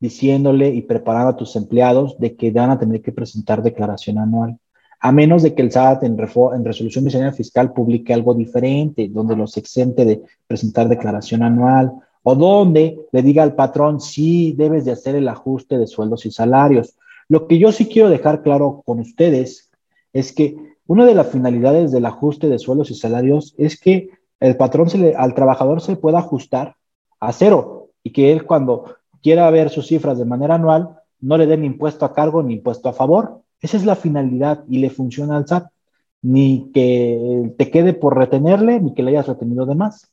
[0.00, 4.58] diciéndole y preparando a tus empleados de que van a tener que presentar declaración anual
[5.00, 9.36] a menos de que el SAT en, en resolución de fiscal publique algo diferente, donde
[9.36, 11.92] los exente de presentar declaración anual
[12.22, 16.30] o donde le diga al patrón, sí, debes de hacer el ajuste de sueldos y
[16.30, 16.96] salarios.
[17.28, 19.70] Lo que yo sí quiero dejar claro con ustedes
[20.12, 20.56] es que
[20.88, 24.10] una de las finalidades del ajuste de sueldos y salarios es que
[24.40, 26.76] el patrón se le, al trabajador se pueda ajustar
[27.20, 31.46] a cero y que él cuando quiera ver sus cifras de manera anual no le
[31.46, 35.36] den impuesto a cargo ni impuesto a favor, esa es la finalidad y le funciona
[35.36, 35.70] al SAT.
[36.22, 40.10] Ni que te quede por retenerle, ni que le hayas retenido de más.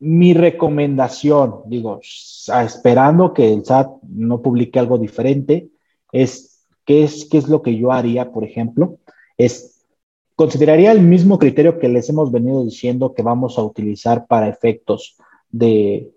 [0.00, 5.68] Mi recomendación, digo, esperando que el SAT no publique algo diferente,
[6.10, 6.49] es
[6.90, 8.98] qué es, qué es lo que yo haría, por ejemplo,
[9.38, 9.86] es
[10.34, 15.16] consideraría el mismo criterio que les hemos venido diciendo que vamos a utilizar para efectos
[15.50, 16.10] de,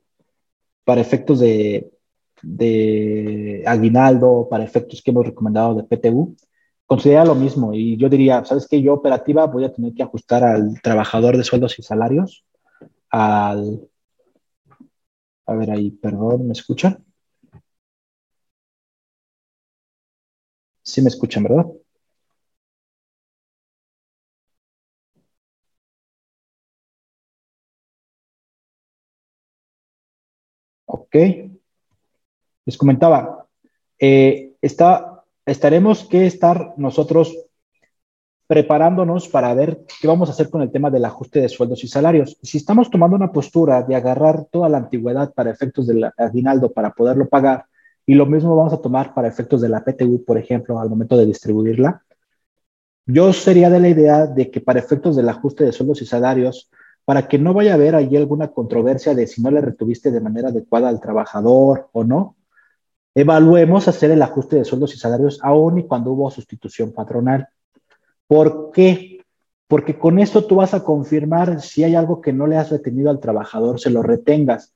[0.84, 1.94] para efectos de
[2.42, 6.36] de aguinaldo para efectos que hemos recomendado de PTU,
[6.86, 7.74] considera lo mismo.
[7.74, 8.82] Y yo diría, ¿sabes qué?
[8.82, 12.46] Yo operativa voy a tener que ajustar al trabajador de sueldos y salarios,
[13.10, 13.88] al...
[15.46, 17.04] A ver ahí, perdón, ¿me escuchan?
[20.84, 21.66] Sí me escuchan, ¿verdad?
[30.86, 31.16] Ok
[32.66, 33.46] les comentaba,
[34.00, 37.38] eh, está, estaremos que estar nosotros
[38.48, 41.88] preparándonos para ver qué vamos a hacer con el tema del ajuste de sueldos y
[41.88, 42.38] salarios.
[42.42, 46.92] Si estamos tomando una postura de agarrar toda la antigüedad para efectos del aguinaldo para
[46.92, 47.66] poderlo pagar,
[48.06, 51.18] y lo mismo vamos a tomar para efectos de la PTU, por ejemplo, al momento
[51.18, 52.04] de distribuirla,
[53.06, 56.70] yo sería de la idea de que para efectos del ajuste de sueldos y salarios,
[57.06, 60.22] para que no vaya a haber allí alguna controversia de si no le retuviste de
[60.22, 62.38] manera adecuada al trabajador o no,
[63.16, 67.48] Evaluemos hacer el ajuste de sueldos y salarios aún y cuando hubo sustitución patronal.
[68.26, 69.20] ¿Por qué?
[69.68, 73.12] Porque con esto tú vas a confirmar si hay algo que no le has retenido
[73.12, 74.74] al trabajador, se lo retengas.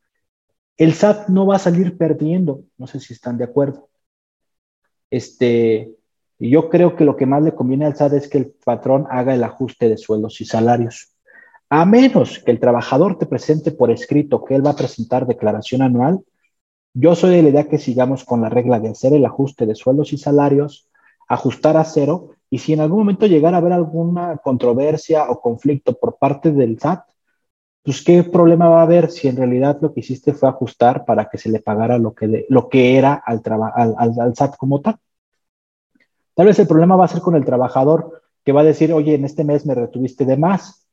[0.78, 3.90] El SAT no va a salir perdiendo, no sé si están de acuerdo.
[5.10, 5.92] Este,
[6.40, 9.34] yo creo que lo que más le conviene al SAT es que el patrón haga
[9.34, 11.14] el ajuste de sueldos y salarios.
[11.70, 15.82] A menos que el trabajador te presente por escrito que él va a presentar declaración
[15.82, 16.22] anual,
[16.94, 19.76] yo soy de la idea que sigamos con la regla de hacer el ajuste de
[19.76, 20.90] sueldos y salarios,
[21.28, 25.94] ajustar a cero, y si en algún momento llegara a haber alguna controversia o conflicto
[25.94, 27.04] por parte del SAT,
[27.88, 31.30] pues qué problema va a haber si en realidad lo que hiciste fue ajustar para
[31.30, 34.98] que se le pagara lo que, lo que era al, al, al SAT como tal.
[36.34, 39.16] Tal vez el problema va a ser con el trabajador que va a decir, oye,
[39.16, 40.86] en este mes me retuviste de más,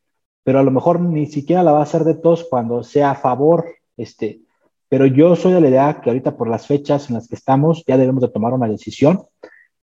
[0.44, 3.16] pero a lo mejor ni siquiera la va a hacer de todos cuando sea a
[3.16, 3.66] favor
[3.96, 4.42] este,
[4.88, 7.82] pero yo soy de la idea que ahorita por las fechas en las que estamos
[7.88, 9.24] ya debemos de tomar una decisión.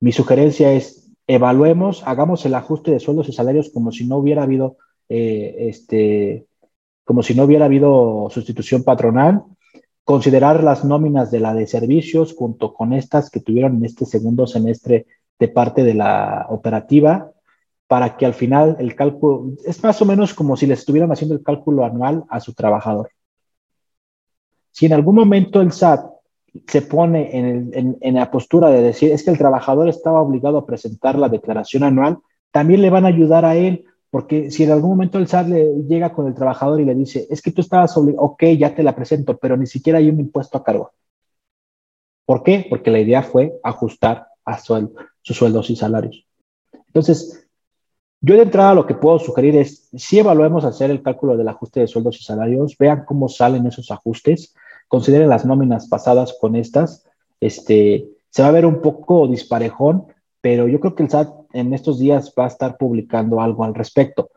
[0.00, 4.42] Mi sugerencia es evaluemos, hagamos el ajuste de sueldos y salarios como si no hubiera
[4.42, 4.78] habido
[5.08, 6.47] eh, este,
[7.08, 9.42] como si no hubiera habido sustitución patronal,
[10.04, 14.46] considerar las nóminas de la de servicios junto con estas que tuvieron en este segundo
[14.46, 15.06] semestre
[15.38, 17.30] de parte de la operativa,
[17.86, 21.34] para que al final el cálculo, es más o menos como si les estuvieran haciendo
[21.34, 23.08] el cálculo anual a su trabajador.
[24.70, 26.10] Si en algún momento el SAT
[26.66, 31.18] se pone en, la postura de decir es que el trabajador estaba obligado a presentar
[31.18, 32.18] la declaración anual,
[32.50, 35.64] también le van a ayudar a él, porque si en algún momento el SAT le
[35.86, 38.82] llega con el trabajador y le dice, es que tú estabas obligado, ok, ya te
[38.82, 40.92] la presento, pero ni siquiera hay un impuesto a cargo.
[42.24, 42.66] ¿Por qué?
[42.68, 46.26] Porque la idea fue ajustar a sus sueldos y salarios.
[46.86, 47.48] Entonces,
[48.20, 51.80] yo de entrada lo que puedo sugerir es, si evaluemos hacer el cálculo del ajuste
[51.80, 54.54] de sueldos y salarios, vean cómo salen esos ajustes,
[54.88, 57.06] consideren las nóminas pasadas con estas,
[57.40, 60.06] este, se va a ver un poco disparejón,
[60.40, 63.74] pero yo creo que el SAT en estos días va a estar publicando algo al
[63.74, 64.30] respecto.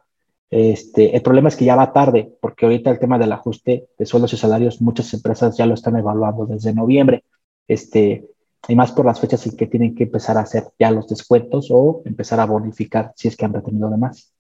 [0.50, 4.06] Este, el problema es que ya va tarde, porque ahorita el tema del ajuste de
[4.06, 7.24] sueldos y salarios, muchas empresas ya lo están evaluando desde noviembre,
[7.68, 8.28] este,
[8.68, 11.70] y más por las fechas en que tienen que empezar a hacer ya los descuentos
[11.72, 14.34] o empezar a bonificar si es que han retenido de más.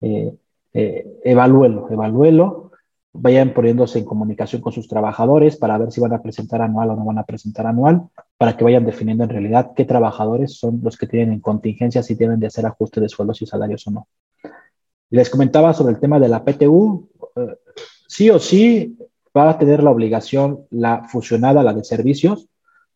[0.00, 0.34] Eh,
[0.72, 2.72] eh, evalúelo, evalúelo
[3.16, 6.96] vayan poniéndose en comunicación con sus trabajadores para ver si van a presentar anual o
[6.96, 10.98] no van a presentar anual, para que vayan definiendo en realidad qué trabajadores son los
[10.98, 14.08] que tienen en contingencia, si tienen de hacer ajuste de sueldos y salarios o no.
[15.10, 17.08] Les comentaba sobre el tema de la PTU.
[17.36, 17.56] Eh,
[18.08, 18.98] sí o sí
[19.36, 22.48] va a tener la obligación la fusionada, la de servicios,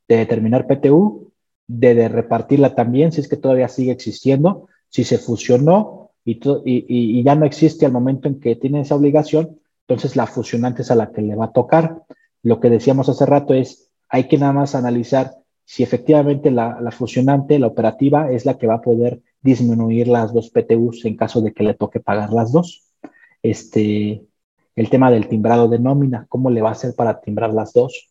[0.09, 1.31] de determinar PTU,
[1.69, 7.37] de, repartirla también, si es que todavía sigue existiendo, si se fusionó y, y ya
[7.37, 9.59] no existe al momento en que tiene esa obligación,
[9.89, 12.03] entonces la fusionante es a la que le va a tocar.
[12.43, 15.33] Lo que decíamos hace rato es, hay que nada más analizar
[15.65, 20.51] si efectivamente la, fusionante, la operativa, es la que va a poder disminuir las dos
[20.51, 22.87] PTUs en caso de que le toque pagar las dos.
[23.43, 24.27] Este,
[24.77, 28.11] el tema del timbrado de nómina, ¿cómo le va a hacer para timbrar las dos?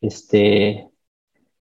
[0.00, 0.88] Este,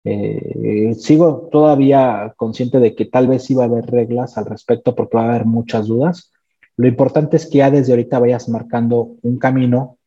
[0.04, 5.16] eh, sigo todavía consciente de que tal vez iba a haber reglas al respecto porque
[5.16, 6.32] va a haber muchas dudas,
[6.76, 9.98] lo importante es que ya desde ahorita vayas marcando un camino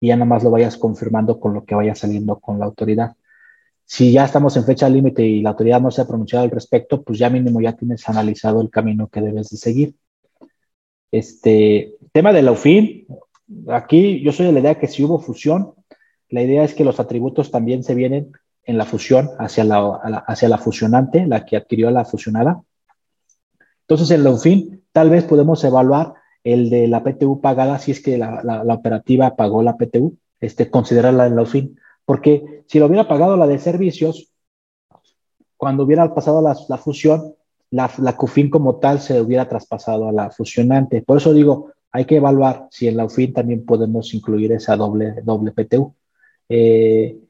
[0.00, 3.16] y ya nada más lo vayas confirmando con lo que vaya saliendo con la autoridad.
[3.84, 7.02] Si ya estamos en fecha límite y la autoridad no se ha pronunciado al respecto,
[7.02, 9.94] pues ya mínimo ya tienes analizado el camino que debes de seguir.
[11.10, 12.54] Este tema de la
[13.68, 15.74] aquí yo soy de la idea que si hubo fusión,
[16.28, 18.32] la idea es que los atributos también se vienen
[18.64, 19.94] en la fusión hacia la,
[20.26, 22.62] hacia la fusionante, la que adquirió la fusionada.
[23.80, 28.02] Entonces, en la UFIN Tal vez podemos evaluar el de la PTU pagada si es
[28.02, 33.06] que la, operativa pagó la PTU, este, considerarla en la fin, porque si lo hubiera
[33.06, 34.32] pagado la de servicios,
[35.56, 37.36] cuando hubiera pasado la, fusión,
[37.70, 41.00] la, la CUFIN como tal se hubiera traspasado a la fusionante.
[41.02, 45.14] Por eso digo, hay que evaluar si en la UFIN también podemos incluir esa doble,
[45.22, 45.94] doble PTU.
[46.48, 47.20] Eh,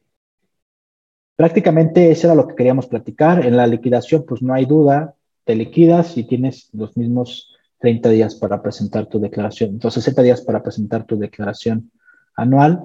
[1.35, 3.45] prácticamente eso era lo que queríamos platicar.
[3.45, 7.48] En la liquidación, pues no hay duda, te liquidas y tienes los mismos
[7.79, 11.91] 30 días para presentar tu declaración, entonces 60 días para presentar tu declaración
[12.35, 12.81] anual,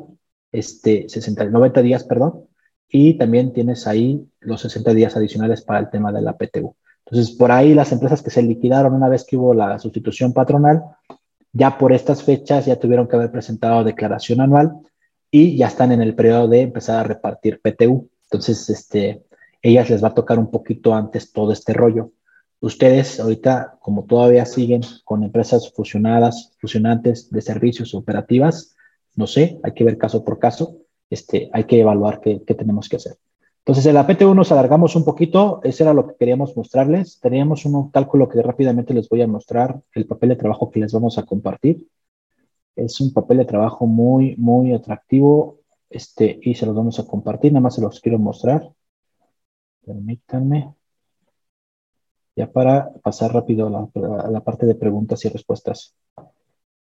[0.52, 2.44] este, 60, 90 días, perdón,
[2.89, 6.76] y también tienes ahí los 60 días adicionales para el tema de la PTU.
[7.06, 10.82] Entonces, por ahí las empresas que se liquidaron una vez que hubo la sustitución patronal,
[11.52, 14.73] ya por estas fechas ya tuvieron que haber presentado declaración anual
[15.31, 18.08] y ya están en el periodo de empezar a repartir PTU.
[18.24, 19.24] Entonces, este,
[19.60, 22.12] ellas les va a tocar un poquito antes todo este rollo.
[22.60, 28.74] Ustedes ahorita, como todavía siguen con empresas fusionadas, fusionantes de servicios operativas,
[29.16, 30.78] no sé, hay que ver caso por caso,
[31.10, 33.18] este, hay que evaluar qué, tenemos que hacer.
[33.58, 37.18] Entonces, en la PT1 nos alargamos un poquito, eso era lo que queríamos mostrarles.
[37.20, 40.92] Teníamos un cálculo que rápidamente les voy a mostrar, el papel de trabajo que les
[40.92, 41.86] vamos a compartir.
[42.76, 47.52] Es un papel de trabajo muy, muy atractivo este, y se los vamos a compartir,
[47.52, 48.70] nada más se los quiero mostrar.
[49.86, 50.74] Permítanme
[52.36, 55.94] ya para pasar rápido a la, parte de preguntas y respuestas.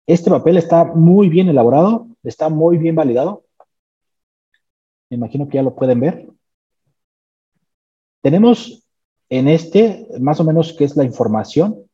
[0.06, 3.44] Este papel está muy bien elaborado, está muy bien validado.
[5.10, 6.28] Me imagino que ya lo pueden ver.
[8.22, 8.84] Tenemos
[9.30, 11.86] en este más o menos qué es la información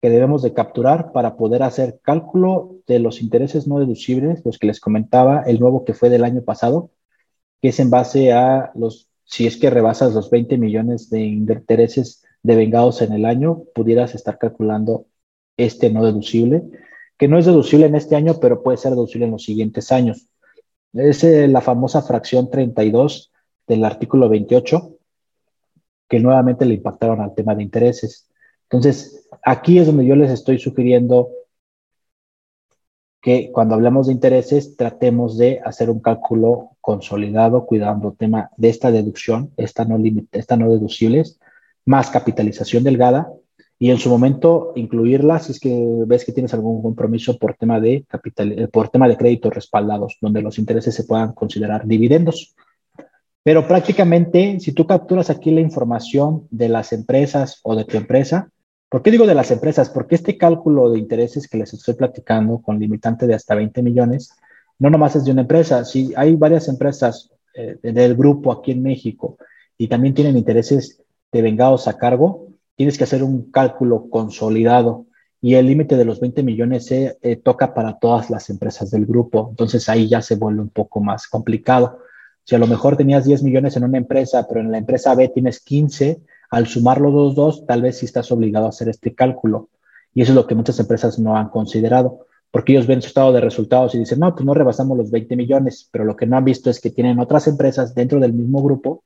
[0.00, 4.68] que debemos de capturar para poder hacer cálculo de los intereses no deducibles, los que
[4.68, 6.92] les comentaba, el nuevo que fue del año pasado,
[7.60, 12.22] que es en base a los, si es que rebasas los 20 millones de intereses
[12.42, 15.06] de vengados en el año, pudieras estar calculando
[15.56, 16.62] este no deducible,
[17.16, 20.28] que no es deducible en este año, pero puede ser deducible en los siguientes años.
[20.92, 23.32] Es eh, la famosa fracción 32
[23.66, 24.96] del artículo 28,
[26.08, 28.30] que nuevamente le impactaron al tema de intereses.
[28.64, 31.30] Entonces, aquí es donde yo les estoy sugiriendo
[33.20, 38.68] que cuando hablamos de intereses tratemos de hacer un cálculo consolidado cuidando el tema de
[38.68, 39.98] esta deducción, esta no,
[40.32, 41.40] esta no deducibles,
[41.88, 43.32] más capitalización delgada
[43.78, 45.74] y en su momento incluirla si es que
[46.06, 50.18] ves que tienes algún compromiso por tema de capital, eh, por tema de créditos respaldados,
[50.20, 52.54] donde los intereses se puedan considerar dividendos.
[53.42, 58.50] Pero prácticamente, si tú capturas aquí la información de las empresas o de tu empresa,
[58.90, 59.88] ¿por qué digo de las empresas?
[59.88, 64.34] Porque este cálculo de intereses que les estoy platicando con limitante de hasta 20 millones,
[64.78, 65.86] no nomás es de una empresa.
[65.86, 69.38] Si hay varias empresas eh, del grupo aquí en México
[69.78, 71.00] y también tienen intereses
[71.32, 75.06] de vengados a cargo, tienes que hacer un cálculo consolidado
[75.40, 79.06] y el límite de los 20 millones se eh, toca para todas las empresas del
[79.06, 79.48] grupo.
[79.50, 82.00] Entonces ahí ya se vuelve un poco más complicado.
[82.44, 85.28] Si a lo mejor tenías 10 millones en una empresa, pero en la empresa B
[85.28, 89.14] tienes 15, al sumar los dos, dos, tal vez sí estás obligado a hacer este
[89.14, 89.68] cálculo.
[90.14, 93.32] Y eso es lo que muchas empresas no han considerado, porque ellos ven su estado
[93.32, 96.36] de resultados y dicen, no, pues no rebasamos los 20 millones, pero lo que no
[96.36, 99.04] han visto es que tienen otras empresas dentro del mismo grupo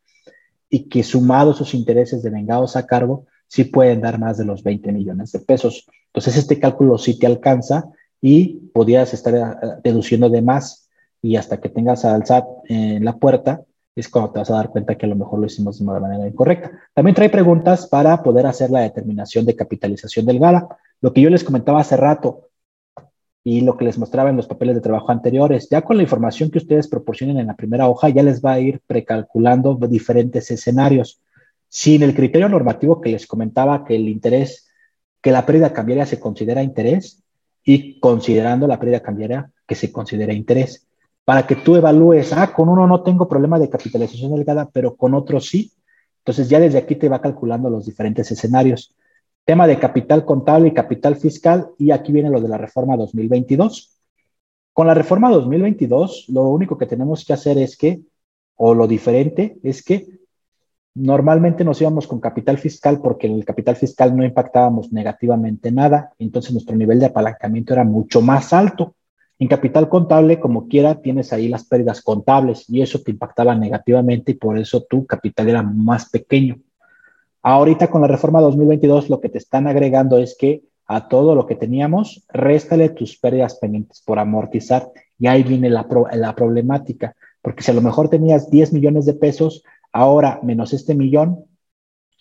[0.75, 4.63] y que sumados sus intereses de vengados a cargo, sí pueden dar más de los
[4.63, 5.87] 20 millones de pesos.
[6.07, 7.91] Entonces, este cálculo sí te alcanza
[8.23, 10.89] y podías estar eh, deduciendo de más
[11.21, 13.61] y hasta que tengas al SAT en la puerta
[13.95, 16.27] es cuando te vas a dar cuenta que a lo mejor lo hicimos de manera
[16.27, 16.71] incorrecta.
[16.95, 20.67] También trae preguntas para poder hacer la determinación de capitalización del GALA.
[21.03, 22.49] Lo que yo les comentaba hace rato
[23.45, 26.51] y lo que les mostraba en los papeles de trabajo anteriores, ya con la información
[26.51, 31.21] que ustedes proporcionen en la primera hoja, ya les va a ir precalculando diferentes escenarios.
[31.69, 34.69] Sin el criterio normativo que les comentaba que el interés,
[35.21, 37.23] que la pérdida cambiaria se considera interés
[37.65, 40.87] y considerando la pérdida cambiaria que se considera interés
[41.25, 45.15] para que tú evalúes, ah, con uno no tengo problema de capitalización delgada, pero con
[45.15, 45.73] otro sí.
[46.19, 48.95] Entonces ya desde aquí te va calculando los diferentes escenarios.
[49.45, 53.99] Tema de capital contable y capital fiscal, y aquí viene lo de la reforma 2022.
[54.73, 58.01] Con la reforma 2022, lo único que tenemos que hacer es que,
[58.57, 60.07] o lo diferente, es que
[60.95, 66.13] normalmente nos íbamos con capital fiscal porque en el capital fiscal no impactábamos negativamente nada,
[66.19, 68.95] entonces nuestro nivel de apalancamiento era mucho más alto.
[69.39, 74.33] En capital contable, como quiera, tienes ahí las pérdidas contables y eso te impactaba negativamente
[74.33, 76.59] y por eso tu capital era más pequeño.
[77.43, 81.47] Ahorita con la reforma 2022 lo que te están agregando es que a todo lo
[81.47, 87.63] que teníamos, réstale tus pérdidas pendientes por amortizar y ahí viene la, la problemática, porque
[87.63, 91.45] si a lo mejor tenías 10 millones de pesos, ahora menos este millón,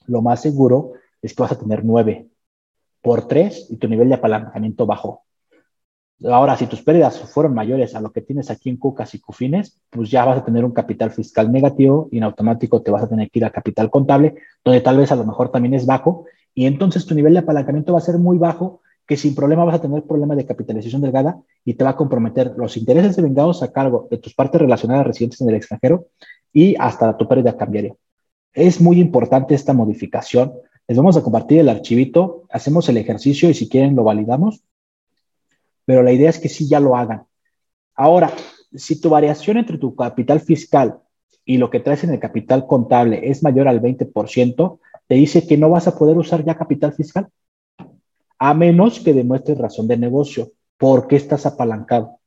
[0.08, 2.28] lo más seguro es que vas a tener 9
[3.02, 5.24] por 3 y tu nivel de apalancamiento bajó.
[6.24, 9.80] Ahora, si tus pérdidas fueron mayores a lo que tienes aquí en Cucas y Cufines,
[9.90, 13.10] pues ya vas a tener un capital fiscal negativo y en automático te vas a
[13.10, 16.26] tener que ir a capital contable, donde tal vez a lo mejor también es bajo,
[16.54, 19.76] y entonces tu nivel de apalancamiento va a ser muy bajo, que sin problema vas
[19.76, 23.64] a tener problemas de capitalización delgada y te va a comprometer los intereses de vengados
[23.64, 26.06] a cargo de tus partes relacionadas residentes en el extranjero
[26.54, 27.96] y hasta tu pérdida cambiaria.
[28.54, 30.54] Es muy importante esta modificación.
[30.88, 34.64] Les vamos a compartir el archivito, hacemos el ejercicio y si quieren lo validamos
[35.92, 37.26] pero la idea es que sí ya lo hagan.
[37.96, 38.32] Ahora,
[38.74, 41.02] si tu variación entre tu capital fiscal
[41.44, 45.58] y lo que traes en el capital contable es mayor al 20%, te dice que
[45.58, 47.28] no vas a poder usar ya capital fiscal,
[48.40, 50.54] a menos que demuestres razón de negocio.
[50.78, 52.20] ¿Por qué estás apalancado?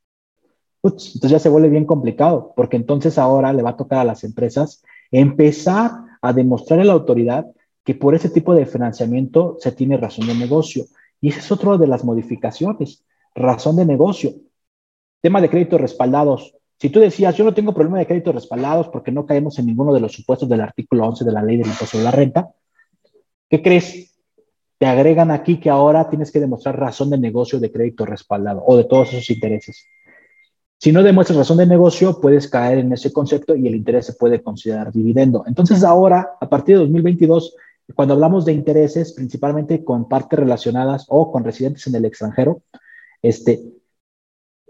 [0.82, 4.24] entonces ya se vuelve bien complicado, porque entonces ahora le va a tocar a las
[4.24, 7.46] empresas empezar a demostrar a la autoridad
[7.82, 10.84] que por ese tipo de financiamiento se tiene razón de negocio.
[11.22, 13.02] Y esa es otra de las modificaciones
[13.34, 14.32] razón de negocio.
[15.20, 16.54] Tema de créditos respaldados.
[16.78, 19.92] Si tú decías, yo no tengo problema de créditos respaldados porque no caemos en ninguno
[19.92, 22.50] de los supuestos del artículo 11 de la ley del impuesto de la renta,
[23.48, 24.14] ¿qué crees?
[24.78, 28.76] Te agregan aquí que ahora tienes que demostrar razón de negocio de crédito respaldado o
[28.76, 29.86] de todos esos intereses.
[30.78, 34.12] Si no demuestras razón de negocio, puedes caer en ese concepto y el interés se
[34.12, 35.44] puede considerar dividendo.
[35.46, 37.56] Entonces ahora, a partir de 2022,
[37.94, 42.62] cuando hablamos de intereses, principalmente con partes relacionadas o con residentes en el extranjero,
[43.24, 43.64] este,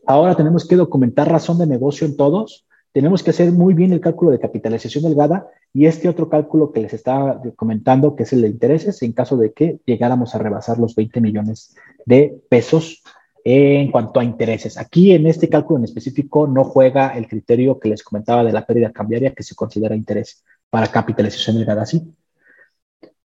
[0.07, 4.00] ahora tenemos que documentar razón de negocio en todos, tenemos que hacer muy bien el
[4.00, 8.42] cálculo de capitalización delgada y este otro cálculo que les estaba comentando, que es el
[8.42, 11.74] de intereses, en caso de que llegáramos a rebasar los 20 millones
[12.07, 13.02] de pesos
[13.42, 14.78] en cuanto a intereses.
[14.78, 18.65] Aquí en este cálculo en específico no juega el criterio que les comentaba de la
[18.65, 22.15] pérdida cambiaria que se considera interés para capitalización delgada, ¿sí?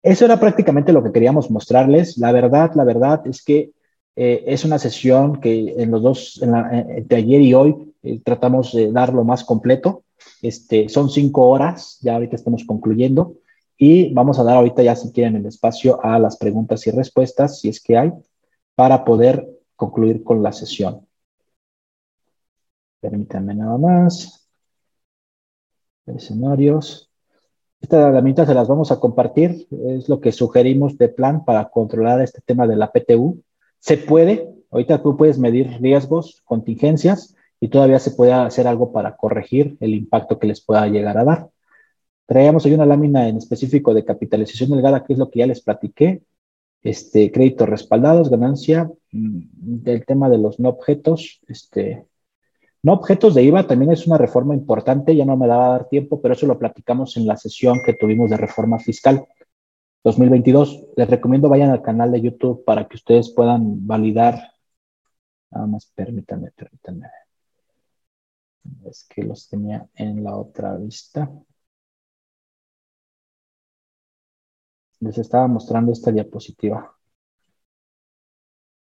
[0.02, 2.16] Eso era prácticamente lo que queríamos mostrarles.
[2.16, 3.72] La verdad, la verdad es que
[4.20, 8.72] eh, es una sesión que en los dos, en de ayer y hoy, eh, tratamos
[8.72, 10.02] de dar lo más completo.
[10.42, 13.36] Este, son cinco horas, ya ahorita estamos concluyendo,
[13.76, 17.60] y vamos a dar ahorita ya si quieren el espacio a las preguntas y respuestas,
[17.60, 18.12] si es que hay,
[18.74, 21.06] para poder concluir con la sesión.
[23.00, 24.48] Permítanme nada más.
[26.06, 27.08] Escenarios.
[27.80, 32.20] Estas herramientas se las vamos a compartir, es lo que sugerimos de plan para controlar
[32.20, 33.44] este tema de la PTU
[33.78, 39.16] se puede, ahorita tú puedes medir riesgos, contingencias y todavía se puede hacer algo para
[39.16, 41.48] corregir el impacto que les pueda llegar a dar.
[42.26, 45.62] Traíamos hoy una lámina en específico de capitalización delgada, que es lo que ya les
[45.62, 46.22] platiqué.
[46.82, 49.40] Este, créditos respaldados, ganancia, mm,
[49.82, 52.06] del tema de los no objetos, este,
[52.82, 55.88] no objetos de IVA también es una reforma importante, ya no me daba a dar
[55.88, 59.26] tiempo, pero eso lo platicamos en la sesión que tuvimos de reforma fiscal.
[60.04, 60.86] 2022.
[60.96, 64.52] Les recomiendo vayan al canal de YouTube para que ustedes puedan validar.
[65.50, 67.08] Nada más permítanme, permítanme.
[68.84, 71.30] Es que los tenía en la otra vista.
[75.00, 76.94] Les estaba mostrando esta diapositiva.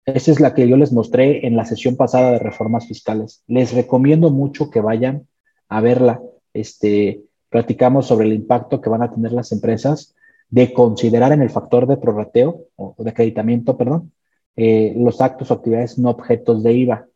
[0.06, 3.42] Esa es la que yo les mostré en la sesión pasada de reformas fiscales.
[3.48, 5.28] Les recomiendo mucho que vayan
[5.68, 6.22] a verla.
[6.52, 10.14] Este, platicamos sobre el impacto que van a tener las empresas
[10.48, 14.12] de considerar en el factor de prorrateo o de acreditamiento, perdón,
[14.56, 17.06] eh, los actos o actividades no objetos de IVA.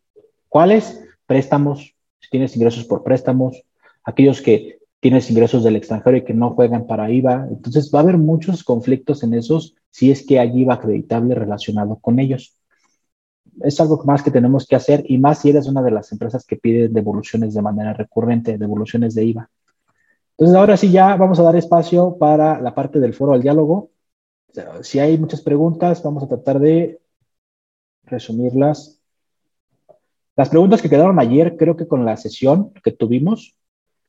[0.49, 1.02] ¿Cuáles?
[1.26, 3.62] Préstamos, si tienes ingresos por préstamos,
[4.05, 7.47] aquellos que tienes ingresos del extranjero y que no juegan para IVA.
[7.50, 11.97] Entonces va a haber muchos conflictos en esos si es que hay IVA acreditable relacionado
[11.97, 12.57] con ellos.
[13.62, 16.44] Es algo más que tenemos que hacer y más si eres una de las empresas
[16.44, 19.50] que pide devoluciones de manera recurrente, devoluciones de IVA.
[20.41, 23.91] Entonces ahora sí ya vamos a dar espacio para la parte del foro al diálogo.
[24.81, 26.99] Si hay muchas preguntas, vamos a tratar de
[28.05, 29.02] resumirlas.
[30.36, 33.55] Las preguntas que quedaron ayer, creo que con la sesión que tuvimos,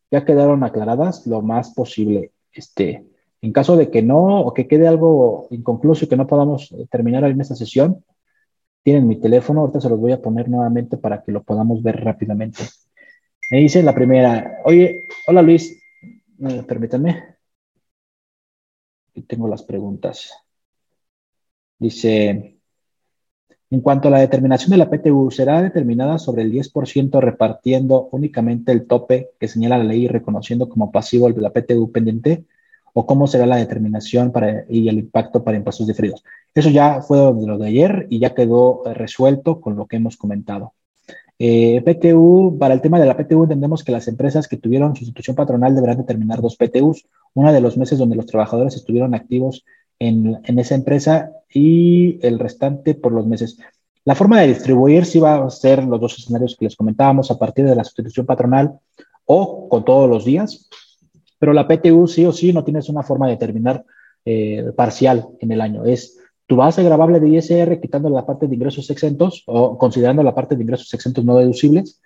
[0.09, 2.31] ya quedaron aclaradas lo más posible.
[2.53, 3.05] Este,
[3.41, 6.87] en caso de que no, o que quede algo inconcluso y que no podamos eh,
[6.89, 8.05] terminar en esta sesión,
[8.83, 12.01] tienen mi teléfono, ahorita se los voy a poner nuevamente para que lo podamos ver
[12.01, 12.63] rápidamente.
[13.51, 15.80] Me dice la primera, oye, hola Luis,
[16.49, 17.37] eh, permítanme.
[19.09, 20.31] Aquí tengo las preguntas.
[21.79, 22.59] Dice,
[23.69, 28.71] en cuanto a la determinación de la PTU, será determinada sobre el 10% repartiendo únicamente
[28.71, 32.45] el tope que señala la ley y reconociendo como pasivo el la PTU pendiente,
[32.93, 36.23] o cómo será la determinación para, y el impacto para impuestos diferidos.
[36.53, 40.17] Eso ya fue de lo de ayer y ya quedó resuelto con lo que hemos
[40.17, 40.73] comentado.
[41.43, 45.35] Eh, PTU, para el tema de la PTU, entendemos que las empresas que tuvieron sustitución
[45.35, 49.65] patronal deberán determinar dos PTUs, una de los meses donde los trabajadores estuvieron activos
[49.97, 53.57] en, esa empresa y el restante por los meses.
[54.05, 57.39] La forma de distribuir sí va a ser los dos escenarios que les comentábamos a
[57.39, 58.77] partir de la sustitución patronal
[59.25, 60.69] o con todos los días,
[61.39, 63.83] pero la PTU sí o sí no tienes una forma de determinar
[64.25, 65.85] eh, parcial en el año.
[65.85, 66.19] Es
[66.51, 70.57] tu base grabable de ISR quitando la parte de ingresos exentos o considerando la parte
[70.57, 72.01] de ingresos exentos no deducibles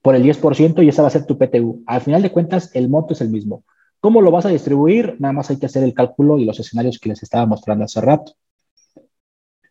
[0.00, 1.82] por el 10% y esa va a ser tu PTU.
[1.84, 3.64] Al final de cuentas, el monto es el mismo.
[4.00, 5.16] ¿Cómo lo vas a distribuir?
[5.18, 8.00] Nada más hay que hacer el cálculo y los escenarios que les estaba mostrando hace
[8.00, 8.32] rato.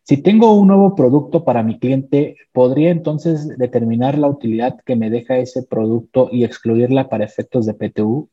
[0.04, 5.10] Si tengo un nuevo producto para mi cliente, ¿podría entonces determinar la utilidad que me
[5.10, 8.30] deja ese producto y excluirla para efectos de PTU?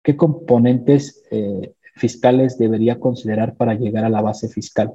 [0.00, 4.94] ¿Qué componentes eh, fiscales debería considerar para llegar a la base fiscal?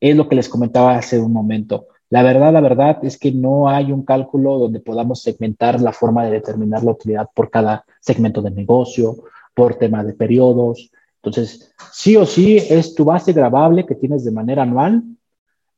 [0.00, 1.88] Es lo que les comentaba hace un momento.
[2.08, 6.24] La verdad, la verdad es que no hay un cálculo donde podamos segmentar la forma
[6.24, 9.16] de determinar la utilidad por cada segmento de negocio
[9.54, 10.92] por tema de periodos.
[11.16, 15.02] Entonces, sí o sí es tu base grabable que tienes de manera anual,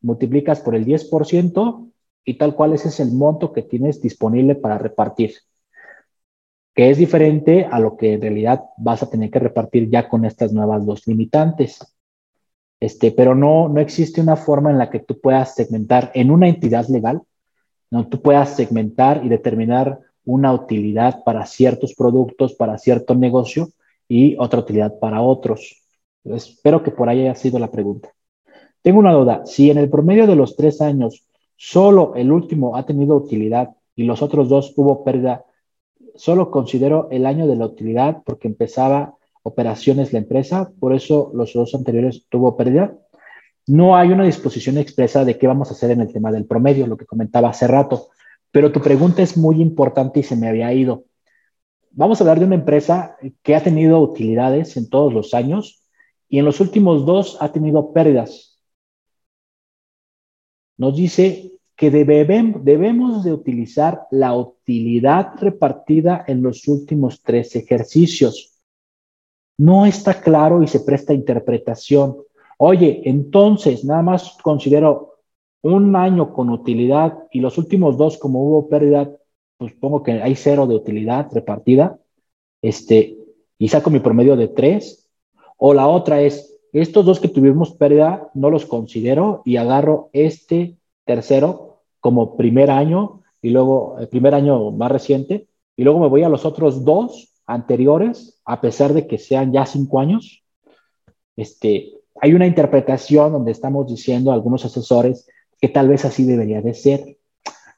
[0.02, 1.90] multiplicas por el 10%
[2.24, 5.32] y tal cual ese es el monto que tienes disponible para repartir,
[6.74, 10.24] que es diferente a lo que en realidad vas a tener que repartir ya con
[10.24, 11.78] estas nuevas dos limitantes.
[12.81, 16.48] Este, pero no, no existe una forma en la que tú puedas segmentar en una
[16.48, 17.23] entidad legal,
[17.90, 23.70] no tú puedas segmentar y determinar una utilidad para ciertos productos, para cierto negocio
[24.08, 25.82] y otra utilidad para otros.
[26.24, 28.10] Espero que por ahí haya sido la pregunta.
[28.82, 29.42] Tengo una duda.
[29.47, 31.24] Si en el promedio de los tres años
[31.57, 35.44] solo el último ha tenido utilidad y los otros dos hubo pérdida,
[36.15, 39.17] solo considero el año de la utilidad porque empezaba
[39.49, 42.97] operaciones la empresa, por eso los dos anteriores tuvo pérdida.
[43.67, 46.86] No hay una disposición expresa de qué vamos a hacer en el tema del promedio,
[46.86, 48.09] lo que comentaba hace rato.
[48.51, 51.05] Pero tu pregunta es muy importante y se me había ido.
[51.91, 55.83] Vamos a hablar de una empresa que ha tenido utilidades en todos los años
[56.28, 58.59] y en los últimos dos ha tenido pérdidas.
[60.77, 68.57] Nos dice que debemos de utilizar la utilidad repartida en los últimos tres ejercicios.
[69.58, 72.16] No está claro y se presta interpretación.
[72.58, 75.16] Oye, entonces nada más considero
[75.62, 79.10] un año con utilidad y los últimos dos, como hubo pérdida,
[79.56, 81.98] pues pongo que hay cero de utilidad repartida,
[82.62, 83.18] este,
[83.58, 85.08] y saco mi promedio de tres.
[85.56, 90.76] O la otra es, estos dos que tuvimos pérdida, no los considero y agarro este
[91.04, 96.22] tercero como primer año y luego el primer año más reciente, y luego me voy
[96.22, 100.44] a los otros dos anteriores, a pesar de que sean ya cinco años.
[101.35, 105.27] Este, hay una interpretación donde estamos diciendo algunos asesores
[105.60, 107.17] que tal vez así debería de ser.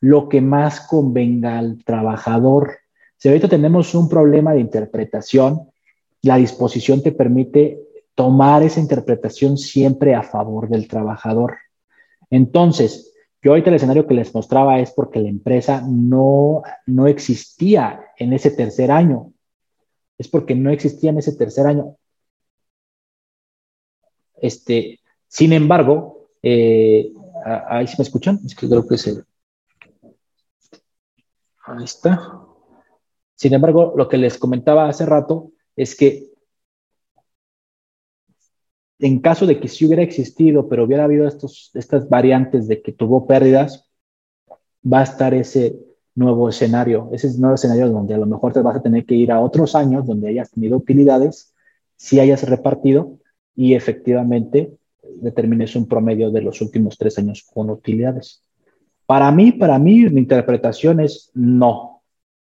[0.00, 2.78] Lo que más convenga al trabajador.
[3.16, 5.70] Si ahorita tenemos un problema de interpretación,
[6.22, 7.80] la disposición te permite
[8.14, 11.56] tomar esa interpretación siempre a favor del trabajador.
[12.28, 18.00] Entonces, yo ahorita el escenario que les mostraba es porque la empresa no, no existía
[18.18, 19.32] en ese tercer año.
[20.20, 21.96] Es porque no existía en ese tercer año.
[24.36, 27.12] Este, sin embargo, eh,
[27.44, 28.38] Ah, ahí sí me escuchan.
[28.44, 29.24] Es que creo que se.
[31.64, 32.46] Ahí está.
[33.34, 36.28] Sin embargo, lo que les comentaba hace rato es que
[38.98, 42.92] en caso de que sí hubiera existido, pero hubiera habido estos, estas variantes de que
[42.92, 43.90] tuvo pérdidas,
[44.84, 45.78] va a estar ese
[46.14, 49.32] nuevo escenario, ese nuevo escenario donde a lo mejor te vas a tener que ir
[49.32, 51.54] a otros años donde hayas tenido utilidades,
[51.96, 53.18] si hayas repartido
[53.54, 54.76] y efectivamente
[55.16, 58.42] determines un promedio de los últimos tres años con utilidades.
[59.06, 62.02] Para mí, para mí, mi interpretación es no.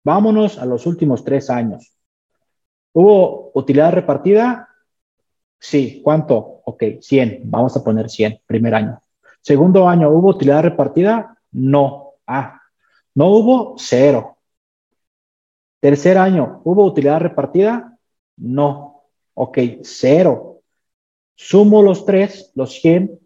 [0.04, 1.94] Vámonos a los últimos tres años.
[2.94, 4.70] ¿Hubo utilidad repartida?
[5.60, 6.02] Sí.
[6.04, 6.62] ¿Cuánto?
[6.66, 7.42] Ok, 100.
[7.46, 9.02] Vamos a poner 100, primer año.
[9.42, 11.38] Segundo año, ¿hubo utilidad repartida?
[11.52, 12.14] No.
[12.28, 12.62] Ah,
[13.16, 14.38] no hubo cero.
[15.80, 17.98] Tercer año, ¿hubo utilidad repartida?
[18.38, 19.04] No.
[19.34, 20.62] Ok, cero.
[21.36, 23.20] Sumo los tres, los 100,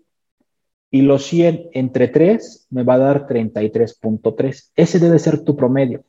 [0.90, 4.72] y los 100 entre 3 me va a dar 33.3.
[4.76, 6.04] Ese debe ser tu promedio.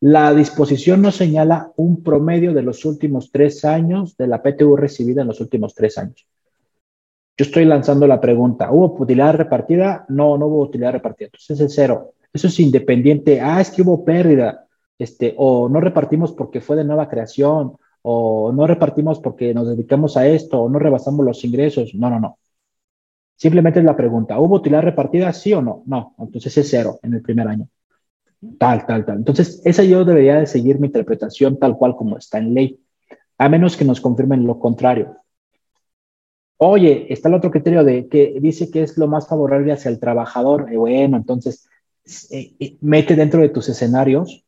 [0.00, 5.22] La disposición nos señala un promedio de los últimos tres años de la PTU recibida
[5.22, 6.26] en los últimos tres años.
[7.36, 10.04] Yo estoy lanzando la pregunta, ¿hubo utilidad repartida?
[10.08, 11.26] No, no hubo utilidad repartida.
[11.26, 12.14] Entonces es cero.
[12.32, 13.40] Eso es independiente.
[13.40, 14.66] Ah, es que hubo pérdida.
[14.98, 20.16] Este, o no repartimos porque fue de nueva creación, o no repartimos porque nos dedicamos
[20.16, 21.94] a esto, o no rebasamos los ingresos.
[21.94, 22.38] No, no, no.
[23.36, 25.32] Simplemente es la pregunta, ¿hubo utilidad repartida?
[25.32, 25.82] Sí o no?
[25.86, 27.68] No, entonces es cero en el primer año.
[28.58, 29.18] Tal, tal, tal.
[29.18, 32.80] Entonces, esa yo debería de seguir mi interpretación tal cual como está en ley,
[33.38, 35.16] a menos que nos confirmen lo contrario.
[36.56, 39.98] Oye, está el otro criterio de que dice que es lo más favorable hacia el
[39.98, 40.72] trabajador.
[40.72, 41.68] Eh, bueno, entonces,
[42.30, 44.44] eh, eh, mete dentro de tus escenarios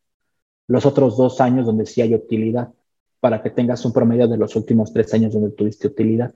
[0.66, 2.72] los otros dos años donde sí hay utilidad,
[3.20, 6.34] para que tengas un promedio de los últimos tres años donde tuviste utilidad.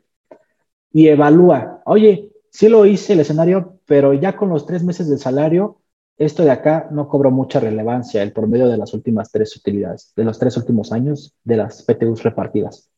[0.92, 5.18] Y evalúa, oye, sí lo hice el escenario, pero ya con los tres meses de
[5.18, 5.80] salario,
[6.16, 10.24] esto de acá no cobró mucha relevancia, el promedio de las últimas tres utilidades, de
[10.24, 12.90] los tres últimos años de las PTUs repartidas.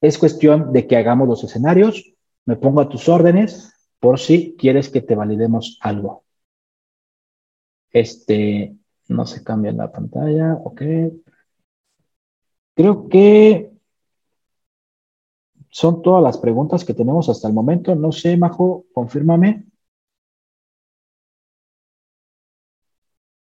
[0.00, 2.14] Es cuestión de que hagamos los escenarios,
[2.46, 6.24] me pongo a tus órdenes por si quieres que te validemos algo.
[7.92, 8.76] Este,
[9.08, 10.82] no se cambia la pantalla, ok.
[12.74, 13.70] Creo que
[15.70, 17.94] son todas las preguntas que tenemos hasta el momento.
[17.94, 19.66] No sé, Majo, confírmame.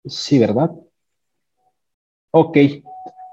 [0.05, 0.70] Sí, ¿verdad?
[2.33, 2.57] Ok.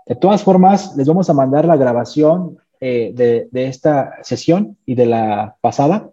[0.05, 4.95] De todas formas, les vamos a mandar la grabación eh, de, de, esta sesión y
[4.95, 6.11] de la pasada.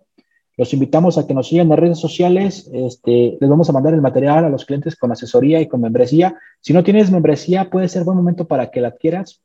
[0.57, 2.71] Los invitamos a que nos sigan en las redes sociales.
[2.73, 6.39] Este, les vamos a mandar el material a los clientes con asesoría y con membresía.
[6.61, 9.43] Si no tienes membresía, puede ser buen momento para que la adquieras.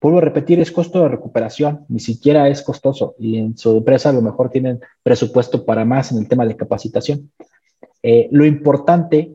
[0.00, 4.12] Puedo repetir, es costo de recuperación, ni siquiera es costoso y en su empresa a
[4.12, 7.32] lo mejor tienen presupuesto para más en el tema de capacitación.
[8.02, 9.32] Eh, lo importante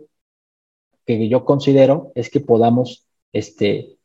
[1.06, 3.98] que yo considero es que podamos este,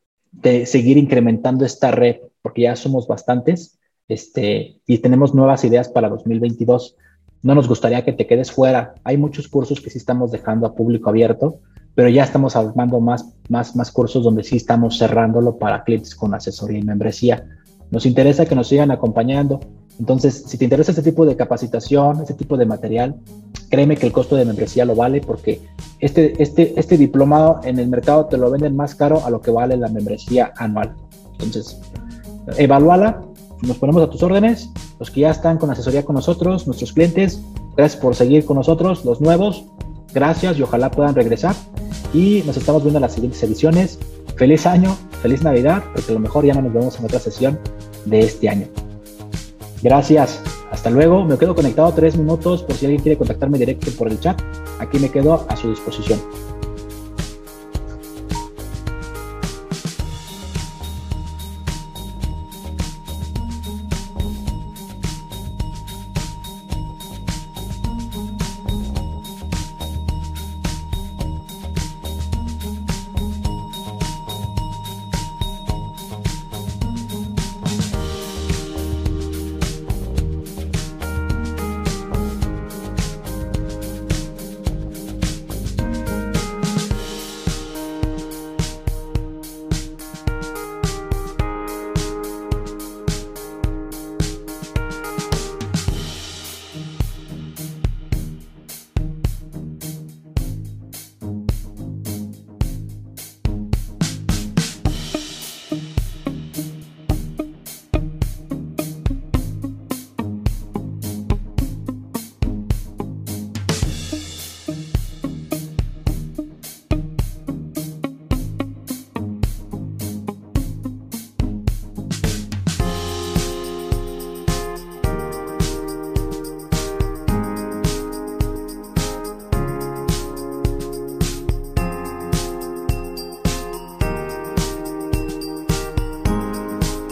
[0.65, 6.97] seguir incrementando esta red, porque ya somos bastantes este, y tenemos nuevas ideas para 2022.
[7.43, 8.95] No nos gustaría que te quedes fuera.
[9.05, 11.61] Hay muchos cursos que sí estamos dejando a público abierto
[11.99, 16.33] pero ya estamos armando más, más, más cursos donde sí estamos cerrándolo para clientes con
[16.33, 17.45] asesoría y membresía.
[17.91, 19.59] Nos interesa que nos sigan acompañando.
[19.99, 23.17] Entonces, si te interesa este tipo de capacitación, este tipo de material,
[23.69, 25.61] créeme que el costo de membresía lo vale porque
[25.99, 29.51] este, este, este diplomado en el mercado te lo venden más caro a lo que
[29.51, 30.95] vale la membresía anual.
[31.33, 31.81] Entonces,
[32.59, 33.25] evalúala,
[33.63, 37.41] nos ponemos a tus órdenes, los que ya están con asesoría con nosotros, nuestros clientes,
[37.77, 39.65] gracias por seguir con nosotros, los nuevos,
[40.13, 41.55] gracias y ojalá puedan regresar
[42.13, 43.99] y nos estamos viendo en las siguientes ediciones.
[44.37, 47.59] Feliz año, feliz Navidad, porque a lo mejor ya no nos vemos en otra sesión
[48.05, 48.67] de este año.
[49.83, 51.25] Gracias, hasta luego.
[51.25, 54.41] Me quedo conectado tres minutos por si alguien quiere contactarme directo por el chat.
[54.79, 56.21] Aquí me quedo a su disposición.